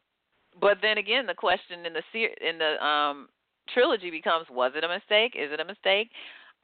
but 0.59 0.77
then 0.81 0.97
again, 0.97 1.25
the 1.25 1.33
question 1.33 1.85
in 1.85 1.93
the 1.93 2.49
in 2.49 2.57
the 2.57 2.85
um 2.85 3.29
trilogy 3.73 4.11
becomes: 4.11 4.47
Was 4.49 4.73
it 4.75 4.83
a 4.83 4.87
mistake? 4.87 5.33
Is 5.35 5.51
it 5.51 5.59
a 5.59 5.65
mistake? 5.65 6.09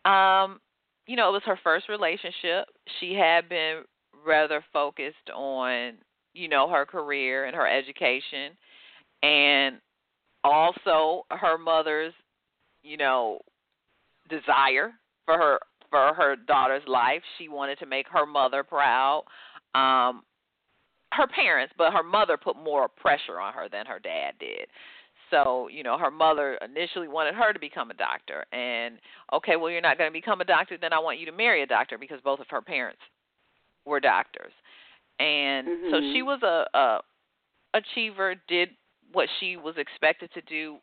Um, 0.05 0.59
you 1.07 1.15
know, 1.15 1.29
it 1.29 1.33
was 1.33 1.41
her 1.45 1.59
first 1.63 1.89
relationship. 1.89 2.67
She 2.99 3.13
had 3.13 3.49
been 3.49 3.83
rather 4.25 4.63
focused 4.71 5.29
on 5.35 5.93
you 6.33 6.47
know 6.47 6.69
her 6.69 6.85
career 6.85 7.45
and 7.45 7.55
her 7.55 7.67
education, 7.67 8.57
and 9.23 9.77
also 10.43 11.25
her 11.31 11.57
mother's 11.57 12.13
you 12.83 12.97
know 12.97 13.39
desire 14.29 14.91
for 15.25 15.37
her 15.37 15.59
for 15.89 16.13
her 16.13 16.35
daughter's 16.35 16.87
life. 16.87 17.21
She 17.37 17.49
wanted 17.49 17.79
to 17.79 17.85
make 17.85 18.07
her 18.09 18.25
mother 18.25 18.63
proud 18.63 19.23
um 19.75 20.23
her 21.13 21.27
parents, 21.27 21.73
but 21.77 21.93
her 21.93 22.03
mother 22.03 22.37
put 22.37 22.55
more 22.55 22.87
pressure 22.87 23.39
on 23.39 23.53
her 23.53 23.67
than 23.69 23.85
her 23.85 23.99
dad 23.99 24.33
did. 24.39 24.67
So, 25.31 25.67
you 25.67 25.83
know, 25.83 25.97
her 25.97 26.11
mother 26.11 26.57
initially 26.63 27.07
wanted 27.07 27.35
her 27.35 27.53
to 27.53 27.59
become 27.59 27.91
a 27.91 27.93
doctor 27.93 28.45
and 28.51 28.97
okay, 29.33 29.55
well 29.55 29.69
you're 29.69 29.81
not 29.81 29.97
going 29.97 30.09
to 30.09 30.13
become 30.13 30.41
a 30.41 30.45
doctor, 30.45 30.77
then 30.79 30.93
I 30.93 30.99
want 30.99 31.19
you 31.19 31.25
to 31.27 31.31
marry 31.31 31.61
a 31.61 31.67
doctor 31.67 31.97
because 31.97 32.19
both 32.23 32.39
of 32.39 32.47
her 32.49 32.61
parents 32.61 32.99
were 33.85 33.99
doctors, 33.99 34.51
and 35.19 35.67
mm-hmm. 35.67 35.91
so 35.91 35.99
she 36.13 36.21
was 36.21 36.41
a, 36.43 36.65
a 36.77 36.99
achiever. 37.73 38.35
Did 38.47 38.69
what 39.11 39.27
she 39.39 39.57
was 39.57 39.75
expected 39.77 40.31
to 40.33 40.41
do. 40.41 40.77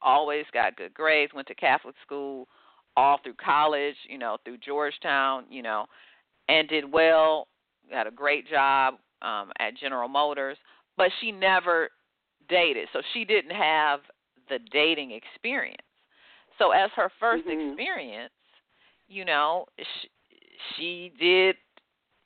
Always 0.00 0.44
got 0.52 0.76
good 0.76 0.94
grades. 0.94 1.34
Went 1.34 1.48
to 1.48 1.54
Catholic 1.54 1.94
school 2.04 2.48
all 2.96 3.18
through 3.22 3.34
college. 3.34 3.96
You 4.08 4.18
know, 4.18 4.38
through 4.44 4.58
Georgetown. 4.58 5.44
You 5.50 5.62
know, 5.62 5.86
and 6.48 6.68
did 6.68 6.90
well. 6.90 7.48
Got 7.90 8.06
a 8.06 8.10
great 8.10 8.48
job 8.48 8.94
um, 9.22 9.50
at 9.58 9.76
General 9.76 10.08
Motors, 10.08 10.56
but 10.96 11.10
she 11.20 11.32
never 11.32 11.88
dated, 12.48 12.88
so 12.92 13.00
she 13.12 13.24
didn't 13.24 13.54
have 13.54 14.00
the 14.48 14.58
dating 14.72 15.12
experience. 15.12 15.82
So 16.58 16.72
as 16.72 16.90
her 16.96 17.10
1st 17.22 17.44
mm-hmm. 17.44 17.70
experience, 17.70 18.32
you 19.08 19.24
know, 19.24 19.66
she, 19.78 20.08
she 20.76 21.12
did 21.20 21.56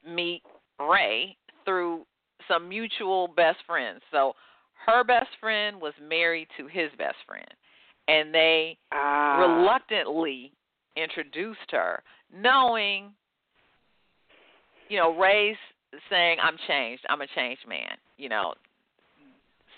meet 0.09 0.43
Ray 0.81 1.37
through 1.65 2.07
some 2.49 2.69
mutual 2.69 3.29
best 3.29 3.59
friends. 3.67 4.01
So 4.11 4.35
her 4.87 5.05
best 5.05 5.29
friend 5.41 5.81
was 5.81 5.93
married 6.01 6.49
to 6.57 6.67
his 6.67 6.91
best 6.99 7.17
friend, 7.27 7.47
and 8.09 8.35
they 8.35 8.79
ah. 8.93 9.39
reluctantly 9.39 10.53
introduced 10.97 11.71
her, 11.71 12.03
knowing, 12.35 13.13
you 14.89 14.99
know, 14.99 15.17
Ray's 15.17 15.57
saying, 16.11 16.39
"I'm 16.43 16.57
changed. 16.67 17.05
I'm 17.09 17.21
a 17.21 17.27
changed 17.29 17.67
man." 17.67 17.97
You 18.17 18.29
know, 18.29 18.55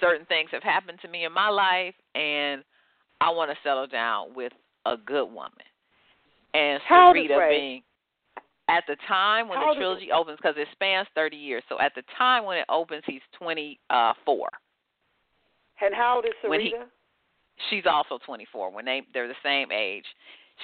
certain 0.01 0.27
things 0.27 0.51
have 0.53 0.63
happened 0.63 0.99
to 1.03 1.09
me 1.09 1.25
in 1.25 1.33
my 1.33 1.49
life, 1.49 1.95
and 2.15 2.63
I 3.21 3.31
want 3.31 3.51
to 3.51 3.57
settle 3.63 3.87
down 3.87 4.35
with 4.35 4.53
a 4.87 4.97
good 4.97 5.27
woman. 5.27 5.65
And 6.53 6.81
How 6.87 7.13
Sarita 7.13 7.49
being 7.49 7.83
at 8.69 8.85
the 8.87 8.97
time 9.09 9.49
when 9.49 9.59
How 9.59 9.75
the 9.75 9.79
trilogy 9.79 10.11
opens, 10.13 10.39
because 10.39 10.55
it 10.57 10.69
spans 10.73 11.09
30 11.15 11.37
years. 11.37 11.63
So 11.69 11.79
at 11.81 11.95
the 11.95 12.03
time 12.17 12.45
when 12.45 12.59
it 12.59 12.67
opens, 12.69 13.03
he's 13.07 13.23
24. 13.39 14.49
And 15.81 15.95
how 15.95 16.17
old 16.17 16.25
is 16.25 16.33
Sarita? 16.43 16.49
When 16.49 16.61
he, 16.61 16.75
she's 17.71 17.85
also 17.87 18.19
24. 18.25 18.73
When 18.73 18.85
they 18.85 19.03
they're 19.13 19.29
the 19.29 19.35
same 19.43 19.73
age, 19.73 20.05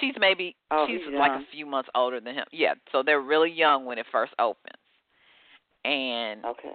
she's 0.01 0.15
maybe 0.19 0.57
oh, 0.71 0.87
she's 0.89 1.01
like 1.13 1.33
young. 1.33 1.43
a 1.43 1.47
few 1.53 1.67
months 1.67 1.91
older 1.95 2.21
than 2.21 2.35
him. 2.35 2.47
Yeah, 2.53 2.75
so 2.93 3.03
they're 3.03 3.21
really 3.21 3.51
young 3.51 3.85
when 3.85 3.99
it 3.99 4.07
first 4.13 4.33
opens. 4.39 4.80
And 5.85 6.45
okay. 6.45 6.73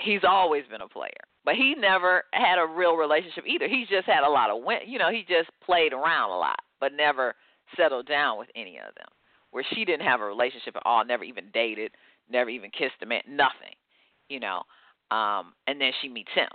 he's 0.00 0.22
always 0.26 0.64
been 0.70 0.80
a 0.80 0.88
player, 0.88 1.10
but 1.44 1.54
he 1.54 1.74
never 1.78 2.24
had 2.32 2.58
a 2.58 2.66
real 2.66 2.96
relationship 2.96 3.44
either. 3.46 3.68
He 3.68 3.86
just 3.88 4.06
had 4.06 4.24
a 4.24 4.30
lot 4.30 4.50
of 4.50 4.62
win. 4.62 4.78
You 4.86 4.98
know, 4.98 5.10
he 5.10 5.24
just 5.28 5.50
played 5.64 5.92
around 5.92 6.30
a 6.30 6.38
lot, 6.38 6.58
but 6.80 6.92
never 6.92 7.34
settled 7.76 8.06
down 8.06 8.38
with 8.38 8.48
any 8.56 8.78
of 8.78 8.94
them. 8.94 9.08
Where 9.50 9.64
she 9.74 9.84
didn't 9.84 10.06
have 10.06 10.22
a 10.22 10.24
relationship 10.24 10.76
at 10.76 10.82
all, 10.86 11.04
never 11.04 11.24
even 11.24 11.44
dated, 11.52 11.92
never 12.30 12.48
even 12.48 12.70
kissed 12.70 12.96
a 13.02 13.06
man, 13.06 13.20
nothing. 13.28 13.76
You 14.30 14.40
know, 14.40 14.62
um, 15.10 15.52
and 15.66 15.78
then 15.78 15.92
she 16.00 16.08
meets 16.08 16.30
him. 16.34 16.48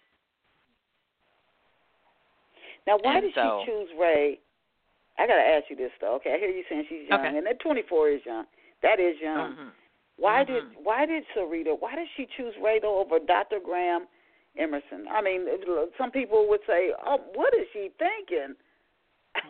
Now, 2.87 2.97
why 3.01 3.17
and 3.17 3.23
did 3.23 3.33
so, 3.35 3.61
she 3.65 3.71
choose 3.71 3.89
Ray? 3.99 4.39
I 5.19 5.27
gotta 5.27 5.41
ask 5.41 5.65
you 5.69 5.75
this 5.75 5.91
though. 5.99 6.15
Okay, 6.15 6.33
I 6.33 6.39
hear 6.39 6.49
you 6.49 6.63
saying 6.69 6.85
she's 6.89 7.09
young, 7.09 7.19
okay. 7.19 7.37
and 7.37 7.45
that 7.45 7.59
24 7.59 8.09
is 8.09 8.21
young. 8.25 8.45
That 8.81 8.99
is 8.99 9.15
young. 9.21 9.51
Mm-hmm. 9.51 9.69
Why 10.17 10.43
mm-hmm. 10.43 10.53
did 10.53 10.63
why 10.83 11.05
did 11.05 11.23
Sarita? 11.35 11.75
Why 11.79 11.95
did 11.95 12.07
she 12.17 12.27
choose 12.37 12.53
Ray 12.63 12.79
over 12.83 13.19
Dr. 13.19 13.59
Graham 13.63 14.07
Emerson? 14.57 15.05
I 15.11 15.21
mean, 15.21 15.45
some 15.97 16.11
people 16.11 16.47
would 16.49 16.61
say, 16.67 16.91
"Oh, 17.05 17.19
what 17.33 17.53
is 17.53 17.67
she 17.73 17.89
thinking?" 17.99 18.55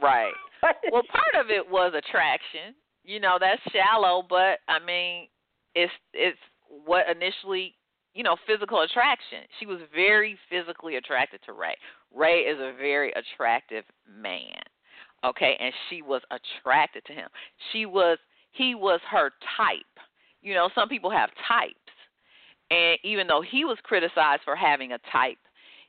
Right. 0.01 0.33
well, 0.91 1.03
part 1.09 1.45
of 1.45 1.49
it 1.49 1.69
was 1.69 1.93
attraction. 1.95 2.75
You 3.03 3.19
know, 3.19 3.37
that's 3.39 3.61
shallow, 3.71 4.23
but 4.27 4.59
I 4.67 4.79
mean, 4.85 5.27
it's 5.75 5.93
it's 6.13 6.37
what 6.85 7.05
initially, 7.09 7.75
you 8.13 8.23
know, 8.23 8.35
physical 8.45 8.81
attraction. 8.81 9.39
She 9.59 9.65
was 9.65 9.79
very 9.95 10.37
physically 10.49 10.97
attracted 10.97 11.39
to 11.45 11.53
Ray. 11.53 11.75
Ray 12.13 12.39
is 12.39 12.59
a 12.59 12.73
very 12.77 13.13
attractive 13.13 13.85
man. 14.09 14.61
Okay, 15.23 15.57
and 15.59 15.73
she 15.89 16.01
was 16.01 16.21
attracted 16.31 17.05
to 17.05 17.13
him. 17.13 17.29
She 17.71 17.85
was 17.85 18.17
he 18.51 18.75
was 18.75 18.99
her 19.09 19.31
type. 19.57 19.85
You 20.41 20.53
know, 20.53 20.69
some 20.75 20.89
people 20.89 21.09
have 21.09 21.29
types. 21.47 21.75
And 22.69 22.97
even 23.03 23.27
though 23.27 23.41
he 23.41 23.65
was 23.65 23.77
criticized 23.83 24.41
for 24.43 24.55
having 24.55 24.91
a 24.91 24.99
type, 25.11 25.37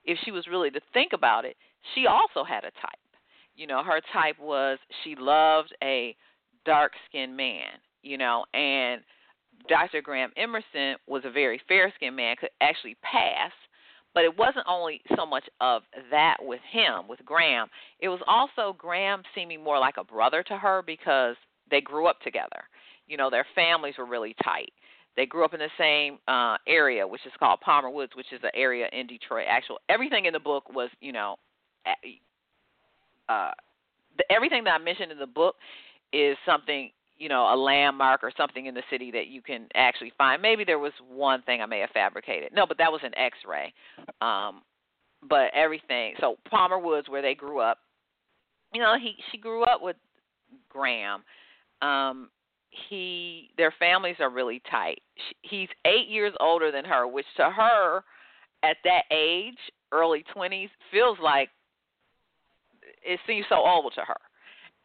if 0.05 0.19
she 0.25 0.31
was 0.31 0.47
really 0.47 0.71
to 0.71 0.81
think 0.93 1.13
about 1.13 1.45
it, 1.45 1.57
she 1.95 2.07
also 2.07 2.45
had 2.45 2.65
a 2.65 2.71
type. 2.81 2.99
You 3.57 3.67
know, 3.67 3.83
her 3.83 4.01
type 4.13 4.39
was 4.41 4.79
she 5.03 5.17
loved 5.19 5.75
a 5.83 6.17
dark 6.65 6.93
skinned 7.09 7.37
man, 7.37 7.71
you 8.03 8.17
know, 8.17 8.45
and 8.55 9.03
Dr. 9.69 10.01
Graham 10.01 10.31
Emerson 10.37 10.97
was 11.09 11.23
a 11.25 11.31
very 11.31 11.61
fair 11.67 11.93
skinned 11.97 12.17
man, 12.17 12.37
could 12.39 12.51
actually 12.61 12.97
pass. 13.03 13.51
But 14.15 14.25
it 14.25 14.39
wasn't 14.39 14.67
only 14.69 15.01
so 15.17 15.27
much 15.27 15.45
of 15.61 15.83
that 16.11 16.37
with 16.41 16.61
him, 16.71 17.07
with 17.09 17.25
Graham. 17.25 17.69
It 18.01 18.09
was 18.09 18.21
also 18.27 18.75
Graham 18.79 19.23
seeming 19.35 19.63
more 19.63 19.79
like 19.79 19.97
a 19.97 20.05
brother 20.05 20.43
to 20.45 20.57
her 20.57 20.83
because 20.85 21.37
they 21.71 21.81
grew 21.81 22.07
up 22.07 22.21
together. 22.23 22.65
You 23.09 23.17
know, 23.17 23.31
their 23.31 23.47
families 23.55 23.95
were 23.99 24.07
really 24.07 24.35
tight. 24.45 24.73
They 25.17 25.27
grew 25.27 25.45
up 25.45 25.55
in 25.55 25.61
the 25.61 25.71
same 25.79 26.19
uh 26.29 26.57
area, 26.67 27.07
which 27.07 27.27
is 27.27 27.33
called 27.39 27.61
Palmer 27.61 27.91
Woods, 27.91 28.13
which 28.15 28.33
is 28.33 28.41
an 28.43 28.51
area 28.55 28.87
in 28.93 29.07
Detroit. 29.07 29.47
Actual 29.49 29.79
everything 29.89 30.27
in 30.27 30.33
the 30.33 30.41
book 30.41 30.73
was, 30.73 30.91
you 31.01 31.13
know, 31.13 31.37
uh 33.29 33.51
the, 34.17 34.33
everything 34.33 34.65
that 34.65 34.71
I 34.71 34.79
mentioned 34.79 35.11
in 35.11 35.19
the 35.19 35.27
book 35.27 35.57
is 36.13 36.37
something 36.47 36.91
you 37.19 37.29
know 37.29 37.53
a 37.53 37.57
landmark 37.57 38.23
or 38.23 38.33
something 38.37 38.67
in 38.67 38.75
the 38.75 38.83
city 38.91 39.11
that 39.11 39.27
you 39.27 39.43
can 39.43 39.67
actually 39.75 40.13
find. 40.17 40.41
Maybe 40.41 40.65
there 40.65 40.79
was 40.79 40.93
one 41.11 41.43
thing 41.43 41.61
I 41.61 41.67
may 41.67 41.81
have 41.81 41.91
fabricated. 41.91 42.53
No, 42.53 42.67
but 42.67 42.79
that 42.79 42.93
was 42.93 43.01
an 43.03 43.13
X-ray. 43.17 43.73
Um, 44.21 44.63
but 45.29 45.51
everything. 45.55 46.15
So 46.21 46.37
Palmer 46.49 46.79
Woods, 46.79 47.09
where 47.09 47.23
they 47.23 47.35
grew 47.35 47.61
up, 47.61 47.79
you 48.73 48.81
know, 48.81 48.95
he 49.01 49.15
she 49.31 49.39
grew 49.39 49.65
up 49.65 49.83
with 49.83 49.97
Graham. 50.69 51.23
Um, 51.83 52.31
he 52.71 53.51
their 53.57 53.75
families 53.79 54.16
are 54.21 54.31
really 54.31 54.62
tight. 54.71 55.01
He's 55.43 55.69
eight 55.85 56.09
years 56.09 56.35
older 56.41 56.71
than 56.71 56.85
her, 56.85 57.07
which 57.07 57.27
to 57.37 57.51
her, 57.51 58.03
at 58.62 58.77
that 58.85 59.03
age, 59.11 59.59
early 59.93 60.25
twenties, 60.33 60.71
feels 60.91 61.19
like 61.23 61.49
it 63.05 63.21
seems 63.27 63.47
so 63.49 63.57
old 63.57 63.93
to 63.95 64.03
her 64.03 64.16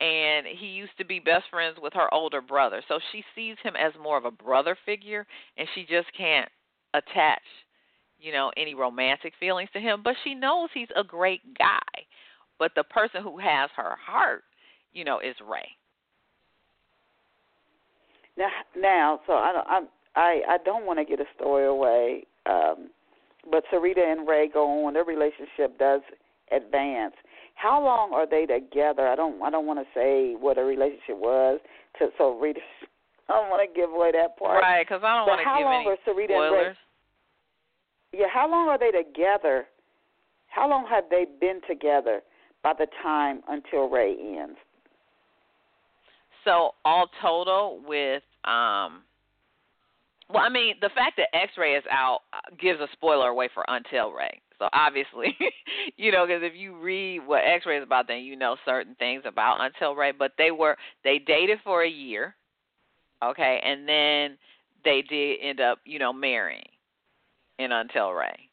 and 0.03 0.45
he 0.59 0.67
used 0.67 0.91
to 0.97 1.05
be 1.05 1.19
best 1.19 1.45
friends 1.49 1.77
with 1.81 1.93
her 1.93 2.13
older 2.13 2.41
brother. 2.41 2.81
So 2.87 2.99
she 3.11 3.23
sees 3.35 3.55
him 3.63 3.75
as 3.75 3.93
more 4.01 4.17
of 4.17 4.25
a 4.25 4.31
brother 4.31 4.77
figure 4.85 5.25
and 5.57 5.67
she 5.73 5.81
just 5.81 6.07
can't 6.17 6.49
attach, 6.93 7.41
you 8.19 8.33
know, 8.33 8.51
any 8.57 8.73
romantic 8.75 9.33
feelings 9.39 9.69
to 9.73 9.79
him, 9.79 10.01
but 10.03 10.15
she 10.23 10.35
knows 10.35 10.69
he's 10.73 10.89
a 10.95 11.03
great 11.03 11.41
guy. 11.57 12.03
But 12.59 12.71
the 12.75 12.83
person 12.83 13.23
who 13.23 13.37
has 13.39 13.69
her 13.75 13.95
heart, 14.05 14.43
you 14.91 15.05
know, 15.05 15.19
is 15.19 15.35
Ray. 15.49 15.67
Now, 18.37 18.49
now, 18.77 19.19
so 19.27 19.33
I 19.33 19.61
I 19.65 19.81
I, 20.15 20.41
I 20.49 20.57
don't 20.63 20.85
want 20.85 20.99
to 20.99 21.05
get 21.05 21.19
a 21.19 21.29
story 21.35 21.65
away, 21.65 22.25
um, 22.45 22.89
but 23.49 23.63
Sarita 23.71 23.99
and 23.99 24.27
Ray 24.27 24.47
go 24.47 24.85
on. 24.85 24.93
Their 24.93 25.05
relationship 25.05 25.77
does 25.79 26.01
advance 26.51 27.15
how 27.55 27.83
long 27.83 28.13
are 28.13 28.27
they 28.27 28.45
together? 28.45 29.07
I 29.07 29.15
don't 29.15 29.41
I 29.41 29.49
don't 29.49 29.65
want 29.65 29.79
to 29.79 29.85
say 29.93 30.35
what 30.39 30.57
a 30.57 30.63
relationship 30.63 31.17
was, 31.17 31.59
to, 31.99 32.09
so 32.17 32.37
readers. 32.37 32.63
I 33.29 33.33
don't 33.33 33.49
want 33.49 33.63
to 33.67 33.73
give 33.73 33.89
away 33.89 34.11
that 34.11 34.37
part. 34.37 34.61
Right, 34.61 34.85
because 34.85 35.01
I 35.01 35.15
don't 35.15 35.27
want 35.27 35.39
to 35.39 35.47
give 35.47 35.65
any 35.65 35.87
are 35.87 35.97
Sarita 36.03 36.35
spoilers. 36.35 36.75
And 36.75 36.75
Ray, 38.11 38.19
yeah, 38.19 38.27
how 38.31 38.51
long 38.51 38.67
are 38.67 38.77
they 38.77 38.91
together? 38.91 39.65
How 40.47 40.69
long 40.69 40.85
have 40.89 41.05
they 41.09 41.25
been 41.39 41.61
together 41.67 42.21
by 42.63 42.73
the 42.77 42.87
time 43.01 43.41
until 43.47 43.89
Ray 43.89 44.11
ends? 44.11 44.57
So 46.45 46.71
all 46.85 47.07
total 47.21 47.81
with 47.85 48.23
um 48.45 49.03
well, 50.29 50.43
I 50.43 50.49
mean, 50.49 50.75
the 50.81 50.89
fact 50.89 51.17
that 51.17 51.35
X-Ray 51.35 51.73
is 51.73 51.83
out 51.91 52.21
uh, 52.31 52.39
gives 52.59 52.79
a 52.79 52.87
spoiler 52.93 53.29
away 53.29 53.49
for 53.53 53.65
Until 53.67 54.11
Ray. 54.11 54.41
So 54.57 54.67
obviously, 54.73 55.37
you 55.97 56.11
know, 56.11 56.25
because 56.25 56.41
if 56.43 56.53
you 56.55 56.79
read 56.79 57.19
what 57.25 57.43
X-Ray 57.45 57.77
is 57.77 57.83
about, 57.83 58.07
then 58.07 58.19
you 58.19 58.35
know 58.35 58.55
certain 58.65 58.95
things 58.95 59.23
about 59.25 59.57
Until 59.59 59.95
Ray. 59.95 60.11
But 60.11 60.31
they 60.37 60.51
were 60.51 60.77
they 61.03 61.19
dated 61.19 61.59
for 61.63 61.83
a 61.83 61.89
year, 61.89 62.35
okay, 63.23 63.59
and 63.63 63.87
then 63.87 64.37
they 64.83 65.03
did 65.07 65.39
end 65.41 65.59
up, 65.59 65.79
you 65.85 65.99
know, 65.99 66.13
marrying 66.13 66.63
in 67.59 67.71
Until 67.71 68.11
Ray. 68.11 68.49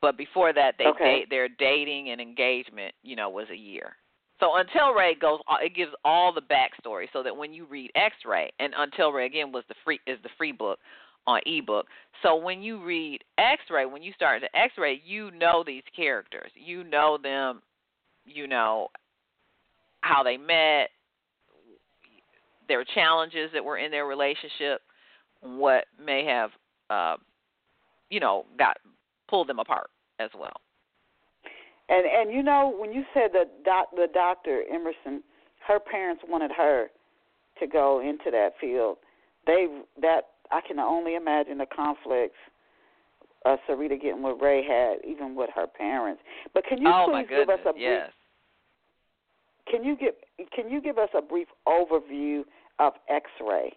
But 0.00 0.16
before 0.16 0.52
that, 0.52 0.76
they 0.78 0.86
okay. 0.86 1.04
date 1.20 1.30
their 1.30 1.48
dating 1.48 2.10
and 2.10 2.20
engagement, 2.20 2.94
you 3.02 3.16
know, 3.16 3.28
was 3.30 3.48
a 3.52 3.56
year. 3.56 3.96
So 4.40 4.56
Until 4.56 4.92
Ray 4.92 5.14
goes, 5.14 5.40
uh, 5.48 5.56
it 5.62 5.74
gives 5.74 5.92
all 6.04 6.32
the 6.32 6.42
backstory, 6.42 7.06
so 7.12 7.22
that 7.22 7.36
when 7.36 7.52
you 7.52 7.66
read 7.66 7.90
X-Ray, 7.94 8.50
and 8.60 8.72
Until 8.76 9.10
Ray 9.10 9.26
again 9.26 9.50
was 9.52 9.64
the 9.68 9.74
free 9.84 10.00
is 10.06 10.18
the 10.22 10.28
free 10.38 10.52
book 10.52 10.78
on 11.26 11.40
ebook. 11.44 11.86
So 12.22 12.36
when 12.36 12.62
you 12.62 12.82
read 12.82 13.22
X-ray, 13.36 13.86
when 13.86 14.02
you 14.02 14.12
start 14.12 14.42
to 14.42 14.56
X-ray, 14.56 15.02
you 15.04 15.30
know 15.32 15.64
these 15.66 15.82
characters. 15.94 16.50
You 16.54 16.84
know 16.84 17.18
them. 17.20 17.62
You 18.24 18.46
know 18.46 18.88
how 20.02 20.22
they 20.22 20.36
met, 20.36 20.90
their 22.68 22.84
challenges 22.84 23.50
that 23.52 23.64
were 23.64 23.78
in 23.78 23.90
their 23.90 24.06
relationship, 24.06 24.82
what 25.40 25.84
may 26.02 26.24
have, 26.24 26.50
uh, 26.90 27.16
you 28.10 28.20
know, 28.20 28.44
got 28.58 28.76
pulled 29.28 29.48
them 29.48 29.58
apart 29.58 29.88
as 30.18 30.30
well. 30.38 30.52
And 31.88 32.06
and 32.06 32.32
you 32.32 32.42
know 32.42 32.74
when 32.76 32.92
you 32.92 33.04
said 33.14 33.30
the 33.32 33.44
doc, 33.64 33.88
the 33.92 34.08
doctor 34.12 34.62
Emerson, 34.70 35.22
her 35.66 35.78
parents 35.78 36.22
wanted 36.28 36.50
her 36.52 36.88
to 37.60 37.66
go 37.66 38.00
into 38.00 38.30
that 38.30 38.50
field. 38.60 38.98
They 39.46 39.66
that 40.00 40.22
I 40.50 40.60
can 40.66 40.78
only 40.78 41.14
imagine 41.14 41.58
the 41.58 41.66
conflicts 41.66 42.36
uh, 43.44 43.56
Sarita 43.68 44.00
getting 44.00 44.22
with 44.22 44.40
Ray 44.40 44.64
had, 44.64 44.98
even 45.08 45.34
with 45.34 45.50
her 45.54 45.66
parents. 45.66 46.22
But 46.54 46.64
can 46.68 46.78
you 46.78 46.88
oh, 46.88 47.06
please 47.10 47.26
give 47.28 47.48
us 47.48 47.60
a 47.66 47.72
brief? 47.72 47.82
Yes. 47.82 48.10
Can 49.70 49.84
you 49.84 49.96
give 49.96 50.14
Can 50.54 50.70
you 50.70 50.80
give 50.80 50.98
us 50.98 51.10
a 51.16 51.22
brief 51.22 51.48
overview 51.66 52.42
of 52.78 52.94
X-ray? 53.08 53.72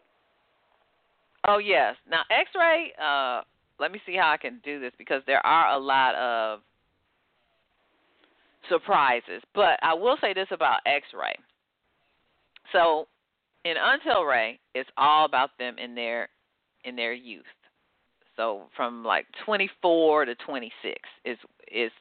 Oh 1.47 1.57
yes. 1.59 1.95
Now 2.09 2.21
X-ray. 2.29 2.91
Uh, 3.01 3.41
let 3.79 3.91
me 3.91 3.99
see 4.05 4.15
how 4.15 4.29
I 4.29 4.37
can 4.37 4.59
do 4.63 4.79
this 4.79 4.91
because 4.97 5.21
there 5.25 5.45
are 5.45 5.73
a 5.73 5.79
lot 5.79 6.15
of 6.15 6.59
surprises. 8.69 9.41
But 9.53 9.79
I 9.81 9.93
will 9.93 10.17
say 10.21 10.33
this 10.33 10.47
about 10.51 10.79
X-ray. 10.85 11.35
So 12.71 13.07
in 13.65 13.75
Until 13.79 14.23
Ray, 14.23 14.59
it's 14.73 14.89
all 14.97 15.25
about 15.25 15.51
them 15.59 15.77
in 15.77 15.95
their 15.95 16.29
in 16.83 16.95
their 16.95 17.13
youth. 17.13 17.43
So 18.35 18.63
from 18.75 19.03
like 19.03 19.25
24 19.45 20.25
to 20.25 20.35
26 20.35 20.95
is 21.25 21.37
is 21.71 21.91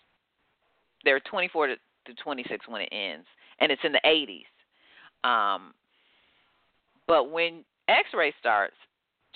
they're 1.04 1.20
24 1.20 1.68
to, 1.68 1.74
to 1.76 2.14
26 2.22 2.68
when 2.68 2.82
it 2.82 2.88
ends, 2.92 3.26
and 3.60 3.72
it's 3.72 3.82
in 3.84 3.92
the 3.92 4.00
80s. 4.04 4.44
Um, 5.24 5.72
but 7.06 7.30
when 7.30 7.64
X-ray 7.88 8.34
starts, 8.38 8.74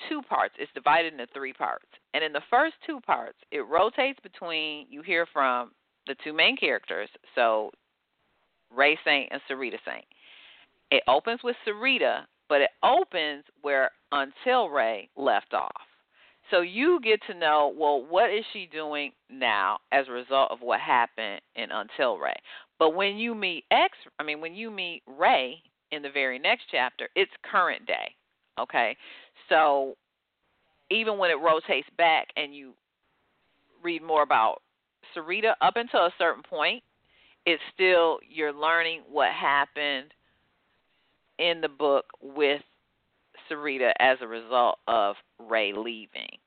two 0.08 0.22
parts. 0.22 0.54
It's 0.58 0.70
divided 0.74 1.12
into 1.12 1.26
three 1.32 1.52
parts, 1.52 1.86
and 2.12 2.22
in 2.22 2.32
the 2.32 2.42
first 2.50 2.74
two 2.86 3.00
parts, 3.00 3.38
it 3.50 3.60
rotates 3.60 4.18
between 4.20 4.86
you 4.90 5.02
hear 5.02 5.26
from 5.32 5.72
the 6.06 6.16
two 6.22 6.32
main 6.32 6.56
characters, 6.56 7.08
so 7.34 7.70
Ray 8.74 8.98
Saint 9.04 9.30
and 9.32 9.40
Sarita 9.50 9.78
Saint. 9.84 10.04
It 10.90 11.02
opens 11.08 11.40
with 11.42 11.56
Sarita, 11.66 12.24
but 12.48 12.60
it 12.60 12.70
opens 12.82 13.44
where 13.62 13.90
Until 14.12 14.68
Ray 14.68 15.08
left 15.16 15.54
off. 15.54 15.72
So 16.50 16.60
you 16.60 17.00
get 17.02 17.20
to 17.28 17.34
know, 17.38 17.74
well, 17.76 18.04
what 18.06 18.30
is 18.30 18.44
she 18.52 18.68
doing 18.70 19.12
now 19.30 19.78
as 19.92 20.06
a 20.08 20.12
result 20.12 20.50
of 20.50 20.60
what 20.60 20.80
happened 20.80 21.40
in 21.56 21.70
Until 21.70 22.18
Ray? 22.18 22.36
But 22.78 22.94
when 22.94 23.16
you 23.16 23.34
meet 23.34 23.64
X, 23.70 23.96
I 24.18 24.24
mean, 24.24 24.40
when 24.40 24.54
you 24.54 24.70
meet 24.70 25.02
Ray 25.06 25.62
in 25.90 26.02
the 26.02 26.10
very 26.10 26.38
next 26.38 26.64
chapter, 26.70 27.08
it's 27.16 27.30
current 27.50 27.86
day. 27.86 28.14
Okay? 28.60 28.96
So 29.48 29.96
even 30.90 31.16
when 31.16 31.30
it 31.30 31.40
rotates 31.40 31.88
back 31.96 32.28
and 32.36 32.54
you 32.54 32.74
read 33.82 34.02
more 34.02 34.22
about 34.22 34.60
Sarita 35.16 35.54
up 35.60 35.76
until 35.76 36.00
a 36.00 36.12
certain 36.18 36.42
point, 36.42 36.82
it's 37.46 37.62
still 37.74 38.18
you're 38.28 38.52
learning 38.52 39.02
what 39.10 39.32
happened 39.32 40.12
in 41.38 41.60
the 41.60 41.68
book 41.68 42.06
with 42.22 42.62
Sarita 43.50 43.92
as 43.98 44.18
a 44.20 44.26
result 44.26 44.78
of 44.86 45.16
Ray 45.38 45.72
leaving. 45.72 46.38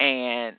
And, 0.00 0.56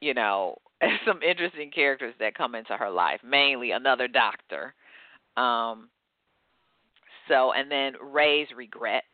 you 0.00 0.14
know, 0.14 0.56
some 1.06 1.22
interesting 1.22 1.70
characters 1.70 2.14
that 2.20 2.34
come 2.34 2.54
into 2.54 2.76
her 2.76 2.90
life, 2.90 3.20
mainly 3.24 3.72
another 3.72 4.08
doctor. 4.08 4.74
Um 5.36 5.88
so 7.28 7.52
and 7.52 7.70
then 7.70 7.94
Ray's 8.12 8.48
regret 8.56 9.04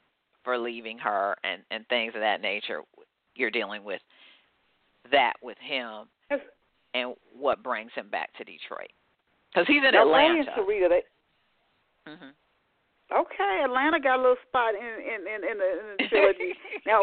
for 0.42 0.58
leaving 0.58 0.98
her 0.98 1.36
and 1.44 1.62
and 1.70 1.86
things 1.88 2.14
of 2.14 2.20
that 2.20 2.40
nature. 2.40 2.82
You're 3.34 3.50
dealing 3.50 3.84
with 3.84 4.00
that 5.10 5.34
with 5.42 5.58
him 5.58 6.06
and 6.96 7.14
what 7.38 7.62
brings 7.62 7.90
him 7.94 8.08
back 8.08 8.32
to 8.38 8.44
Detroit. 8.44 8.92
Because 9.52 9.66
he's 9.66 9.84
in 9.84 9.92
now, 9.92 10.02
Atlanta. 10.02 10.32
Ray 10.32 10.40
and 10.40 10.48
Sarita, 10.48 10.88
they, 10.88 11.02
hmm 12.10 12.30
Okay, 13.12 13.62
Atlanta 13.62 14.00
got 14.00 14.18
a 14.18 14.22
little 14.22 14.36
spot 14.48 14.74
in 14.74 14.80
in 14.82 15.20
in, 15.28 15.50
in, 15.50 15.58
the, 15.58 15.70
in 15.70 15.96
the 15.98 16.08
trilogy. 16.08 16.54
now, 16.86 17.02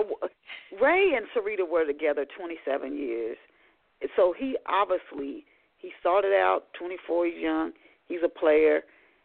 Ray 0.81 1.13
and 1.15 1.25
Sarita 1.33 1.67
were 1.67 1.85
together 1.85 2.25
27 2.37 2.97
years, 2.97 3.37
so 4.17 4.33
he 4.37 4.57
obviously 4.67 5.45
he 5.77 5.91
started 6.01 6.33
out 6.33 6.65
24. 6.77 7.27
He's 7.27 7.35
young. 7.37 7.71
He's 8.07 8.19
a 8.23 8.27
player. 8.27 8.81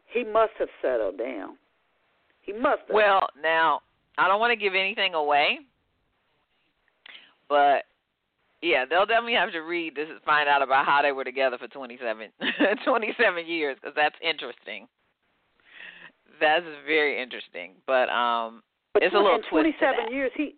He 0.07 0.23
must 0.23 0.53
have 0.61 0.69
settled 0.81 1.19
down. 1.19 1.59
He 2.43 2.53
must 2.53 2.83
have. 2.87 2.95
Well, 2.95 3.27
now 3.43 3.81
I 4.17 4.29
don't 4.29 4.39
want 4.39 4.53
to 4.53 4.57
give 4.57 4.75
anything 4.75 5.15
away, 5.15 5.59
but 7.49 7.87
yeah, 8.63 8.85
they'll 8.89 9.07
definitely 9.07 9.35
have 9.35 9.53
to 9.53 9.61
read 9.61 9.95
this 9.95 10.09
to 10.09 10.21
find 10.25 10.49
out 10.49 10.63
about 10.63 10.85
how 10.87 11.03
they 11.03 11.13
were 11.13 11.25
together 11.25 11.59
for 11.59 11.69
27, 11.69 12.29
27 12.85 13.47
years 13.47 13.77
because 13.81 13.95
that's 13.95 14.17
interesting. 14.23 14.87
That's 16.41 16.65
very 16.87 17.21
interesting, 17.21 17.73
but 17.87 18.09
um, 18.09 18.63
but 18.95 19.03
it's 19.03 19.15
a 19.15 19.19
little 19.19 19.37
in 19.37 19.43
27 19.51 20.13
years, 20.13 20.31
he 20.37 20.55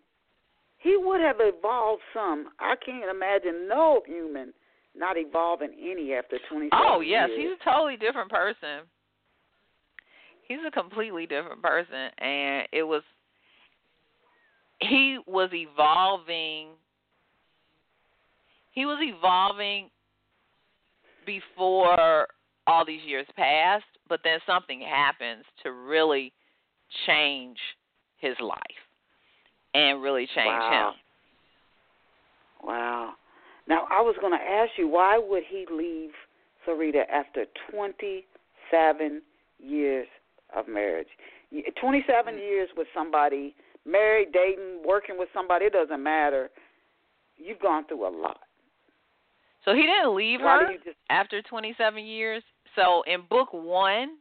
he 0.77 0.97
would 0.97 1.21
have 1.21 1.37
evolved 1.39 2.01
some. 2.13 2.49
I 2.59 2.75
can't 2.83 3.09
imagine 3.09 3.67
no 3.67 4.01
human 4.05 4.53
not 4.95 5.17
evolving 5.17 5.71
any 5.79 6.13
after 6.13 6.37
27 6.49 6.69
Oh 6.73 6.99
yes, 7.01 7.29
years. 7.29 7.51
he's 7.51 7.57
a 7.61 7.69
totally 7.71 7.97
different 7.97 8.29
person. 8.29 8.85
He's 10.47 10.59
a 10.67 10.71
completely 10.71 11.25
different 11.25 11.61
person, 11.61 12.09
and 12.17 12.67
it 12.73 12.83
was 12.83 13.03
he 14.81 15.19
was 15.25 15.49
evolving. 15.53 16.69
He 18.71 18.85
was 18.85 18.97
evolving 19.01 19.89
before 21.25 22.27
all 22.67 22.85
these 22.85 23.01
years 23.05 23.27
passed, 23.35 23.83
but 24.07 24.21
then 24.23 24.39
something 24.45 24.81
happens 24.81 25.43
to 25.63 25.71
really 25.71 26.31
change 27.05 27.57
his 28.17 28.35
life 28.39 28.59
and 29.73 30.01
really 30.01 30.27
change 30.35 30.47
wow. 30.47 30.93
him. 30.93 32.67
Wow. 32.67 33.13
Now 33.67 33.87
I 33.89 34.01
was 34.01 34.15
going 34.21 34.37
to 34.37 34.43
ask 34.43 34.71
you 34.77 34.87
why 34.87 35.17
would 35.17 35.43
he 35.49 35.65
leave 35.71 36.11
Sarita 36.67 37.03
after 37.11 37.45
27 37.71 39.21
years 39.59 40.07
of 40.55 40.67
marriage? 40.67 41.07
27 41.81 42.35
Mm. 42.35 42.37
years 42.37 42.69
with 42.77 42.87
somebody, 42.93 43.53
married, 43.85 44.31
dating, 44.31 44.81
working 44.85 45.17
with 45.17 45.29
somebody, 45.33 45.65
it 45.65 45.73
doesn't 45.73 46.01
matter. 46.01 46.49
You've 47.37 47.59
gone 47.59 47.85
through 47.85 48.07
a 48.07 48.09
lot. 48.09 48.41
So 49.65 49.73
he 49.73 49.83
didn't 49.83 50.15
leave 50.15 50.41
Why 50.41 50.63
her 50.63 50.73
just 50.83 50.97
after 51.09 51.41
27 51.41 52.03
years. 52.05 52.43
So 52.75 53.03
in 53.05 53.21
book 53.29 53.49
one, 53.51 54.17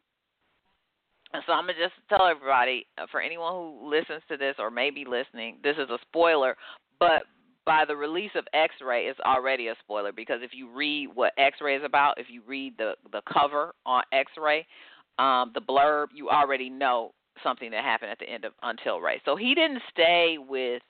so 1.46 1.52
I'm 1.52 1.64
gonna 1.64 1.74
just 1.74 1.94
tell 2.08 2.26
everybody 2.26 2.86
uh, 2.98 3.06
for 3.10 3.20
anyone 3.20 3.52
who 3.52 3.88
listens 3.88 4.22
to 4.28 4.36
this 4.36 4.56
or 4.58 4.70
may 4.70 4.90
be 4.90 5.04
listening, 5.04 5.58
this 5.62 5.76
is 5.76 5.88
a 5.88 5.98
spoiler, 6.02 6.56
but 6.98 7.22
by 7.64 7.84
the 7.86 7.94
release 7.94 8.32
of 8.34 8.44
X-Ray, 8.52 9.06
it's 9.06 9.20
already 9.20 9.68
a 9.68 9.74
spoiler 9.80 10.12
because 10.12 10.40
if 10.42 10.50
you 10.52 10.68
read 10.68 11.08
what 11.14 11.32
X-Ray 11.38 11.76
is 11.76 11.84
about, 11.84 12.18
if 12.18 12.26
you 12.28 12.42
read 12.46 12.74
the 12.78 12.94
the 13.12 13.22
cover 13.32 13.72
on 13.86 14.02
X-Ray, 14.12 14.66
um, 15.18 15.52
the 15.54 15.60
blurb, 15.60 16.06
you 16.14 16.28
already 16.28 16.68
know 16.68 17.12
something 17.42 17.70
that 17.70 17.84
happened 17.84 18.10
at 18.10 18.18
the 18.18 18.28
end 18.28 18.44
of 18.44 18.52
Until 18.62 19.00
Ray. 19.00 19.20
So 19.24 19.36
he 19.36 19.54
didn't 19.54 19.82
stay 19.90 20.36
with 20.38 20.82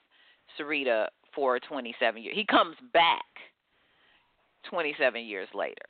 Sarita 0.59 1.07
for 1.35 1.59
27 1.59 2.21
years. 2.21 2.35
He 2.35 2.45
comes 2.45 2.75
back 2.93 3.23
27 4.69 5.23
years 5.23 5.47
later. 5.53 5.85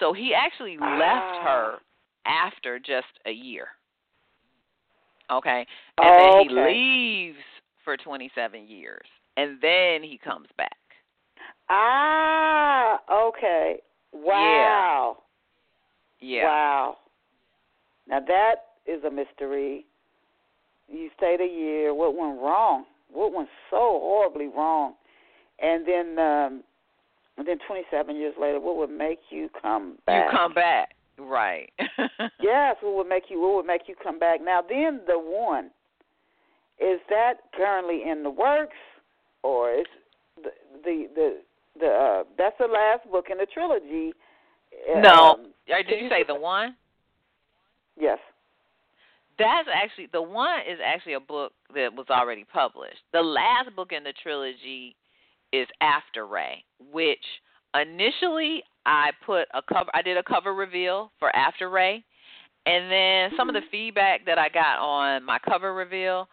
So 0.00 0.12
he 0.12 0.34
actually 0.34 0.76
left 0.78 1.44
her 1.44 1.78
after 2.26 2.78
just 2.78 3.06
a 3.26 3.30
year. 3.30 3.68
Okay? 5.30 5.66
And 5.98 6.48
then 6.48 6.48
he 6.48 6.54
leaves 6.54 7.44
for 7.84 7.96
27 7.96 8.66
years. 8.68 9.06
And 9.36 9.58
then 9.60 10.02
he 10.02 10.18
comes 10.22 10.48
back. 10.56 10.76
Ah, 11.68 13.00
okay. 13.10 13.76
Wow. 14.12 15.18
Yeah. 16.20 16.44
Wow. 16.44 16.96
Now 18.08 18.20
that 18.20 18.54
is 18.86 19.02
a 19.04 19.10
mystery. 19.10 19.86
You 20.88 21.08
stayed 21.16 21.40
a 21.40 21.46
year. 21.46 21.94
What 21.94 22.14
went 22.14 22.40
wrong? 22.40 22.84
What 23.10 23.32
went 23.32 23.48
so 23.70 23.78
horribly 23.78 24.48
wrong? 24.48 24.94
And 25.60 25.86
then, 25.86 26.18
um 26.18 26.64
and 27.38 27.46
then 27.46 27.58
27 27.66 28.16
years 28.16 28.34
later, 28.40 28.60
what 28.60 28.76
would 28.76 28.90
make 28.90 29.20
you 29.30 29.48
come 29.60 29.98
back? 30.06 30.30
You 30.30 30.38
come 30.38 30.54
back. 30.54 30.94
Right. 31.18 31.70
Yes, 32.40 32.76
what 32.82 32.94
would 32.96 33.08
make 33.08 33.24
you? 33.28 33.40
What 33.40 33.54
would 33.54 33.66
make 33.66 33.82
you 33.86 33.94
come 34.02 34.18
back? 34.18 34.40
Now, 34.42 34.60
then 34.68 35.00
the 35.06 35.18
one 35.18 35.70
is 36.80 36.98
that 37.08 37.34
currently 37.56 38.02
in 38.08 38.22
the 38.24 38.30
works, 38.30 38.76
or 39.42 39.72
is 39.72 39.86
the 40.42 40.50
the 40.84 41.06
the, 41.14 41.38
the 41.78 41.86
uh, 41.86 42.24
that's 42.36 42.56
the 42.58 42.66
last 42.66 43.08
book 43.10 43.26
in 43.30 43.38
the 43.38 43.46
trilogy? 43.46 44.12
No. 44.96 45.36
Um, 45.38 45.46
Did 45.68 46.00
you 46.02 46.08
say 46.08 46.24
the 46.26 46.34
one? 46.34 46.74
yes. 47.98 48.18
That's 49.38 49.68
actually 49.72 50.08
the 50.12 50.22
one 50.22 50.60
is 50.60 50.78
actually 50.84 51.14
a 51.14 51.20
book 51.20 51.52
that 51.74 51.94
was 51.94 52.06
already 52.10 52.44
published. 52.44 52.98
The 53.12 53.22
last 53.22 53.74
book 53.74 53.92
in 53.92 54.04
the 54.04 54.12
trilogy 54.22 54.94
is 55.52 55.68
After 55.80 56.26
Ray, 56.26 56.64
which 56.92 57.24
initially 57.80 58.62
I 58.86 59.10
put 59.24 59.48
a 59.54 59.62
cover 59.72 59.90
I 59.94 60.02
did 60.02 60.16
a 60.16 60.22
cover 60.22 60.54
reveal 60.54 61.12
for 61.18 61.34
After 61.36 61.70
Ray 61.70 62.04
and 62.66 62.90
then 62.90 63.30
some 63.36 63.48
of 63.48 63.54
the 63.54 63.60
Mm-hmm. 63.60 63.70
feedback 63.70 64.24
that 64.26 64.38
I 64.38 64.48
got 64.48 64.78
on 64.78 65.24
my 65.24 65.38
cover 65.38 65.74
reveal, 65.74 66.28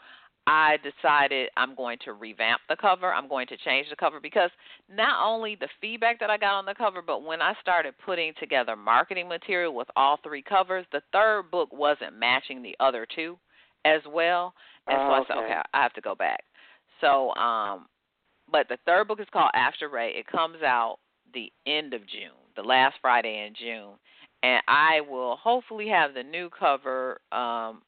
I 0.47 0.77
decided 0.77 1.49
I'm 1.57 1.75
going 1.75 1.97
to 2.05 2.13
revamp 2.13 2.61
the 2.69 2.75
cover. 2.75 3.13
I'm 3.13 3.27
going 3.27 3.47
to 3.47 3.57
change 3.57 3.87
the 3.89 3.95
cover 3.95 4.19
because 4.19 4.51
not 4.93 5.23
only 5.25 5.55
the 5.55 5.69
feedback 5.81 6.19
that 6.19 6.29
I 6.29 6.37
got 6.37 6.53
on 6.57 6.65
the 6.65 6.75
cover, 6.75 7.01
but 7.05 7.23
when 7.23 7.41
I 7.41 7.53
started 7.61 7.95
putting 8.05 8.33
together 8.39 8.75
marketing 8.75 9.27
material 9.27 9.73
with 9.75 9.87
all 9.95 10.17
three 10.23 10.43
covers, 10.43 10.85
the 10.91 11.01
third 11.11 11.51
book 11.51 11.69
wasn't 11.73 12.17
matching 12.17 12.61
the 12.61 12.75
other 12.79 13.07
two 13.15 13.37
as 13.85 14.01
well. 14.07 14.53
And 14.89 15.01
so 15.05 15.13
I 15.13 15.21
said, 15.27 15.37
Oh, 15.37 15.39
okay. 15.39 15.39
okay, 15.39 15.61
I 15.73 15.83
have 15.83 15.93
to 15.93 16.01
go 16.01 16.15
back. 16.15 16.43
So, 17.01 17.33
um, 17.35 17.87
but 18.51 18.67
the 18.67 18.77
third 18.85 19.07
book 19.07 19.19
is 19.19 19.27
called 19.31 19.51
After 19.53 19.89
Ray. 19.89 20.11
It 20.11 20.27
comes 20.27 20.61
out 20.63 20.97
the 21.33 21.51
end 21.65 21.93
of 21.93 22.01
June, 22.01 22.37
the 22.55 22.63
last 22.63 22.95
Friday 23.01 23.45
in 23.47 23.53
June 23.55 23.93
and 24.43 24.61
I 24.67 25.01
will 25.01 25.35
hopefully 25.35 25.87
have 25.89 26.13
the 26.13 26.23
new 26.23 26.49
cover 26.49 27.19
um 27.31 27.81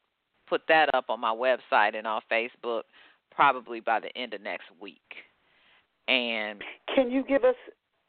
put 0.48 0.62
that 0.68 0.94
up 0.94 1.06
on 1.08 1.20
my 1.20 1.34
website 1.34 1.96
and 1.96 2.06
on 2.06 2.20
Facebook 2.30 2.82
probably 3.30 3.80
by 3.80 4.00
the 4.00 4.14
end 4.18 4.34
of 4.34 4.42
next 4.42 4.66
week. 4.80 5.00
And 6.08 6.62
Can 6.94 7.10
you 7.10 7.24
give 7.26 7.44
us? 7.44 7.54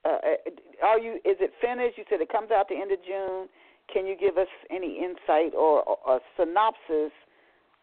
Uh, 0.03 0.09
uh, 0.09 0.85
are 0.85 0.99
you? 0.99 1.15
Is 1.23 1.37
it 1.39 1.53
finished? 1.61 1.97
You 1.97 2.03
said 2.09 2.19
it 2.19 2.29
comes 2.29 2.51
out 2.51 2.67
the 2.67 2.75
end 2.75 2.91
of 2.91 2.99
June. 3.05 3.47
Can 3.93 4.05
you 4.05 4.15
give 4.19 4.37
us 4.37 4.47
any 4.69 4.97
insight 4.97 5.53
or, 5.53 5.83
or 5.83 6.17
a 6.17 6.19
synopsis 6.37 7.11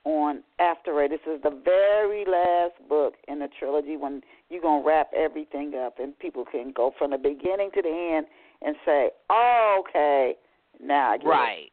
on 0.04 0.42
After 0.58 0.94
Ray? 0.94 1.08
This 1.08 1.20
is 1.26 1.40
the 1.42 1.58
very 1.64 2.24
last 2.26 2.74
book 2.88 3.14
in 3.28 3.38
the 3.38 3.48
trilogy 3.58 3.96
when 3.96 4.22
you're 4.50 4.60
gonna 4.60 4.84
wrap 4.84 5.10
everything 5.16 5.74
up, 5.74 5.98
and 5.98 6.18
people 6.18 6.44
can 6.44 6.72
go 6.72 6.92
from 6.98 7.12
the 7.12 7.18
beginning 7.18 7.70
to 7.74 7.82
the 7.82 8.14
end 8.16 8.26
and 8.62 8.76
say, 8.84 9.10
"Oh, 9.30 9.82
okay, 9.88 10.36
now 10.78 11.12
I 11.12 11.16
get 11.16 11.26
it." 11.26 11.30
right. 11.30 11.72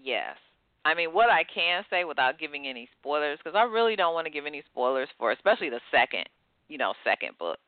Yes. 0.00 0.36
I 0.84 0.94
mean, 0.94 1.12
what 1.12 1.30
I 1.30 1.44
can 1.44 1.84
say 1.90 2.04
without 2.04 2.38
giving 2.38 2.66
any 2.66 2.88
spoilers 2.98 3.38
because 3.38 3.56
I 3.56 3.62
really 3.62 3.94
don't 3.94 4.14
want 4.14 4.26
to 4.26 4.32
give 4.32 4.46
any 4.46 4.62
spoilers 4.62 5.08
for 5.16 5.30
especially 5.30 5.70
the 5.70 5.80
second, 5.90 6.28
you 6.68 6.76
know, 6.76 6.94
second 7.04 7.38
book. 7.38 7.58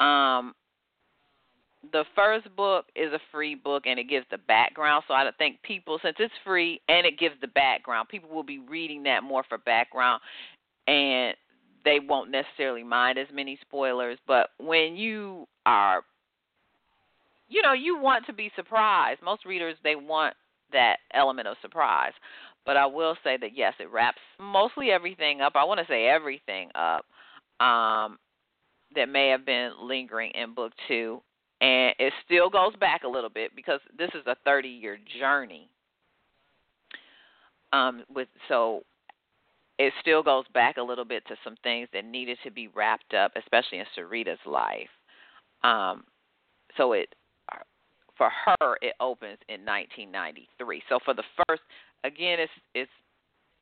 Um 0.00 0.54
the 1.92 2.04
first 2.14 2.54
book 2.56 2.86
is 2.94 3.12
a 3.12 3.20
free 3.32 3.54
book 3.54 3.84
and 3.86 3.98
it 3.98 4.04
gives 4.04 4.26
the 4.30 4.38
background. 4.38 5.04
So 5.08 5.14
I 5.14 5.30
think 5.38 5.62
people, 5.62 5.98
since 6.02 6.16
it's 6.18 6.34
free 6.44 6.80
and 6.88 7.06
it 7.06 7.18
gives 7.18 7.36
the 7.40 7.48
background, 7.48 8.08
people 8.08 8.28
will 8.28 8.42
be 8.42 8.58
reading 8.58 9.02
that 9.04 9.22
more 9.22 9.44
for 9.48 9.58
background 9.58 10.20
and 10.86 11.34
they 11.84 11.98
won't 12.00 12.30
necessarily 12.30 12.84
mind 12.84 13.18
as 13.18 13.26
many 13.32 13.58
spoilers. 13.62 14.18
But 14.26 14.50
when 14.58 14.96
you 14.96 15.46
are, 15.66 16.02
you 17.48 17.62
know, 17.62 17.72
you 17.72 17.98
want 17.98 18.26
to 18.26 18.32
be 18.32 18.50
surprised. 18.56 19.22
Most 19.22 19.44
readers, 19.44 19.76
they 19.82 19.96
want 19.96 20.34
that 20.72 20.96
element 21.14 21.48
of 21.48 21.56
surprise. 21.62 22.12
But 22.66 22.76
I 22.76 22.86
will 22.86 23.16
say 23.24 23.36
that 23.40 23.56
yes, 23.56 23.74
it 23.80 23.90
wraps 23.90 24.20
mostly 24.38 24.90
everything 24.90 25.40
up. 25.40 25.54
I 25.56 25.64
want 25.64 25.80
to 25.80 25.86
say 25.86 26.06
everything 26.06 26.70
up 26.74 27.06
um, 27.64 28.18
that 28.94 29.08
may 29.08 29.28
have 29.28 29.46
been 29.46 29.72
lingering 29.82 30.32
in 30.34 30.54
book 30.54 30.72
two 30.86 31.22
and 31.60 31.94
it 31.98 32.12
still 32.24 32.48
goes 32.48 32.74
back 32.76 33.02
a 33.04 33.08
little 33.08 33.30
bit 33.30 33.54
because 33.54 33.80
this 33.96 34.10
is 34.14 34.26
a 34.26 34.36
30 34.44 34.68
year 34.68 34.98
journey 35.18 35.68
um 37.72 38.04
with 38.12 38.28
so 38.48 38.82
it 39.80 39.94
still 40.00 40.22
goes 40.22 40.44
back 40.52 40.76
a 40.76 40.82
little 40.82 41.06
bit 41.06 41.26
to 41.26 41.34
some 41.42 41.56
things 41.62 41.88
that 41.92 42.04
needed 42.04 42.36
to 42.44 42.50
be 42.50 42.68
wrapped 42.68 43.14
up 43.14 43.32
especially 43.36 43.78
in 43.78 43.86
Sarita's 43.96 44.38
life 44.46 44.90
um 45.64 46.04
so 46.76 46.92
it 46.92 47.14
for 48.16 48.30
her 48.46 48.76
it 48.82 48.94
opens 49.00 49.38
in 49.48 49.64
1993 49.64 50.82
so 50.88 50.98
for 51.04 51.14
the 51.14 51.24
first 51.46 51.62
again 52.04 52.38
it's 52.38 52.52
it's 52.74 52.90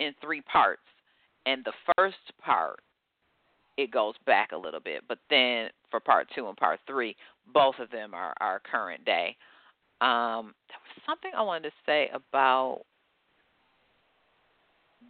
in 0.01 0.13
three 0.21 0.41
parts 0.43 0.83
and 1.47 1.65
the 1.65 1.73
first 1.97 2.17
part 2.43 2.81
it 3.79 3.93
goes 3.93 4.15
back 4.27 4.51
a 4.53 4.57
little 4.57 4.81
bit. 4.81 5.05
But 5.09 5.19
then 5.31 5.69
for 5.91 6.01
part 6.01 6.27
two 6.35 6.49
and 6.49 6.57
part 6.57 6.81
three, 6.87 7.17
both 7.55 7.77
of 7.79 7.91
them 7.91 8.13
are, 8.13 8.35
our 8.41 8.61
current 8.61 9.05
day. 9.05 9.37
Um, 10.01 10.53
there 10.69 10.79
was 10.83 11.03
something 11.07 11.31
I 11.35 11.43
wanted 11.43 11.71
to 11.71 11.75
say 11.87 12.11
about 12.13 12.83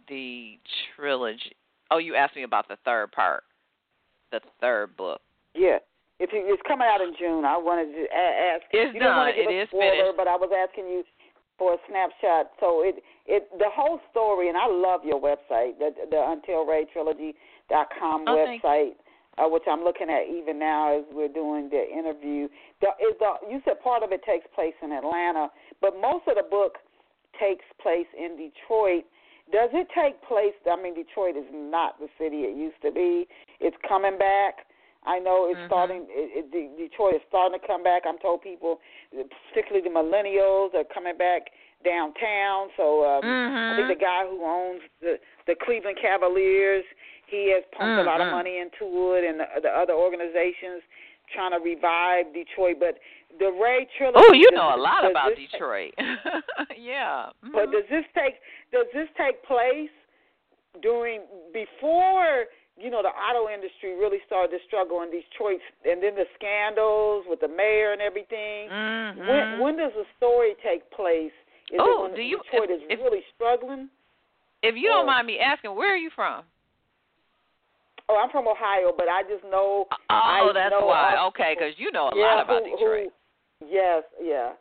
the 0.09 0.57
trilogy. 0.95 1.55
Oh, 1.91 1.97
you 1.97 2.15
asked 2.15 2.35
me 2.35 2.43
about 2.43 2.67
the 2.67 2.77
third 2.85 3.11
part, 3.11 3.43
the 4.31 4.41
third 4.59 4.95
book. 4.97 5.21
Yeah. 5.55 5.77
If 6.19 6.31
you, 6.33 6.43
it's 6.51 6.61
coming 6.67 6.87
out 6.91 6.99
in 7.01 7.13
June, 7.17 7.45
I 7.45 7.55
wanted 7.55 7.95
to 7.95 8.03
ask. 8.11 8.63
It's 8.73 8.93
you 8.93 8.99
done. 8.99 9.27
to 9.27 9.33
give 9.33 9.47
It 9.49 9.53
a 9.55 9.61
is 9.63 9.67
spoiler, 9.69 9.91
finished. 10.11 10.17
but 10.17 10.27
I 10.27 10.35
was 10.35 10.51
asking 10.51 10.91
you 10.91 11.03
for 11.57 11.73
a 11.75 11.77
snapshot. 11.87 12.51
So 12.59 12.83
it 12.83 13.01
it 13.25 13.47
the 13.57 13.71
whole 13.71 13.99
story, 14.11 14.49
and 14.49 14.57
I 14.57 14.67
love 14.67 15.01
your 15.05 15.19
website, 15.19 15.79
the 15.79 15.95
the 16.11 16.19
Until 16.19 16.65
Ray 16.65 16.85
Trilogy 16.91 17.35
dot 17.69 17.87
com 17.97 18.25
Oh, 18.27 18.35
website, 18.35 18.99
uh, 19.39 19.47
which 19.47 19.63
I'm 19.65 19.83
looking 19.87 20.09
at 20.11 20.27
even 20.27 20.59
now 20.59 20.91
as 20.99 21.05
we're 21.13 21.31
doing 21.31 21.69
the 21.71 21.87
interview. 21.87 22.49
The, 22.81 22.91
is 22.99 23.15
the 23.19 23.39
you 23.49 23.61
said 23.63 23.79
part 23.81 24.03
of 24.03 24.11
it 24.11 24.21
takes 24.27 24.45
place 24.53 24.75
in 24.83 24.91
Atlanta, 24.91 25.47
but 25.79 25.95
most 26.01 26.27
of 26.27 26.35
the 26.35 26.43
book 26.43 26.77
takes 27.39 27.63
place 27.81 28.07
in 28.17 28.35
Detroit. 28.35 29.05
Does 29.51 29.69
it 29.73 29.87
take 29.95 30.21
place? 30.23 30.53
I 30.69 30.75
mean, 30.81 30.93
Detroit 30.93 31.35
is 31.35 31.45
not 31.51 31.99
the 31.99 32.07
city 32.17 32.45
it 32.45 32.55
used 32.55 32.81
to 32.83 32.91
be. 32.91 33.27
It's 33.59 33.77
coming 33.87 34.17
back. 34.17 34.65
I 35.05 35.17
know 35.17 35.47
it's 35.49 35.59
Mhm. 35.61 35.67
starting. 35.67 36.05
It, 36.09 36.45
it, 36.53 36.77
Detroit 36.77 37.15
is 37.15 37.21
starting 37.29 37.59
to 37.59 37.65
come 37.65 37.81
back. 37.83 38.03
I'm 38.05 38.17
told 38.19 38.41
people, 38.41 38.79
particularly 39.49 39.87
the 39.87 39.95
millennials, 39.95 40.75
are 40.75 40.83
coming 40.83 41.15
back 41.17 41.49
downtown. 41.83 42.69
So 42.75 43.05
um, 43.05 43.23
I 43.23 43.75
think 43.75 43.87
Mhm. 43.87 43.93
the 43.95 43.95
guy 43.95 44.27
who 44.27 44.43
owns 44.43 44.81
the 45.01 45.19
the 45.47 45.55
Cleveland 45.55 45.97
Cavaliers, 45.97 46.85
he 47.27 47.49
has 47.49 47.63
pumped 47.71 47.97
a 47.99 48.03
lot 48.03 48.21
of 48.21 48.27
Mhm. 48.27 48.31
money 48.31 48.57
into 48.57 49.13
it, 49.13 49.23
and 49.23 49.39
the, 49.39 49.47
the 49.61 49.71
other 49.75 49.93
organizations 49.93 50.83
trying 51.33 51.51
to 51.51 51.59
revive 51.59 52.33
Detroit. 52.33 52.77
But 52.79 52.99
the 53.39 53.51
Ray 53.51 53.87
trilogy. 53.97 54.19
Oh, 54.21 54.33
you 54.33 54.51
know 54.51 54.75
a 54.75 54.79
lot 54.79 55.09
about 55.09 55.31
Detroit. 55.35 55.93
yeah. 56.77 57.29
But 57.41 57.69
Mhm. 57.69 57.71
does 57.71 57.85
this 57.89 58.05
take 58.13 58.35
does 58.71 58.85
this 58.93 59.07
take 59.17 59.41
place 59.43 59.89
during 60.81 61.21
before 61.53 62.45
you 62.77 62.89
know 62.89 63.01
the 63.01 63.09
auto 63.09 63.49
industry 63.51 63.95
really 63.95 64.19
started 64.25 64.51
to 64.57 64.63
struggle 64.67 65.01
in 65.03 65.11
Detroit, 65.11 65.59
and 65.85 66.01
then 66.03 66.15
the 66.15 66.25
scandals 66.35 67.25
with 67.27 67.39
the 67.39 67.47
mayor 67.47 67.91
and 67.91 68.01
everything? 68.01 68.69
Mhm. 68.69 69.27
When 69.27 69.59
when 69.59 69.77
does 69.77 69.93
the 69.93 70.05
story 70.17 70.55
take 70.61 70.89
place? 70.91 71.33
Is 71.71 71.79
Oh, 71.79 71.99
it 71.99 72.01
when 72.01 72.15
do 72.15 72.21
you- 72.21 72.37
Detroit 72.43 72.69
if- 72.71 72.81
is 72.81 72.87
if- 72.89 72.99
really 72.99 73.23
struggling? 73.35 73.89
if 74.63 74.75
you 74.75 74.89
don't 74.89 75.05
mind 75.05 75.27
me 75.27 75.39
asking, 75.39 75.75
where 75.75 75.93
are 75.93 75.97
you 75.97 76.09
from? 76.09 76.43
Oh, 78.09 78.17
I'm 78.17 78.29
from 78.31 78.47
Ohio, 78.47 78.91
but 78.91 79.07
I 79.07 79.21
just 79.23 79.43
know. 79.43 79.85
Oh, 79.91 79.95
I 80.09 80.49
that's 80.51 80.71
know 80.71 80.87
why. 80.87 81.13
of- 81.15 81.27
Okay, 81.27 81.53
because 81.53 81.77
you 81.77 81.91
know 81.91 82.09
a 82.09 82.15
yeah, 82.17 82.25
lot 82.35 82.43
about 82.45 82.63
who- 82.65 82.71
Detroit. 82.77 83.13
Yes, 83.65 84.03
yeah. 84.21 84.53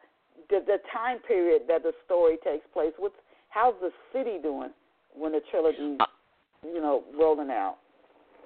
The 0.50 0.60
the 0.66 0.78
time 0.92 1.18
period 1.26 1.62
that 1.68 1.82
the 1.82 1.92
story 2.04 2.38
takes 2.44 2.66
place. 2.72 2.92
What's 2.98 3.14
how's 3.48 3.74
the 3.80 3.90
city 4.12 4.38
doing 4.42 4.70
when 5.14 5.32
the 5.32 5.40
trilogy, 5.50 5.96
Uh, 6.00 6.06
you 6.64 6.80
know, 6.80 7.04
rolling 7.18 7.50
out? 7.50 7.78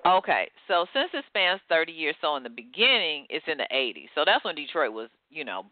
Okay, 0.05 0.51
so 0.67 0.85
since 0.93 1.11
it 1.15 1.25
spans 1.29 1.61
30 1.69 1.93
years, 1.93 2.17
so 2.21 2.35
in 2.35 2.43
the 2.43 2.51
beginning, 2.51 3.25
it's 3.31 3.47
in 3.47 3.57
the 3.57 3.69
80s. 3.71 4.09
So 4.17 4.25
that's 4.25 4.45
when 4.45 4.57
Detroit 4.57 4.93
was, 4.93 5.09
you 5.31 5.45
know, 5.45 5.67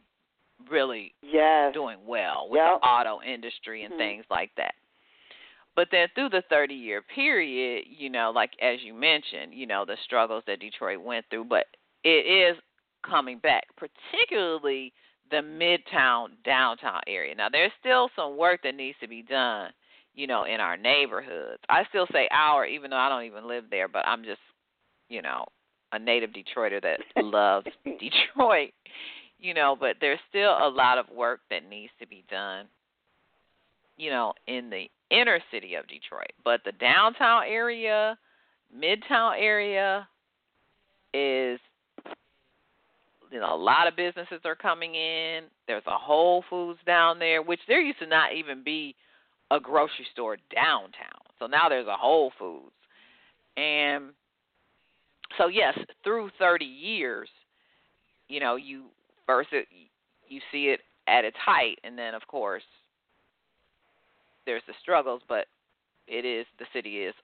really 0.69 1.15
Yes. 1.23 1.75
doing 1.75 2.07
well 2.07 2.49
with 2.49 2.59
Yep. 2.59 2.81
the 2.81 2.87
auto 2.87 3.21
industry 3.23 3.83
and 3.83 3.93
Mhm. 3.93 3.99
things 3.99 4.25
like 4.31 4.55
that. 4.55 4.77
But 5.75 5.91
then 5.91 6.09
through 6.15 6.29
the 6.29 6.43
30 6.43 6.75
year 6.75 7.03
period, 7.03 7.87
you 7.89 8.11
know, 8.11 8.31
like 8.31 8.57
as 8.61 8.83
you 8.83 8.95
mentioned, 8.95 9.55
you 9.55 9.67
know, 9.67 9.85
the 9.85 9.97
struggles 9.97 10.45
that 10.45 10.61
Detroit 10.61 11.01
went 11.01 11.27
through, 11.29 11.45
but 11.45 11.67
it 12.05 12.27
is 12.27 12.61
coming 13.03 13.39
back, 13.39 13.65
particularly 13.77 14.93
the 15.31 15.37
midtown 15.37 16.29
downtown 16.45 17.01
area. 17.07 17.35
Now 17.35 17.49
there's 17.49 17.73
still 17.81 18.11
some 18.17 18.37
work 18.37 18.63
that 18.65 18.75
needs 18.75 18.99
to 19.01 19.09
be 19.09 19.23
done, 19.23 19.71
you 20.15 20.27
know, 20.27 20.45
in 20.45 20.61
our 20.61 20.77
neighborhoods. 20.77 21.63
I 21.69 21.85
still 21.89 22.07
say 22.13 22.29
our 22.33 22.67
even 22.67 22.91
though 22.91 22.97
I 22.97 23.09
don't 23.09 23.25
even 23.25 23.47
live 23.47 23.65
there, 23.71 23.89
but 23.89 24.07
I'm 24.07 24.25
just, 24.25 24.41
you 25.09 25.23
know, 25.23 25.47
a 25.93 25.99
native 25.99 26.31
Detroiter 26.31 26.83
that 26.83 27.01
loves 27.23 27.67
Detroit. 27.85 28.73
You 29.39 29.55
know, 29.55 29.75
but 29.79 29.97
there's 30.03 30.19
still 30.29 30.51
a 30.51 30.69
lot 30.69 30.99
of 30.99 31.07
work 31.09 31.41
that 31.49 31.67
needs 31.67 31.93
to 31.99 32.07
be 32.07 32.25
done, 32.29 32.67
you 33.97 34.11
know, 34.11 34.35
in 34.47 34.69
the 34.69 34.91
inner 35.11 35.41
city 35.51 35.77
of 35.77 35.89
Detroit. 35.89 36.33
But 36.45 36.61
the 36.65 36.73
downtown 36.73 37.45
area, 37.49 38.19
midtown 38.77 39.35
area 39.39 40.07
is 41.15 41.59
you 43.31 43.41
know, 43.41 43.55
a 43.55 43.57
lot 43.57 43.87
of 43.87 43.97
businesses 43.97 44.41
are 44.45 44.55
coming 44.55 44.95
in. 44.95 45.45
There's 45.67 45.87
a 45.87 45.97
Whole 45.97 46.45
Foods 46.51 46.81
down 46.87 47.19
there, 47.19 47.43
which 47.43 47.61
there 47.69 47.81
used 47.81 48.01
to 48.01 48.07
not 48.07 48.35
even 48.35 48.65
be 48.65 48.95
a 49.51 49.61
grocery 49.61 50.07
store 50.13 50.37
downtown. 50.55 51.21
So 51.39 51.47
now 51.47 51.69
there's 51.69 51.87
a 51.87 51.97
Whole 51.97 52.33
Foods. 52.39 52.73
And 53.57 54.11
so 55.39 55.49
yes, 55.49 55.79
through 56.03 56.31
30 56.39 56.65
years, 56.65 57.29
you 58.29 58.41
know, 58.41 58.57
you 58.57 58.85
first 59.27 59.51
it, 59.53 59.67
you 60.29 60.41
see 60.53 60.67
it 60.67 60.81
at 61.09 61.25
its 61.25 61.37
height 61.45 61.79
and 61.83 61.99
then 61.99 62.15
of 62.15 62.27
course 62.29 62.63
there's 64.47 64.63
the 64.67 64.75
struggles, 64.81 65.23
but 65.29 65.47
it 66.07 66.25
is 66.25 66.47
the 66.59 66.67
city 66.73 66.99
is 66.99 67.15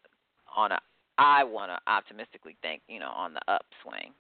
on 0.57 0.73
a 0.73 0.79
I 1.19 1.45
want 1.45 1.71
to 1.71 1.91
optimistically 1.91 2.57
think, 2.61 2.83
you 2.89 3.01
know, 3.01 3.09
on 3.09 3.33
the 3.33 3.41
upswing. 3.49 4.13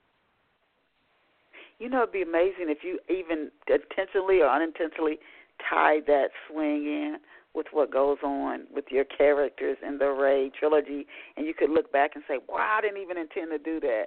You 1.78 1.90
know, 1.90 2.02
it'd 2.02 2.12
be 2.12 2.22
amazing 2.22 2.68
if 2.68 2.78
you 2.82 2.98
even 3.08 3.50
intentionally 3.68 4.40
or 4.40 4.48
unintentionally 4.48 5.18
tied 5.68 6.06
that 6.06 6.28
swing 6.48 6.86
in 6.86 7.16
with 7.54 7.66
what 7.72 7.90
goes 7.90 8.18
on 8.22 8.66
with 8.72 8.84
your 8.90 9.04
characters 9.04 9.78
in 9.86 9.98
the 9.98 10.08
Ray 10.08 10.50
trilogy, 10.58 11.06
and 11.36 11.46
you 11.46 11.54
could 11.54 11.70
look 11.70 11.90
back 11.92 12.12
and 12.14 12.24
say, 12.28 12.38
"Wow, 12.48 12.76
I 12.78 12.80
didn't 12.82 13.00
even 13.02 13.16
intend 13.16 13.50
to 13.50 13.58
do 13.58 13.80
that." 13.80 14.06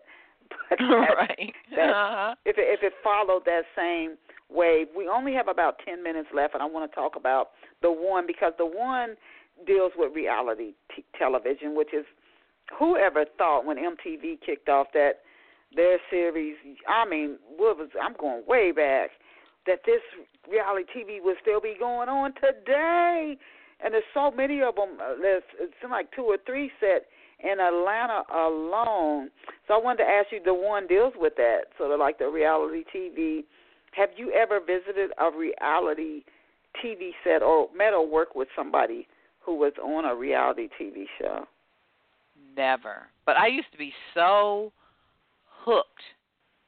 But 0.70 0.80
that, 0.80 1.14
right. 1.16 1.54
That, 1.76 1.90
uh-huh. 1.90 2.36
If 2.46 2.58
it, 2.58 2.66
if 2.66 2.80
it 2.82 2.94
followed 3.04 3.46
that 3.46 3.64
same 3.76 4.18
wave, 4.50 4.88
we 4.98 5.08
only 5.08 5.34
have 5.34 5.48
about 5.48 5.78
ten 5.86 6.02
minutes 6.02 6.30
left, 6.34 6.56
and 6.56 6.64
I 6.64 6.66
want 6.66 6.90
to 6.90 6.96
talk 6.96 7.16
about 7.16 7.50
the 7.84 7.92
one 7.92 8.26
because 8.26 8.54
the 8.58 8.66
one 8.66 9.16
deals 9.68 9.92
with 9.96 10.16
reality 10.16 10.74
t- 10.96 11.06
television, 11.18 11.76
which 11.76 11.94
is 11.94 12.06
whoever 12.78 13.26
thought 13.38 13.66
when 13.66 13.78
MTV 13.78 14.42
kicked 14.44 14.70
off 14.70 14.88
that 14.94 15.22
their 15.76 16.00
series. 16.10 16.56
I 16.88 17.08
mean, 17.08 17.38
what 17.58 17.78
was 17.78 17.90
I'm 18.02 18.16
going 18.20 18.44
way 18.48 18.72
back 18.72 19.12
that 19.68 19.82
this 19.86 20.02
reality 20.50 20.84
TV 20.96 21.24
would 21.24 21.38
still 21.42 21.62
be 21.62 21.76
going 21.80 22.10
on 22.10 22.34
today. 22.34 23.38
And 23.84 23.94
there's 23.94 24.04
so 24.14 24.32
many 24.32 24.62
of 24.62 24.76
them. 24.76 24.98
Uh, 25.00 25.16
there's 25.22 25.44
it 25.60 25.72
seems 25.80 25.92
like 25.92 26.10
two 26.16 26.24
or 26.24 26.38
three 26.46 26.72
set 26.80 27.06
in 27.42 27.60
Atlanta 27.60 28.24
alone. 28.34 29.30
So 29.68 29.76
I 29.76 29.78
wanted 29.78 30.04
to 30.04 30.10
ask 30.10 30.32
you. 30.32 30.42
The 30.44 30.54
one 30.54 30.88
deals 30.88 31.14
with 31.16 31.34
that, 31.38 31.72
sort 31.78 31.92
of 31.92 32.00
like 32.00 32.20
the 32.20 32.28
reality 32.28 32.84
TV. 32.94 33.44
Have 33.94 34.10
you 34.18 34.32
ever 34.34 34.60
visited 34.60 35.12
a 35.18 35.30
reality 35.36 36.24
TV 36.84 37.12
set 37.24 37.42
or 37.42 37.70
met 37.76 37.94
or 37.94 38.06
worked 38.06 38.36
with 38.36 38.50
somebody 38.56 39.08
who 39.40 39.56
was 39.56 39.74
on 39.82 40.06
a 40.06 40.16
reality 40.16 40.68
TV 40.80 41.06
show? 41.20 41.46
Never. 42.58 43.08
But 43.26 43.38
I 43.38 43.48
used 43.48 43.72
to 43.72 43.78
be 43.78 43.94
so 44.14 44.74
hooked 45.64 46.02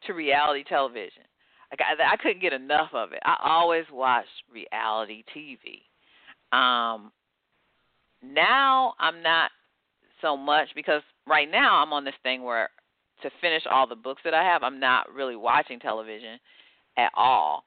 to 0.07 0.13
reality 0.13 0.63
television. 0.63 1.23
I, 1.79 2.13
I 2.13 2.17
couldn't 2.17 2.41
get 2.41 2.53
enough 2.53 2.89
of 2.93 3.13
it. 3.13 3.19
I 3.23 3.37
always 3.43 3.85
watched 3.91 4.27
reality 4.51 5.23
TV. 5.35 5.81
Um, 6.55 7.11
now 8.23 8.93
I'm 8.99 9.23
not 9.23 9.51
so 10.21 10.35
much 10.35 10.69
because 10.75 11.01
right 11.27 11.49
now 11.49 11.81
I'm 11.81 11.93
on 11.93 12.03
this 12.03 12.13
thing 12.23 12.43
where 12.43 12.69
to 13.23 13.29
finish 13.39 13.63
all 13.69 13.87
the 13.87 13.95
books 13.95 14.21
that 14.23 14.33
I 14.33 14.43
have, 14.43 14.63
I'm 14.63 14.79
not 14.79 15.11
really 15.13 15.35
watching 15.35 15.79
television 15.79 16.39
at 16.97 17.11
all. 17.15 17.63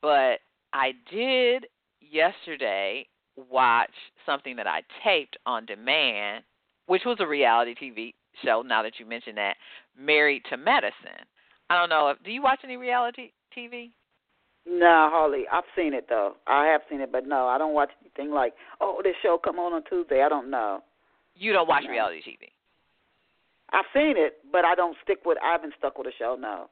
But 0.00 0.40
I 0.72 0.92
did 1.10 1.66
yesterday 2.00 3.06
watch 3.50 3.92
something 4.26 4.56
that 4.56 4.66
I 4.66 4.82
taped 5.04 5.36
on 5.46 5.66
demand, 5.66 6.44
which 6.86 7.02
was 7.06 7.18
a 7.20 7.26
reality 7.26 7.74
TV 7.80 8.14
show. 8.44 8.62
Now 8.62 8.82
that 8.82 8.94
you 8.98 9.06
mention 9.06 9.34
that, 9.36 9.56
Married 9.98 10.42
to 10.50 10.56
Medicine. 10.56 11.26
I 11.70 11.78
don't 11.78 11.88
know. 11.88 12.14
Do 12.24 12.30
you 12.30 12.42
watch 12.42 12.60
any 12.64 12.76
reality 12.76 13.32
TV? 13.56 13.90
No, 14.66 15.08
hardly. 15.10 15.44
I've 15.52 15.64
seen 15.76 15.94
it 15.94 16.06
though. 16.08 16.34
I 16.46 16.66
have 16.66 16.82
seen 16.88 17.00
it, 17.00 17.10
but 17.10 17.26
no, 17.26 17.48
I 17.48 17.58
don't 17.58 17.74
watch 17.74 17.90
anything 18.00 18.32
like, 18.32 18.54
oh, 18.80 19.00
this 19.02 19.14
show 19.22 19.38
come 19.42 19.58
on 19.58 19.72
on 19.72 19.82
Tuesday. 19.88 20.22
I 20.22 20.28
don't 20.28 20.50
know. 20.50 20.82
You 21.34 21.52
don't 21.52 21.68
watch 21.68 21.84
no. 21.84 21.90
reality 21.90 22.20
TV. 22.20 22.50
I've 23.72 23.86
seen 23.94 24.14
it, 24.16 24.38
but 24.52 24.64
I 24.64 24.74
don't 24.74 24.96
stick 25.02 25.20
with. 25.24 25.38
I 25.42 25.52
haven't 25.52 25.74
stuck 25.78 25.98
with 25.98 26.06
a 26.06 26.12
show. 26.18 26.36
No. 26.38 26.68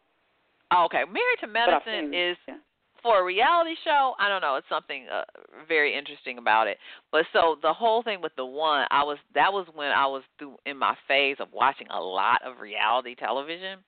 Oh, 0.70 0.84
okay, 0.84 1.02
Married 1.04 1.40
to 1.40 1.46
Medicine 1.46 2.14
is 2.14 2.36
yeah. 2.46 2.54
For 3.02 3.20
a 3.20 3.24
reality 3.24 3.74
show. 3.84 4.14
I 4.18 4.28
don't 4.28 4.40
know. 4.40 4.56
It's 4.56 4.68
something 4.68 5.06
uh, 5.12 5.22
very 5.68 5.96
interesting 5.96 6.38
about 6.38 6.66
it. 6.66 6.78
But 7.12 7.24
so 7.32 7.56
the 7.62 7.72
whole 7.72 8.02
thing 8.02 8.20
with 8.22 8.34
the 8.36 8.44
one, 8.44 8.86
I 8.90 9.02
was 9.02 9.18
that 9.34 9.52
was 9.52 9.66
when 9.74 9.90
I 9.90 10.06
was 10.06 10.22
through 10.38 10.56
in 10.66 10.76
my 10.76 10.94
phase 11.08 11.36
of 11.40 11.48
watching 11.52 11.86
a 11.88 12.00
lot 12.00 12.40
of 12.44 12.60
reality 12.60 13.14
television. 13.14 13.78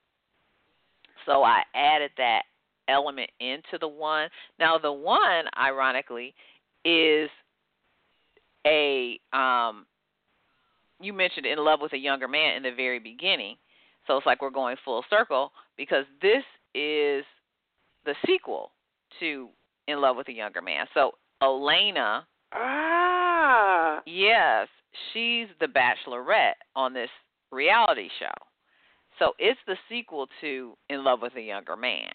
So 1.27 1.43
I 1.43 1.63
added 1.75 2.11
that 2.19 2.43
element 2.89 3.31
into 3.41 3.79
the 3.81 3.89
one. 3.89 4.29
Now 4.59 4.79
the 4.79 4.93
one, 4.93 5.45
ironically, 5.59 6.35
is 6.85 7.31
a 8.67 9.19
um 9.33 9.87
you 11.01 11.13
mentioned 11.13 11.47
in 11.47 11.59
love 11.59 11.81
with 11.81 11.93
a 11.95 11.99
younger 11.99 12.29
man 12.29 12.57
in 12.57 12.63
the 12.63 12.73
very 12.73 12.99
beginning. 12.99 13.57
So 14.07 14.17
it's 14.17 14.27
like 14.27 14.43
we're 14.43 14.51
going 14.51 14.77
full 14.85 15.05
circle 15.09 15.53
because 15.77 16.05
this 16.21 16.43
is 16.75 17.25
the 18.05 18.15
sequel 18.27 18.72
to 19.21 19.49
In 19.89 20.01
Love 20.01 20.17
with 20.17 20.29
a 20.29 20.33
Younger 20.33 20.63
Man. 20.63 20.87
So 20.95 21.13
Elena 21.43 22.27
Ah 22.55 24.03
Yes, 24.07 24.69
she's 25.13 25.49
the 25.61 25.67
bachelorette 25.67 26.55
on 26.75 26.93
this 26.93 27.11
reality 27.51 28.09
show. 28.19 28.33
So 29.19 29.33
it's 29.39 29.61
the 29.67 29.77
sequel 29.89 30.27
to 30.41 30.77
In 30.89 31.05
Love 31.05 31.21
with 31.23 31.37
a 31.37 31.41
Younger 31.41 31.77
Man. 31.77 32.11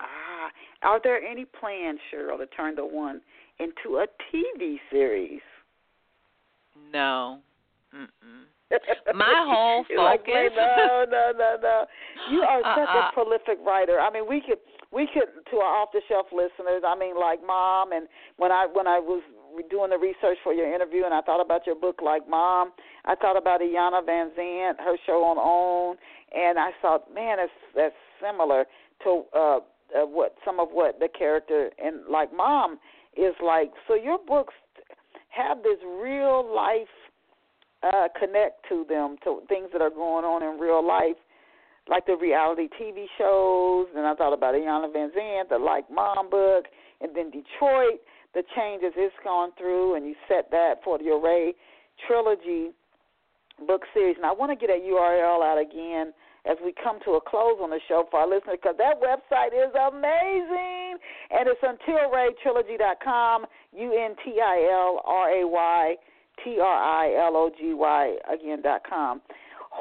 Ah, 0.00 0.50
are 0.82 1.00
there 1.02 1.22
any 1.22 1.44
plans, 1.44 2.00
Cheryl, 2.12 2.38
to 2.38 2.46
turn 2.46 2.74
the 2.74 2.84
one 2.84 3.20
into 3.58 3.98
a 3.98 4.06
TV 4.32 4.78
series? 4.90 5.40
No. 6.92 7.38
Mm-mm. 7.94 8.44
My 9.14 9.44
whole 9.48 9.84
You're 9.88 10.02
like, 10.02 10.20
focus. 10.26 10.52
no, 10.56 11.04
no, 11.10 11.32
no, 11.36 11.56
no. 11.62 11.84
You 12.30 12.40
are 12.42 12.62
such 12.62 12.88
Uh-uh. 12.88 13.10
a 13.10 13.12
prolific 13.12 13.58
writer. 13.64 14.00
I 14.00 14.10
mean, 14.10 14.28
we 14.28 14.40
could, 14.40 14.58
we 14.92 15.08
could, 15.12 15.28
to 15.50 15.56
our 15.58 15.82
off-the-shelf 15.82 16.26
listeners. 16.32 16.82
I 16.86 16.96
mean, 16.98 17.18
like 17.18 17.40
Mom, 17.44 17.92
and 17.92 18.08
when 18.36 18.52
I 18.52 18.66
when 18.72 18.86
I 18.86 18.98
was 18.98 19.22
doing 19.70 19.90
the 19.90 19.98
research 19.98 20.38
for 20.42 20.52
your 20.52 20.72
interview, 20.74 21.04
and 21.04 21.14
I 21.14 21.20
thought 21.20 21.40
about 21.40 21.66
your 21.66 21.76
book, 21.76 22.00
like 22.02 22.28
Mom, 22.28 22.72
I 23.04 23.14
thought 23.14 23.36
about 23.36 23.60
Iyanla 23.60 24.04
Van 24.06 24.30
Vanzant, 24.38 24.78
her 24.80 24.96
show 25.06 25.22
on 25.24 25.38
OWN, 25.38 25.96
and 26.34 26.58
I 26.58 26.70
thought, 26.82 27.12
man, 27.14 27.38
that's 27.38 27.52
that's 27.74 27.94
similar 28.20 28.64
to 29.04 29.22
uh, 29.34 29.38
uh, 29.38 29.60
what 30.06 30.34
some 30.44 30.58
of 30.60 30.68
what 30.70 30.98
the 30.98 31.08
character 31.08 31.70
in 31.78 32.02
like 32.10 32.34
Mom 32.34 32.78
is 33.16 33.34
like. 33.44 33.70
So 33.86 33.94
your 33.94 34.18
books 34.26 34.54
have 35.28 35.62
this 35.62 35.78
real 36.00 36.44
life 36.54 36.88
uh, 37.84 38.08
connect 38.18 38.66
to 38.68 38.84
them, 38.88 39.16
to 39.24 39.40
things 39.48 39.68
that 39.72 39.82
are 39.82 39.90
going 39.90 40.24
on 40.24 40.42
in 40.42 40.58
real 40.60 40.86
life, 40.86 41.16
like 41.88 42.06
the 42.06 42.16
reality 42.16 42.68
TV 42.80 43.04
shows. 43.18 43.86
And 43.94 44.06
I 44.06 44.14
thought 44.14 44.32
about 44.32 44.54
Iyanla 44.54 44.94
Vanzant, 44.94 45.48
the 45.50 45.58
Like 45.58 45.90
Mom 45.90 46.30
book, 46.30 46.64
and 47.00 47.14
then 47.14 47.30
Detroit, 47.30 48.00
the 48.32 48.42
changes 48.56 48.92
it's 48.96 49.14
gone 49.22 49.50
through, 49.58 49.96
and 49.96 50.06
you 50.06 50.14
set 50.28 50.50
that 50.50 50.76
for 50.82 51.00
your 51.00 51.22
Ray 51.22 51.54
trilogy 52.06 52.70
book 53.66 53.82
series. 53.92 54.16
And 54.16 54.26
I 54.26 54.32
want 54.32 54.50
to 54.50 54.56
get 54.56 54.74
a 54.74 54.80
URL 54.80 55.44
out 55.44 55.60
again 55.60 56.12
as 56.48 56.56
we 56.64 56.74
come 56.82 56.98
to 57.04 57.12
a 57.12 57.20
close 57.20 57.56
on 57.60 57.70
the 57.70 57.80
show 57.88 58.04
for 58.10 58.20
our 58.20 58.28
listeners 58.28 58.58
because 58.60 58.76
that 58.78 59.00
website 59.00 59.52
is 59.52 59.72
amazing. 59.76 60.98
And 61.30 61.48
it's 61.48 61.60
untilraytrilogy.com, 61.60 63.46
U 63.76 63.92
N 63.92 64.16
T 64.24 64.40
I 64.40 64.68
L 64.72 65.02
R 65.04 65.42
A 65.42 65.46
Y 65.46 65.96
T 66.42 66.58
R 66.60 66.66
I 66.66 67.14
L 67.26 67.36
O 67.36 67.50
G 67.56 67.74
Y 67.74 68.16
again 68.32 68.62
dot 68.62 68.82
com. 68.88 69.20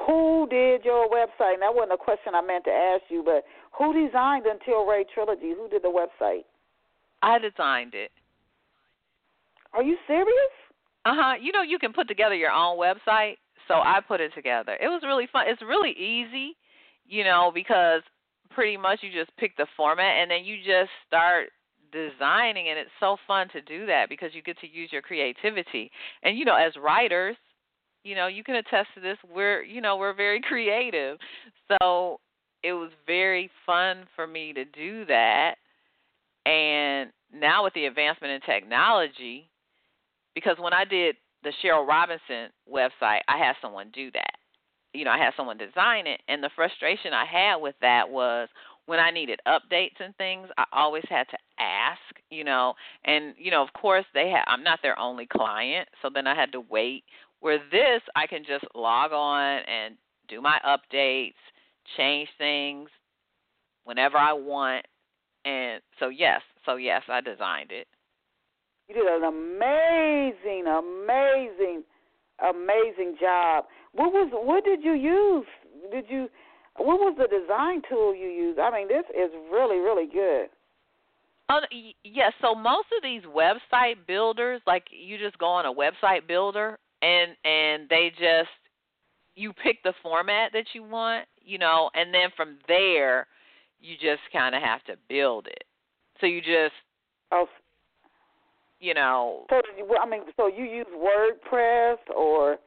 Who 0.06 0.47
did 0.49 0.84
your 0.84 1.08
website? 1.10 1.54
And 1.54 1.62
that 1.62 1.74
wasn't 1.74 1.93
a 1.93 1.97
question 1.97 2.34
I 2.36 2.41
meant 2.41 2.66
to 2.66 2.72
ask 2.72 3.04
you, 3.10 3.24
but 3.24 3.43
who 3.78 3.93
designed 3.93 4.45
Until 4.45 4.86
Ray 4.86 5.06
Trilogy? 5.14 5.54
Who 5.58 5.68
did 5.70 5.84
the 5.84 5.89
website? 5.89 6.45
I 7.22 7.39
designed 7.39 7.93
it. 7.93 8.12
Are 9.74 9.84
you 9.84 9.97
serious? 10.08 10.54
Uh 11.06 11.14
huh. 11.16 11.34
You 11.41 11.51
know, 11.51 11.62
you 11.62 11.80
can 11.80 11.93
put 11.93 12.08
together 12.08 12.36
your 12.36 12.51
own 12.51 12.78
website. 12.78 13.36
So 13.68 13.76
I 13.76 13.99
put 14.06 14.20
it 14.20 14.34
together. 14.36 14.78
It 14.82 14.88
was 14.88 15.01
really 15.04 15.28
fun. 15.32 15.45
It's 15.47 15.62
really 15.62 15.91
easy, 15.91 16.58
you 17.08 17.24
know, 17.24 17.51
because 17.54 18.01
pretty 18.49 18.78
much 18.78 18.99
you 19.01 19.10
just 19.12 19.36
pick 19.38 19.56
the 19.58 19.68
format 19.78 20.18
and 20.22 20.30
then 20.30 20.43
you 20.43 20.58
just 20.58 20.91
start 21.08 21.49
designing 21.93 22.67
and 22.69 22.77
it's 22.77 22.89
so 22.99 23.15
fun 23.25 23.47
to 23.49 23.61
do 23.61 23.85
that 23.85 24.09
because 24.09 24.33
you 24.33 24.41
get 24.41 24.59
to 24.59 24.67
use 24.67 24.91
your 24.91 25.01
creativity. 25.01 25.89
And 26.23 26.37
you 26.37 26.43
know, 26.43 26.55
as 26.55 26.73
writers, 26.75 27.37
you 28.03 28.15
know, 28.15 28.27
you 28.27 28.43
can 28.43 28.55
attest 28.55 28.89
to 28.95 29.01
this. 29.01 29.17
We're, 29.33 29.63
you 29.63 29.79
know, 29.79 29.95
we're 29.95 30.13
very 30.13 30.41
creative. 30.47 31.17
So 31.69 32.19
it 32.63 32.73
was 32.73 32.91
very 33.05 33.49
fun 33.65 34.05
for 34.15 34.27
me 34.27 34.53
to 34.53 34.65
do 34.65 35.05
that. 35.05 35.55
And 36.45 37.11
now 37.33 37.63
with 37.63 37.73
the 37.73 37.85
advancement 37.85 38.33
in 38.33 38.41
technology, 38.41 39.49
because 40.35 40.57
when 40.59 40.73
I 40.73 40.83
did 40.85 41.15
the 41.43 41.53
Cheryl 41.63 41.87
Robinson 41.87 42.49
website, 42.71 43.21
I 43.27 43.37
had 43.37 43.55
someone 43.61 43.91
do 43.93 44.11
that. 44.11 44.33
You 44.93 45.05
know, 45.05 45.11
I 45.11 45.17
had 45.17 45.33
someone 45.35 45.57
design 45.57 46.05
it, 46.05 46.21
and 46.27 46.43
the 46.43 46.51
frustration 46.55 47.13
I 47.13 47.25
had 47.25 47.55
with 47.55 47.75
that 47.81 48.07
was 48.07 48.47
when 48.86 48.99
I 48.99 49.11
needed 49.11 49.39
updates 49.47 49.99
and 49.99 50.15
things, 50.17 50.49
I 50.57 50.65
always 50.73 51.03
had 51.09 51.27
to 51.29 51.38
ask, 51.59 52.01
you 52.29 52.43
know, 52.43 52.73
and 53.05 53.34
you 53.38 53.51
know, 53.51 53.61
of 53.61 53.71
course 53.73 54.05
they 54.13 54.29
have 54.29 54.43
I'm 54.47 54.63
not 54.63 54.79
their 54.81 54.97
only 54.99 55.25
client, 55.25 55.88
so 56.01 56.09
then 56.13 56.27
I 56.27 56.36
had 56.36 56.51
to 56.53 56.61
wait. 56.61 57.03
Where 57.39 57.59
this 57.71 58.01
I 58.15 58.27
can 58.27 58.43
just 58.45 58.65
log 58.75 59.11
on 59.11 59.59
and 59.67 59.95
do 60.27 60.41
my 60.41 60.59
updates, 60.65 61.34
change 61.97 62.29
things 62.38 62.89
whenever 63.84 64.17
I 64.17 64.34
want. 64.34 64.86
And 65.45 65.81
so 65.99 66.09
yes, 66.09 66.41
so 66.65 66.75
yes, 66.75 67.03
I 67.09 67.21
designed 67.21 67.71
it. 67.71 67.88
You 68.88 68.95
did 68.95 69.05
an 69.05 69.23
amazing, 69.23 70.65
amazing, 70.67 71.84
amazing 72.39 73.15
job. 73.19 73.65
What 73.93 74.11
was 74.11 74.29
what 74.34 74.63
did 74.65 74.84
you 74.84 74.93
use? 74.93 75.45
Did 75.91 76.05
you 76.09 76.29
what 76.78 76.99
was 76.99 77.15
the 77.17 77.28
design 77.28 77.82
tool 77.89 78.15
you 78.15 78.28
used? 78.28 78.59
I 78.59 78.71
mean, 78.71 78.88
this 78.88 79.05
is 79.09 79.32
really, 79.51 79.78
really 79.78 80.07
good. 80.07 80.47
Uh, 81.49 81.59
yes. 81.71 81.93
Yeah, 82.03 82.30
so 82.41 82.55
most 82.55 82.88
of 82.95 83.03
these 83.03 83.21
website 83.24 84.07
builders, 84.07 84.61
like 84.65 84.86
you 84.91 85.17
just 85.17 85.38
go 85.38 85.47
on 85.47 85.65
a 85.65 85.74
website 85.74 86.28
builder 86.28 86.80
and 87.01 87.36
and 87.43 87.89
they 87.89 88.11
just 88.11 88.49
you 89.36 89.51
pick 89.51 89.84
the 89.84 89.93
format 90.01 90.51
that 90.53 90.65
you 90.74 90.84
want, 90.84 91.28
you 91.41 91.57
know, 91.57 91.89
and 91.95 92.13
then 92.13 92.30
from 92.36 92.57
there 92.67 93.28
you 93.80 93.95
just 93.95 94.21
kind 94.32 94.55
of 94.55 94.61
have 94.61 94.84
to 94.86 94.93
build 95.09 95.47
it. 95.47 95.65
So 96.21 96.28
you 96.28 96.39
just 96.39 96.74
oh 97.32 97.47
you 98.80 98.93
know. 98.93 99.45
So 99.49 99.61
I 100.01 100.09
mean, 100.09 100.21
so 100.38 100.47
you 100.47 100.63
use 100.63 100.88
WordPress 100.95 101.97
or 102.15 102.57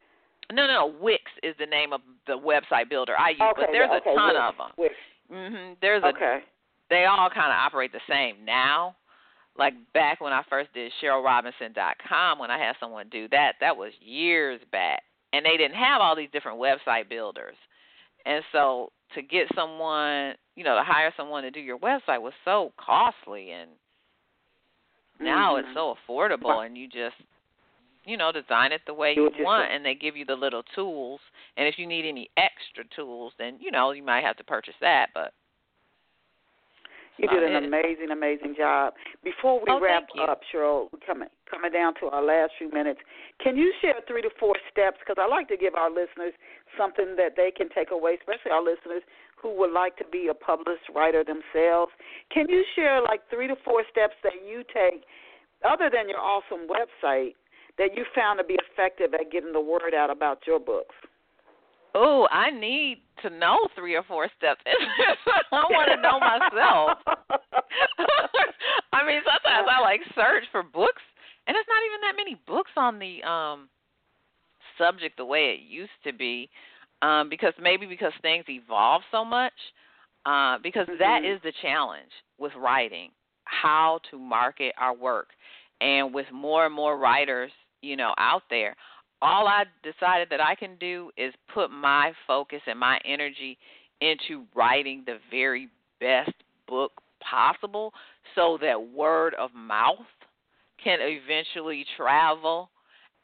no, 0.53 0.67
no, 0.67 0.93
Wix 1.01 1.23
is 1.43 1.55
the 1.59 1.65
name 1.65 1.93
of 1.93 2.01
the 2.25 2.33
website 2.33 2.89
builder 2.89 3.13
I 3.19 3.31
use, 3.31 3.41
okay, 3.41 3.61
but 3.61 3.69
there's 3.71 3.89
okay, 3.89 4.11
a 4.11 4.15
ton 4.15 4.33
Wix, 4.33 4.39
of 4.41 4.57
them. 4.57 4.71
Wix. 4.77 4.95
Mhm. 5.31 5.75
There's 5.81 6.03
a 6.03 6.07
okay. 6.07 6.43
They 6.89 7.05
all 7.05 7.29
kind 7.29 7.51
of 7.51 7.57
operate 7.57 7.91
the 7.91 7.99
same 8.07 8.45
now. 8.45 8.95
Like 9.57 9.73
back 9.93 10.21
when 10.21 10.33
I 10.33 10.43
first 10.49 10.71
did 10.73 10.91
CherylRobinson.com, 11.01 12.39
when 12.39 12.51
I 12.51 12.57
had 12.57 12.75
someone 12.79 13.09
do 13.09 13.27
that, 13.29 13.53
that 13.59 13.75
was 13.75 13.91
years 13.99 14.61
back, 14.71 15.01
and 15.33 15.45
they 15.45 15.57
didn't 15.57 15.75
have 15.75 15.99
all 15.99 16.15
these 16.15 16.29
different 16.31 16.59
website 16.59 17.09
builders. 17.09 17.55
And 18.25 18.43
so 18.51 18.91
to 19.15 19.21
get 19.21 19.47
someone, 19.55 20.35
you 20.55 20.63
know, 20.63 20.75
to 20.75 20.83
hire 20.83 21.13
someone 21.17 21.43
to 21.43 21.51
do 21.51 21.59
your 21.59 21.79
website 21.79 22.21
was 22.21 22.33
so 22.45 22.71
costly, 22.77 23.51
and 23.51 23.71
now 25.19 25.55
mm-hmm. 25.55 25.67
it's 25.67 25.75
so 25.75 25.95
affordable, 26.07 26.65
and 26.65 26.77
you 26.77 26.87
just 26.87 27.15
you 28.07 28.15
know, 28.15 28.31
design 28.31 28.71
it 28.71 28.81
the 28.87 28.93
way 28.93 29.13
you 29.15 29.29
want, 29.39 29.71
and 29.71 29.85
they 29.85 29.93
give 29.93 30.15
you 30.15 30.25
the 30.25 30.33
little 30.35 30.63
tools. 30.73 31.19
And 31.57 31.67
if 31.67 31.75
you 31.77 31.85
need 31.85 32.07
any 32.07 32.29
extra 32.37 32.83
tools, 32.95 33.33
then 33.37 33.57
you 33.59 33.69
know 33.69 33.91
you 33.91 34.03
might 34.03 34.23
have 34.23 34.37
to 34.37 34.43
purchase 34.45 34.75
that. 34.79 35.07
But 35.13 35.33
you 37.17 37.27
did 37.27 37.43
an 37.43 37.65
amazing, 37.65 38.11
amazing 38.11 38.55
job. 38.55 38.93
Before 39.23 39.59
we 39.59 39.65
oh, 39.67 39.81
wrap 39.81 40.07
up, 40.21 40.41
Cheryl, 40.53 40.87
coming 41.05 41.27
coming 41.51 41.71
down 41.71 41.95
to 41.99 42.07
our 42.07 42.23
last 42.23 42.53
few 42.57 42.71
minutes, 42.71 42.99
can 43.43 43.57
you 43.57 43.73
share 43.81 43.95
three 44.07 44.21
to 44.21 44.29
four 44.39 44.55
steps? 44.71 44.97
Because 44.99 45.19
I 45.19 45.27
like 45.27 45.47
to 45.49 45.57
give 45.57 45.75
our 45.75 45.89
listeners 45.89 46.33
something 46.77 47.15
that 47.17 47.35
they 47.35 47.51
can 47.51 47.67
take 47.75 47.91
away, 47.91 48.17
especially 48.21 48.51
our 48.51 48.63
listeners 48.63 49.01
who 49.35 49.51
would 49.57 49.73
like 49.73 49.97
to 49.97 50.05
be 50.11 50.29
a 50.29 50.33
published 50.33 50.87
writer 50.95 51.23
themselves. 51.23 51.91
Can 52.31 52.47
you 52.49 52.63
share 52.75 53.01
like 53.01 53.21
three 53.29 53.47
to 53.47 53.55
four 53.65 53.83
steps 53.91 54.15
that 54.23 54.45
you 54.47 54.63
take, 54.69 55.03
other 55.67 55.89
than 55.91 56.07
your 56.07 56.19
awesome 56.19 56.69
website, 56.69 57.33
that 57.77 57.95
you 57.95 58.05
found 58.15 58.39
to 58.39 58.43
be 58.43 58.57
effective 58.71 59.13
at 59.13 59.31
getting 59.31 59.53
the 59.53 59.61
word 59.61 59.93
out 59.95 60.09
about 60.09 60.39
your 60.47 60.59
books? 60.59 60.95
Oh, 61.95 62.27
I 62.31 62.51
need 62.51 63.01
to 63.23 63.29
know 63.29 63.57
three 63.75 63.95
or 63.95 64.03
four 64.03 64.29
steps. 64.37 64.61
I 65.51 65.63
want 65.69 65.89
to 65.95 66.01
know 66.01 66.19
myself. 66.19 66.99
I 68.93 69.05
mean, 69.05 69.21
sometimes 69.25 69.67
I 69.71 69.81
like 69.81 70.01
search 70.13 70.43
for 70.51 70.61
books, 70.61 71.01
and 71.47 71.55
it's 71.57 71.67
not 71.67 71.81
even 71.85 72.01
that 72.01 72.15
many 72.15 72.35
books 72.45 72.71
on 72.77 72.99
the 72.99 73.23
um 73.27 73.69
subject 74.77 75.17
the 75.17 75.25
way 75.25 75.57
it 75.57 75.61
used 75.67 75.97
to 76.03 76.13
be, 76.13 76.49
um, 77.01 77.29
because 77.29 77.53
maybe 77.59 77.87
because 77.87 78.13
things 78.21 78.45
evolve 78.47 79.01
so 79.11 79.25
much. 79.25 79.53
Uh, 80.25 80.57
because 80.61 80.85
mm-hmm. 80.87 80.99
that 80.99 81.23
is 81.23 81.39
the 81.43 81.53
challenge 81.61 82.11
with 82.37 82.51
writing, 82.57 83.09
how 83.45 83.99
to 84.11 84.19
market 84.19 84.73
our 84.77 84.93
work, 84.93 85.29
and 85.79 86.13
with 86.13 86.25
more 86.33 86.65
and 86.65 86.75
more 86.75 86.97
writers 86.97 87.51
you 87.81 87.95
know, 87.95 88.13
out 88.17 88.43
there. 88.49 88.75
All 89.21 89.47
I 89.47 89.63
decided 89.83 90.29
that 90.29 90.41
I 90.41 90.55
can 90.55 90.75
do 90.79 91.09
is 91.17 91.33
put 91.53 91.71
my 91.71 92.11
focus 92.27 92.61
and 92.67 92.79
my 92.79 92.99
energy 93.03 93.57
into 94.01 94.45
writing 94.55 95.03
the 95.05 95.17
very 95.31 95.69
best 95.99 96.33
book 96.67 96.91
possible 97.19 97.93
so 98.35 98.57
that 98.61 98.91
word 98.93 99.33
of 99.35 99.49
mouth 99.55 99.97
can 100.83 100.99
eventually 101.01 101.85
travel 101.95 102.69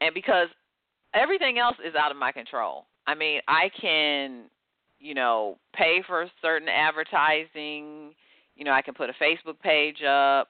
and 0.00 0.12
because 0.12 0.48
everything 1.14 1.58
else 1.58 1.76
is 1.86 1.94
out 1.94 2.10
of 2.10 2.16
my 2.16 2.32
control. 2.32 2.86
I 3.06 3.14
mean, 3.14 3.40
I 3.46 3.70
can, 3.80 4.44
you 4.98 5.14
know, 5.14 5.58
pay 5.74 6.02
for 6.06 6.26
certain 6.42 6.68
advertising, 6.68 8.12
you 8.56 8.64
know, 8.64 8.72
I 8.72 8.82
can 8.82 8.94
put 8.94 9.10
a 9.10 9.14
Facebook 9.14 9.60
page 9.62 10.02
up, 10.02 10.48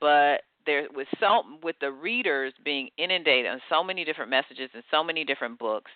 but 0.00 0.42
there 0.66 0.86
with 0.94 1.08
so 1.20 1.42
with 1.62 1.76
the 1.80 1.90
readers 1.90 2.52
being 2.64 2.88
inundated 2.98 3.50
on 3.50 3.60
so 3.68 3.82
many 3.82 4.04
different 4.04 4.30
messages 4.30 4.70
and 4.74 4.82
so 4.90 5.02
many 5.02 5.24
different 5.24 5.58
books 5.58 5.90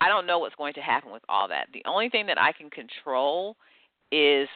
i 0.00 0.08
don't 0.08 0.26
know 0.26 0.38
what's 0.38 0.54
going 0.54 0.74
to 0.74 0.80
happen 0.80 1.12
with 1.12 1.22
all 1.28 1.48
that. 1.48 1.68
The 1.72 1.82
only 1.86 2.08
thing 2.08 2.26
that 2.26 2.40
i 2.40 2.52
can 2.52 2.70
control 2.70 3.56
is 4.12 4.48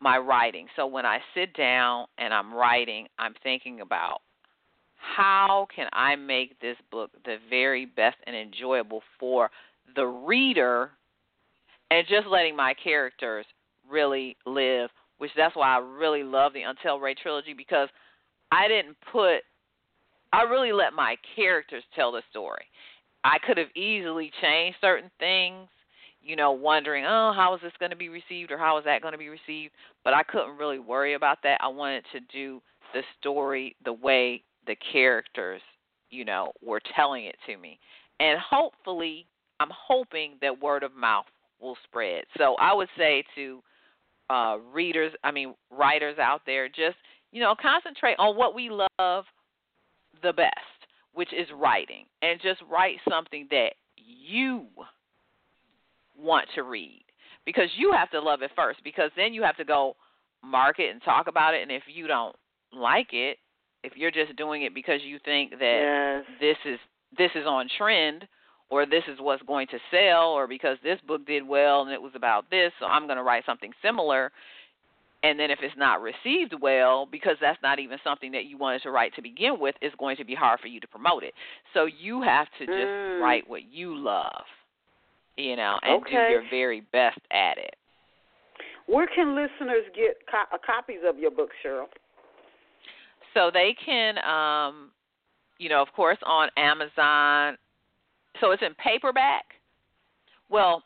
my 0.00 0.18
writing. 0.18 0.66
So 0.76 0.86
when 0.86 1.06
i 1.06 1.18
sit 1.34 1.54
down 1.54 2.06
and 2.18 2.34
i'm 2.34 2.52
writing 2.52 3.06
i'm 3.18 3.34
thinking 3.42 3.80
about 3.80 4.20
how 4.96 5.66
can 5.74 5.88
i 5.92 6.16
make 6.16 6.58
this 6.60 6.76
book 6.90 7.10
the 7.24 7.36
very 7.50 7.86
best 7.86 8.16
and 8.26 8.36
enjoyable 8.36 9.02
for 9.18 9.50
the 9.96 10.06
reader 10.06 10.90
and 11.90 12.06
just 12.08 12.26
letting 12.26 12.56
my 12.56 12.74
characters 12.74 13.44
really 13.88 14.36
live 14.46 14.90
which 15.22 15.30
that's 15.36 15.54
why 15.54 15.76
I 15.76 15.78
really 15.78 16.24
love 16.24 16.52
the 16.52 16.62
Until 16.62 16.98
Ray 16.98 17.14
trilogy 17.14 17.54
because 17.56 17.88
I 18.50 18.66
didn't 18.66 18.96
put 19.12 19.42
I 20.32 20.42
really 20.42 20.72
let 20.72 20.94
my 20.94 21.14
characters 21.36 21.84
tell 21.94 22.10
the 22.10 22.22
story. 22.28 22.64
I 23.22 23.36
could 23.46 23.56
have 23.56 23.68
easily 23.76 24.32
changed 24.42 24.78
certain 24.80 25.12
things, 25.20 25.68
you 26.20 26.34
know, 26.34 26.50
wondering, 26.50 27.04
oh, 27.06 27.32
how 27.36 27.54
is 27.54 27.60
this 27.62 27.72
going 27.78 27.92
to 27.92 27.96
be 27.96 28.08
received 28.08 28.50
or 28.50 28.58
how 28.58 28.78
is 28.78 28.84
that 28.84 29.00
going 29.00 29.12
to 29.12 29.18
be 29.18 29.28
received? 29.28 29.72
But 30.02 30.12
I 30.12 30.24
couldn't 30.24 30.56
really 30.56 30.80
worry 30.80 31.14
about 31.14 31.38
that. 31.44 31.58
I 31.60 31.68
wanted 31.68 32.04
to 32.14 32.20
do 32.32 32.60
the 32.92 33.02
story 33.20 33.76
the 33.84 33.92
way 33.92 34.42
the 34.66 34.74
characters, 34.90 35.60
you 36.10 36.24
know, 36.24 36.50
were 36.60 36.80
telling 36.96 37.26
it 37.26 37.36
to 37.46 37.56
me. 37.56 37.78
And 38.18 38.40
hopefully, 38.40 39.28
I'm 39.60 39.70
hoping 39.70 40.32
that 40.40 40.60
word 40.60 40.82
of 40.82 40.96
mouth 40.96 41.26
will 41.60 41.76
spread. 41.84 42.24
So 42.38 42.56
I 42.58 42.74
would 42.74 42.88
say 42.98 43.22
to 43.36 43.62
uh, 44.32 44.58
readers, 44.72 45.12
I 45.22 45.30
mean 45.30 45.54
writers 45.70 46.18
out 46.18 46.42
there, 46.46 46.68
just 46.68 46.96
you 47.32 47.40
know 47.40 47.54
concentrate 47.60 48.16
on 48.18 48.36
what 48.36 48.54
we 48.54 48.70
love 48.70 49.24
the 50.22 50.32
best, 50.32 50.56
which 51.12 51.32
is 51.32 51.48
writing, 51.54 52.06
and 52.22 52.40
just 52.40 52.60
write 52.70 52.96
something 53.08 53.46
that 53.50 53.72
you 53.96 54.66
want 56.18 56.48
to 56.54 56.62
read. 56.62 57.04
Because 57.44 57.68
you 57.76 57.90
have 57.92 58.08
to 58.12 58.20
love 58.20 58.42
it 58.42 58.52
first 58.54 58.78
because 58.84 59.10
then 59.16 59.34
you 59.34 59.42
have 59.42 59.56
to 59.56 59.64
go 59.64 59.96
market 60.44 60.90
and 60.90 61.02
talk 61.02 61.26
about 61.26 61.54
it. 61.54 61.62
And 61.62 61.72
if 61.72 61.82
you 61.92 62.06
don't 62.06 62.36
like 62.72 63.08
it 63.12 63.38
if 63.82 63.96
you're 63.96 64.10
just 64.10 64.36
doing 64.36 64.62
it 64.62 64.74
because 64.74 65.00
you 65.04 65.18
think 65.24 65.50
that 65.58 66.22
yes. 66.28 66.38
this 66.40 66.72
is 66.72 66.78
this 67.16 67.30
is 67.34 67.46
on 67.46 67.68
trend 67.78 68.26
or 68.72 68.86
this 68.86 69.04
is 69.06 69.18
what's 69.20 69.42
going 69.42 69.66
to 69.66 69.78
sell 69.90 70.30
or 70.30 70.48
because 70.48 70.78
this 70.82 70.98
book 71.06 71.24
did 71.26 71.46
well 71.46 71.82
and 71.82 71.92
it 71.92 72.00
was 72.00 72.12
about 72.16 72.48
this 72.50 72.72
so 72.80 72.86
i'm 72.86 73.06
going 73.06 73.18
to 73.18 73.22
write 73.22 73.44
something 73.44 73.70
similar 73.82 74.32
and 75.22 75.38
then 75.38 75.50
if 75.50 75.58
it's 75.62 75.76
not 75.76 76.00
received 76.00 76.54
well 76.60 77.06
because 77.10 77.36
that's 77.40 77.60
not 77.62 77.78
even 77.78 77.98
something 78.02 78.32
that 78.32 78.46
you 78.46 78.56
wanted 78.56 78.82
to 78.82 78.90
write 78.90 79.14
to 79.14 79.22
begin 79.22 79.60
with 79.60 79.74
it's 79.82 79.94
going 79.96 80.16
to 80.16 80.24
be 80.24 80.34
hard 80.34 80.58
for 80.58 80.66
you 80.68 80.80
to 80.80 80.88
promote 80.88 81.22
it 81.22 81.34
so 81.74 81.86
you 81.86 82.22
have 82.22 82.48
to 82.58 82.66
just 82.66 82.78
mm. 82.78 83.20
write 83.20 83.48
what 83.48 83.62
you 83.70 83.94
love 83.94 84.44
you 85.36 85.54
know 85.54 85.78
and 85.82 86.02
okay. 86.02 86.10
do 86.10 86.32
your 86.32 86.42
very 86.50 86.80
best 86.92 87.20
at 87.30 87.58
it 87.58 87.76
where 88.86 89.06
can 89.06 89.36
listeners 89.36 89.84
get 89.94 90.16
co- 90.30 90.54
uh, 90.54 90.58
copies 90.64 91.00
of 91.06 91.18
your 91.18 91.30
book 91.30 91.50
cheryl 91.64 91.86
so 93.34 93.50
they 93.52 93.76
can 93.84 94.16
um 94.24 94.90
you 95.58 95.68
know 95.68 95.82
of 95.82 95.88
course 95.94 96.18
on 96.24 96.48
amazon 96.56 97.58
so 98.40 98.50
it's 98.50 98.62
in 98.62 98.74
paperback. 98.74 99.44
Well, 100.50 100.82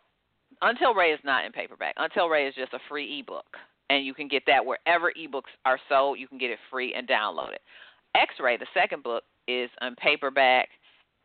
Until 0.63 0.95
Ray 0.95 1.11
is 1.11 1.21
not 1.25 1.45
in 1.45 1.53
paperback. 1.53 1.95
Until 1.97 2.29
Ray 2.29 2.47
is 2.47 2.55
just 2.55 2.73
a 2.73 2.79
free 2.89 3.21
ebook, 3.21 3.47
and 3.91 4.05
you 4.05 4.15
can 4.15 4.29
get 4.29 4.43
that 4.47 4.65
wherever 4.65 5.13
ebooks 5.13 5.53
are 5.65 5.79
sold. 5.89 6.19
You 6.19 6.29
can 6.29 6.39
get 6.39 6.51
it 6.51 6.59
free 6.71 6.95
and 6.95 7.07
download 7.07 7.53
it. 7.53 7.61
X-Ray, 8.15 8.57
the 8.57 8.67
second 8.73 9.03
book, 9.03 9.25
is 9.47 9.71
in 9.83 9.95
paperback 9.97 10.69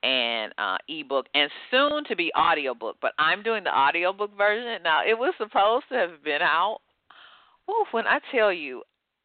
and 0.04 0.54
uh, 0.58 0.78
ebook, 0.90 1.28
and 1.34 1.50
soon 1.70 2.04
to 2.06 2.16
be 2.16 2.32
audiobook. 2.38 2.98
But 3.02 3.14
I'm 3.20 3.44
doing 3.44 3.64
the 3.64 3.76
audiobook 3.76 4.36
version 4.36 4.82
now. 4.84 5.02
It 5.08 5.18
was 5.18 5.34
supposed 5.38 5.86
to 5.90 5.96
have 5.96 6.24
been 6.24 6.42
out 6.42 6.80
Oof, 7.70 7.88
when 7.92 8.08
I 8.08 8.20
tell 8.34 8.52
you, 8.52 8.84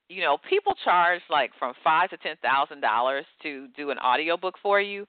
you 0.08 0.22
know, 0.22 0.38
people 0.48 0.74
charge 0.84 1.20
like 1.30 1.50
from 1.58 1.74
five 1.82 2.10
to 2.10 2.16
ten 2.18 2.36
thousand 2.42 2.80
dollars 2.80 3.24
to 3.42 3.68
do 3.76 3.90
an 3.90 3.98
audiobook 3.98 4.54
for 4.62 4.80
you. 4.80 5.06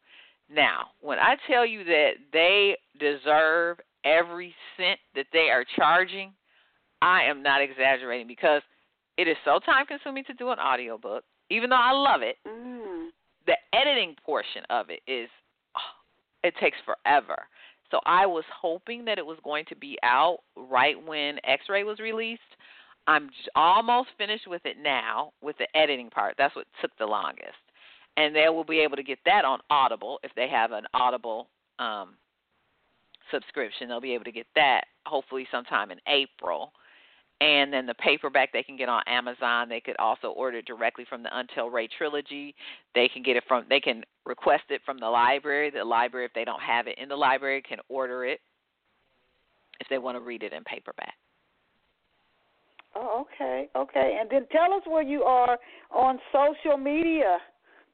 Now, 0.50 0.88
when 1.02 1.20
I 1.20 1.36
tell 1.50 1.66
you 1.66 1.84
that 1.84 2.12
they 2.32 2.78
deserve 3.00 3.80
every 4.06 4.56
cent 4.78 5.00
that 5.16 5.26
they 5.34 5.50
are 5.50 5.66
charging, 5.76 6.32
I 7.02 7.24
am 7.24 7.43
not 7.43 7.62
exaggerating 7.62 8.28
because 8.28 8.62
it 9.18 9.28
is 9.28 9.36
so 9.43 9.60
time 9.60 9.86
consuming 9.86 10.24
to 10.26 10.34
do 10.34 10.50
an 10.50 10.60
audiobook. 10.60 11.24
Even 11.50 11.70
though 11.70 11.76
I 11.76 11.91
love 11.91 12.22
it, 12.22 12.38
mm. 12.48 13.08
the 13.45 13.58
editing 13.74 14.16
portion 14.26 14.64
of 14.70 14.89
it 14.89 15.02
is 15.08 15.30
oh, 15.76 16.48
it 16.48 16.54
takes 16.60 16.78
forever. 16.86 17.48
So 17.91 18.00
I 18.06 18.26
was 18.26 18.43
hoping 18.54 19.06
that 19.06 19.18
it 19.18 19.26
was 19.26 19.38
going 19.43 19.66
to 19.70 19.76
be 19.76 19.98
out 20.04 20.39
right 20.56 20.95
when 21.06 21.39
X-Ray 21.45 21.84
was 21.84 22.00
released. 22.00 22.41
I'm 23.08 23.30
almost 23.56 24.10
finished 24.18 24.48
with 24.48 24.66
it 24.66 24.76
now 24.82 25.32
with 25.41 25.58
the 25.58 25.68
editing 25.78 26.10
part. 26.10 26.36
That's 26.38 26.56
what 26.56 26.68
took 26.82 26.91
the 26.98 27.06
longest. 27.06 27.56
And 28.18 28.36
they 28.36 28.49
will 28.49 28.63
be 28.63 28.80
able 28.80 28.97
to 28.97 29.03
get 29.03 29.20
that 29.26 29.45
on 29.45 29.59
Audible 29.70 30.20
if 30.24 30.32
they 30.36 30.47
have 30.49 30.72
an 30.72 30.86
Audible 30.93 31.47
um 31.80 32.15
subscription. 33.32 33.88
They'll 33.88 34.01
be 34.01 34.13
able 34.13 34.26
to 34.26 34.32
get 34.32 34.47
that 34.55 34.86
hopefully 35.05 35.47
sometime 35.51 35.91
in 35.91 35.99
April 36.07 36.72
and 37.39 37.72
then 37.72 37.86
the 37.86 37.93
paperback 37.95 38.51
they 38.51 38.63
can 38.63 38.78
get 38.78 38.89
on 38.89 39.01
Amazon. 39.05 39.70
They 39.70 39.80
could 39.80 39.95
also 39.97 40.30
order 40.30 40.61
directly 40.61 41.05
from 41.07 41.22
the 41.22 41.38
Until 41.38 41.70
Ray 41.70 41.88
trilogy. 41.88 42.55
They 42.95 43.07
can 43.07 43.22
get 43.22 43.36
it 43.36 43.43
from 43.47 43.65
they 43.70 43.80
can 43.80 44.03
request 44.26 44.63
it 44.70 44.82
from 44.86 44.99
the 44.99 45.07
library. 45.07 45.70
The 45.70 45.84
library, 45.84 46.26
if 46.26 46.34
they 46.34 46.45
don't 46.45 46.61
have 46.61 46.88
it 46.88 46.97
in 46.97 47.09
the 47.09 47.15
library, 47.15 47.61
can 47.61 47.80
order 47.89 48.26
it 48.26 48.39
if 49.80 49.88
they 49.89 49.99
want 49.99 50.18
to 50.18 50.22
read 50.22 50.41
it 50.41 50.53
in 50.53 50.63
paperback. 50.63 51.13
Oh, 52.95 53.28
okay, 53.36 53.70
okay. 53.76 54.18
And 54.20 54.28
then 54.30 54.47
tell 54.51 54.74
us 54.74 54.82
where 54.88 55.03
you 55.03 55.22
are 55.22 55.59
on 55.91 56.18
social 56.32 56.78
media. 56.78 57.38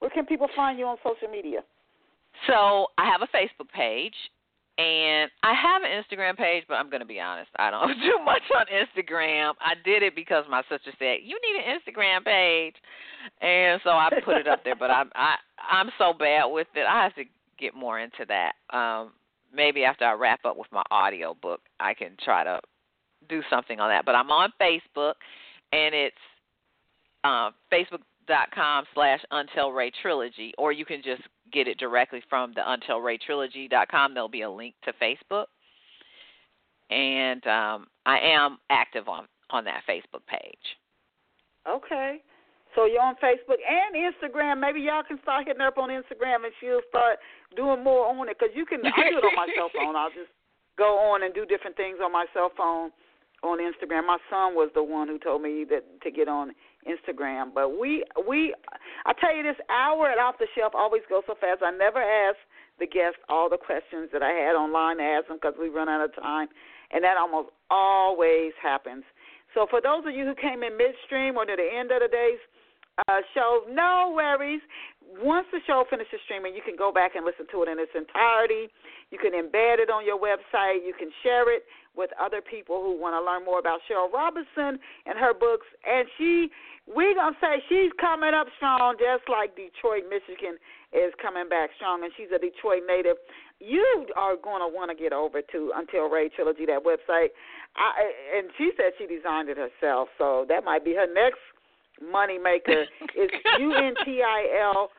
Where 0.04 0.10
can 0.10 0.26
people 0.26 0.50
find 0.54 0.78
you 0.78 0.86
on 0.86 0.98
social 0.98 1.30
media? 1.32 1.62
So 2.46 2.88
I 2.98 3.10
have 3.10 3.22
a 3.22 3.28
Facebook 3.28 3.72
page, 3.74 4.16
and 4.78 5.32
I 5.44 5.54
have 5.54 5.82
an 5.82 6.04
Instagram 6.04 6.36
page, 6.36 6.66
but 6.68 6.74
I'm 6.74 6.90
going 6.90 7.00
to 7.00 7.06
be 7.06 7.22
honest, 7.22 7.50
I 7.56 7.72
don't 7.72 7.88
do 8.02 8.20
much 8.26 8.42
on 8.54 8.66
Instagram. 8.66 9.54
I 9.62 9.76
did 9.86 10.04
it 10.04 10.14
because 10.14 10.44
my 10.50 10.62
sister 10.64 10.92
said 11.00 11.20
you 11.24 11.40
need 11.40 11.64
an 11.64 11.80
Instagram 11.80 12.26
page, 12.26 12.76
and 13.40 13.80
so 13.86 13.92
I 13.92 14.10
put 14.26 14.36
it 14.36 14.46
up 14.46 14.66
there. 14.66 14.76
But 14.76 14.92
I'm 14.92 15.10
I 15.16 15.36
I'm 15.72 15.90
so 15.98 16.12
bad 16.12 16.48
with 16.48 16.68
it. 16.76 16.86
I 16.86 17.02
have 17.02 17.16
to 17.16 17.24
get 17.58 17.74
more 17.74 17.98
into 17.98 18.26
that. 18.28 18.56
Um, 18.78 19.14
maybe 19.56 19.86
after 19.86 20.04
I 20.04 20.16
wrap 20.16 20.44
up 20.44 20.58
with 20.58 20.68
my 20.74 20.84
audio 20.92 21.34
book, 21.42 21.62
I 21.80 21.94
can 21.94 22.18
try 22.22 22.44
to 22.44 22.60
do 23.30 23.42
something 23.50 23.80
on 23.80 23.88
that. 23.88 24.04
But 24.04 24.16
I'm 24.16 24.32
on 24.32 24.52
Facebook, 24.62 25.14
and 25.72 25.96
it's 25.96 26.18
uh, 27.24 27.52
facebook.com 28.30 28.86
slash 28.94 29.20
Until 29.32 29.72
Ray 29.72 29.92
Trilogy, 30.02 30.54
or 30.58 30.72
you 30.72 30.86
can 30.86 31.02
just 31.04 31.22
get 31.52 31.68
it 31.68 31.78
directly 31.78 32.22
from 32.30 32.54
the 32.56 32.62
Until 32.72 33.00
Ray 33.00 33.18
Trilogy 33.18 33.68
dot 33.68 33.90
com. 33.90 34.14
There'll 34.14 34.30
be 34.30 34.42
a 34.42 34.50
link 34.50 34.76
to 34.86 34.94
Facebook, 34.94 35.46
and 36.90 37.46
um, 37.48 37.88
I 38.06 38.20
am 38.20 38.58
active 38.70 39.08
on 39.08 39.28
on 39.50 39.64
that 39.66 39.84
Facebook 39.88 40.26
page. 40.28 40.58
Okay. 41.68 42.22
So 42.76 42.86
you're 42.86 43.04
on 43.04 43.14
Facebook 43.22 43.62
and 43.62 43.94
Instagram. 43.94 44.60
Maybe 44.60 44.82
y'all 44.82 45.04
can 45.08 45.20
start 45.22 45.46
hitting 45.46 45.62
up 45.62 45.78
on 45.78 45.90
Instagram, 45.90 46.44
and 46.44 46.54
she'll 46.60 46.82
start 46.90 47.20
doing 47.56 47.84
more 47.84 48.08
on 48.08 48.28
it. 48.30 48.40
Cause 48.40 48.50
you 48.56 48.66
can, 48.66 48.80
I 48.84 49.12
do 49.12 49.20
it 49.20 49.24
on 49.24 49.36
my 49.36 49.48
cell 49.56 49.70
phone. 49.78 49.96
I'll 49.96 50.10
just 50.10 50.34
go 50.76 50.98
on 50.98 51.22
and 51.22 51.36
do 51.36 51.46
different 51.46 51.78
things 51.78 52.00
on 52.04 52.12
my 52.12 52.26
cell 52.34 52.52
phone 52.58 52.90
on 53.44 53.60
Instagram. 53.60 54.08
My 54.08 54.18
son 54.28 54.56
was 54.56 54.72
the 54.74 54.82
one 54.82 55.08
who 55.08 55.20
told 55.20 55.44
me 55.44 55.66
that 55.70 55.84
to 56.02 56.10
get 56.10 56.28
on 56.28 56.54
Instagram. 56.86 57.54
But 57.54 57.80
we 57.80 58.04
we 58.28 58.54
I 59.06 59.14
tell 59.20 59.36
you 59.36 59.44
this 59.44 59.60
hour 59.70 60.10
at 60.10 60.18
off 60.18 60.36
the 60.40 60.48
shelf 60.56 60.74
always 60.76 61.02
goes 61.10 61.24
so 61.28 61.36
fast. 61.40 61.62
I 61.64 61.72
never 61.72 62.02
ask 62.02 62.38
the 62.80 62.88
guests 62.88 63.20
all 63.30 63.50
the 63.50 63.58
questions 63.58 64.10
that 64.14 64.24
I 64.24 64.32
had 64.32 64.56
online 64.56 64.98
to 64.98 65.04
ask 65.04 65.28
them 65.28 65.38
because 65.38 65.56
we 65.60 65.70
run 65.70 65.90
out 65.90 66.04
of 66.04 66.16
time, 66.16 66.48
and 66.92 67.04
that 67.04 67.18
almost 67.18 67.50
always 67.70 68.54
happens. 68.62 69.04
So 69.54 69.68
for 69.70 69.82
those 69.82 70.04
of 70.06 70.14
you 70.14 70.26
who 70.26 70.34
came 70.34 70.64
in 70.64 70.78
midstream 70.78 71.38
or 71.38 71.46
near 71.46 71.58
the 71.58 71.70
end 71.70 71.94
of 71.94 72.02
the 72.02 72.10
day's 72.10 72.42
uh, 73.06 73.22
show, 73.34 73.66
no 73.70 74.14
worries. 74.16 74.62
Once 75.22 75.46
the 75.54 75.62
show 75.68 75.86
finishes 75.90 76.18
streaming, 76.26 76.58
you 76.58 76.62
can 76.66 76.76
go 76.76 76.92
back 76.92 77.14
and 77.14 77.22
listen 77.22 77.46
to 77.54 77.62
it 77.62 77.70
in 77.70 77.78
its 77.78 77.94
entirety. 77.94 78.66
You 79.14 79.22
can 79.22 79.38
embed 79.38 79.78
it 79.78 79.94
on 79.94 80.06
your 80.06 80.18
website. 80.18 80.82
You 80.82 80.94
can 80.98 81.14
share 81.22 81.54
it 81.54 81.64
with 81.96 82.10
other 82.20 82.42
people 82.42 82.82
who 82.82 83.00
want 83.00 83.14
to 83.14 83.22
learn 83.22 83.46
more 83.46 83.60
about 83.60 83.80
Cheryl 83.90 84.12
Robinson 84.12 84.82
and 85.06 85.18
her 85.18 85.34
books. 85.34 85.68
And 85.86 86.08
she 86.18 86.50
we're 86.88 87.16
going 87.16 87.34
to 87.34 87.40
say 87.40 87.64
she's 87.70 87.92
coming 88.00 88.34
up 88.36 88.48
strong, 88.58 88.96
just 89.00 89.24
like 89.32 89.56
Detroit, 89.56 90.04
Michigan 90.12 90.60
is 90.92 91.16
coming 91.22 91.48
back 91.48 91.72
strong, 91.78 92.04
and 92.04 92.12
she's 92.18 92.28
a 92.36 92.40
Detroit 92.40 92.84
native. 92.86 93.16
You 93.60 94.06
are 94.18 94.36
going 94.36 94.60
to 94.60 94.68
want 94.68 94.92
to 94.92 94.98
get 94.98 95.14
over 95.14 95.42
to 95.42 95.72
Until 95.76 96.12
Ray 96.12 96.28
Trilogy, 96.28 96.66
that 96.68 96.84
website. 96.84 97.32
I, 97.80 98.38
and 98.38 98.52
she 98.58 98.72
said 98.76 98.92
she 99.00 99.08
designed 99.08 99.48
it 99.48 99.58
herself, 99.58 100.10
so 100.18 100.46
that 100.50 100.64
might 100.64 100.84
be 100.84 100.94
her 100.94 101.08
next 101.08 101.40
money 102.04 102.38
maker. 102.38 102.84
it's 103.16 103.34
U 103.60 103.74
N 103.74 103.96
T 104.04 104.22
I 104.22 104.60
L 104.62 104.92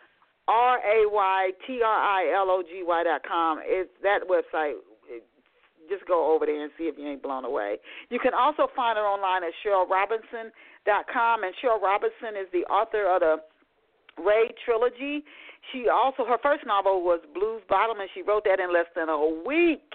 R 0.49 0.79
A 0.79 1.05
Y 1.07 1.51
T 1.67 1.81
R 1.85 2.01
I 2.01 2.33
L 2.35 2.51
O 2.51 2.63
G 2.63 2.83
Y 2.85 3.05
dot 3.05 3.23
com. 3.29 3.61
It's 3.63 3.91
that 4.03 4.21
website 4.27 4.81
just 5.89 6.07
go 6.07 6.35
over 6.35 6.47
there 6.47 6.62
and 6.62 6.72
see 6.78 6.85
if 6.85 6.97
you 6.99 7.07
ain't 7.09 7.22
blown 7.22 7.45
away. 7.45 7.76
You 8.11 8.18
can 8.18 8.35
also 8.35 8.68
find 8.74 8.97
her 8.97 9.05
online 9.05 9.43
at 9.45 9.53
CherylRobinson.com, 9.64 11.45
and 11.45 11.55
Cheryl 11.62 11.80
Robinson 11.80 12.37
is 12.41 12.49
the 12.53 12.64
author 12.70 13.07
of 13.09 13.20
the 13.20 13.37
Ray 14.22 14.51
trilogy. 14.64 15.24
She 15.72 15.89
also 15.89 16.24
her 16.24 16.39
first 16.43 16.66
novel 16.66 17.03
was 17.03 17.20
Blues 17.35 17.62
Bottom, 17.68 18.01
and 18.01 18.09
she 18.14 18.22
wrote 18.22 18.45
that 18.45 18.61
in 18.61 18.72
less 18.72 18.87
than 18.95 19.09
a 19.09 19.43
week. 19.47 19.89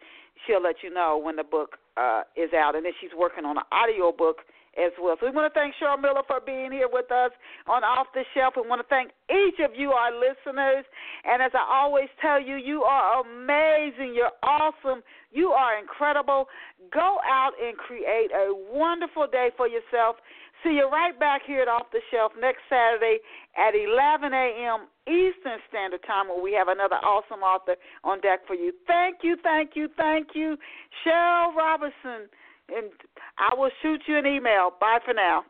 she'll 0.47 0.63
let 0.63 0.77
you 0.83 0.93
know 0.93 1.21
when 1.23 1.37
the 1.37 1.45
book 1.45 1.77
uh 1.97 2.23
is 2.37 2.53
out. 2.53 2.75
And 2.75 2.85
then 2.85 2.93
she's 3.01 3.13
working 3.17 3.45
on 3.45 3.59
an 3.59 3.65
audio 3.71 4.11
book 4.11 4.39
as 4.79 4.93
well. 5.01 5.17
So 5.21 5.27
we 5.27 5.33
want 5.33 5.53
to 5.53 5.59
thank 5.59 5.75
Cheryl 5.77 6.01
Miller 6.01 6.23
for 6.27 6.41
being 6.41 6.73
here 6.73 6.89
with 6.91 7.11
us 7.13 7.31
on 7.67 7.85
Off 7.85 8.07
the 8.15 8.25
Shelf. 8.35 8.55
We 8.57 8.69
want 8.69 8.81
to 8.81 8.89
thank 8.89 9.13
each 9.29 9.61
of 9.61 9.77
you, 9.77 9.93
our 9.93 10.13
listeners. 10.13 10.85
And 11.25 11.43
as 11.43 11.53
I 11.55 11.65
always 11.69 12.09
tell 12.21 12.41
you, 12.41 12.57
you 12.57 12.83
are 12.83 13.21
amazing. 13.21 14.15
You're 14.15 14.35
awesome. 14.43 15.03
You 15.31 15.51
are 15.51 15.79
incredible. 15.79 16.49
Go 16.93 17.19
out 17.25 17.53
and 17.61 17.77
create 17.77 18.31
a 18.33 18.53
wonderful 18.73 19.27
day 19.27 19.51
for 19.57 19.69
yourself. 19.69 20.17
See 20.65 20.79
you 20.79 20.89
right 20.89 21.19
back 21.19 21.43
here 21.45 21.61
at 21.63 21.69
Off 21.69 21.91
the 21.91 22.01
Shelf 22.11 22.33
next 22.41 22.61
Saturday 22.71 23.19
at 23.59 23.75
11 23.75 24.33
a.m. 24.33 24.87
Eastern 25.09 25.59
Standard 25.69 26.01
Time 26.07 26.29
where 26.29 26.41
we 26.41 26.53
have 26.55 26.69
another 26.69 26.97
awesome 27.03 27.43
author 27.43 27.75
on 28.05 28.21
deck 28.21 28.47
for 28.47 28.55
you. 28.55 28.73
Thank 28.87 29.19
you, 29.23 29.37
thank 29.43 29.71
you, 29.75 29.89
thank 29.97 30.29
you, 30.35 30.57
Cheryl 31.03 31.53
Robinson 31.57 32.31
and 32.77 32.91
I 33.39 33.55
will 33.55 33.71
shoot 33.83 34.01
you 34.07 34.19
an 34.19 34.27
email. 34.27 34.71
Bye 34.81 34.99
for 35.05 35.15
now. 35.15 35.45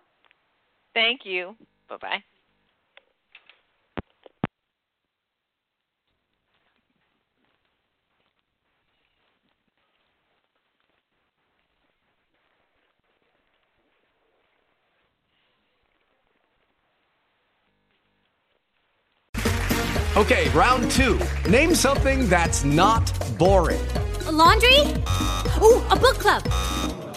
Thank 0.95 1.21
you. 1.25 1.57
Bye 1.89 1.97
bye. 2.01 2.23
Okay, 20.15 20.51
round 20.51 20.91
two. 20.91 21.19
Name 21.49 21.75
something 21.75 22.29
that's 22.29 22.65
not 22.65 23.11
boring. 23.39 23.81
A 24.27 24.31
laundry? 24.31 24.83
Ooh, 25.63 25.83
a 25.91 25.97
book 25.97 26.19
club. 26.19 27.02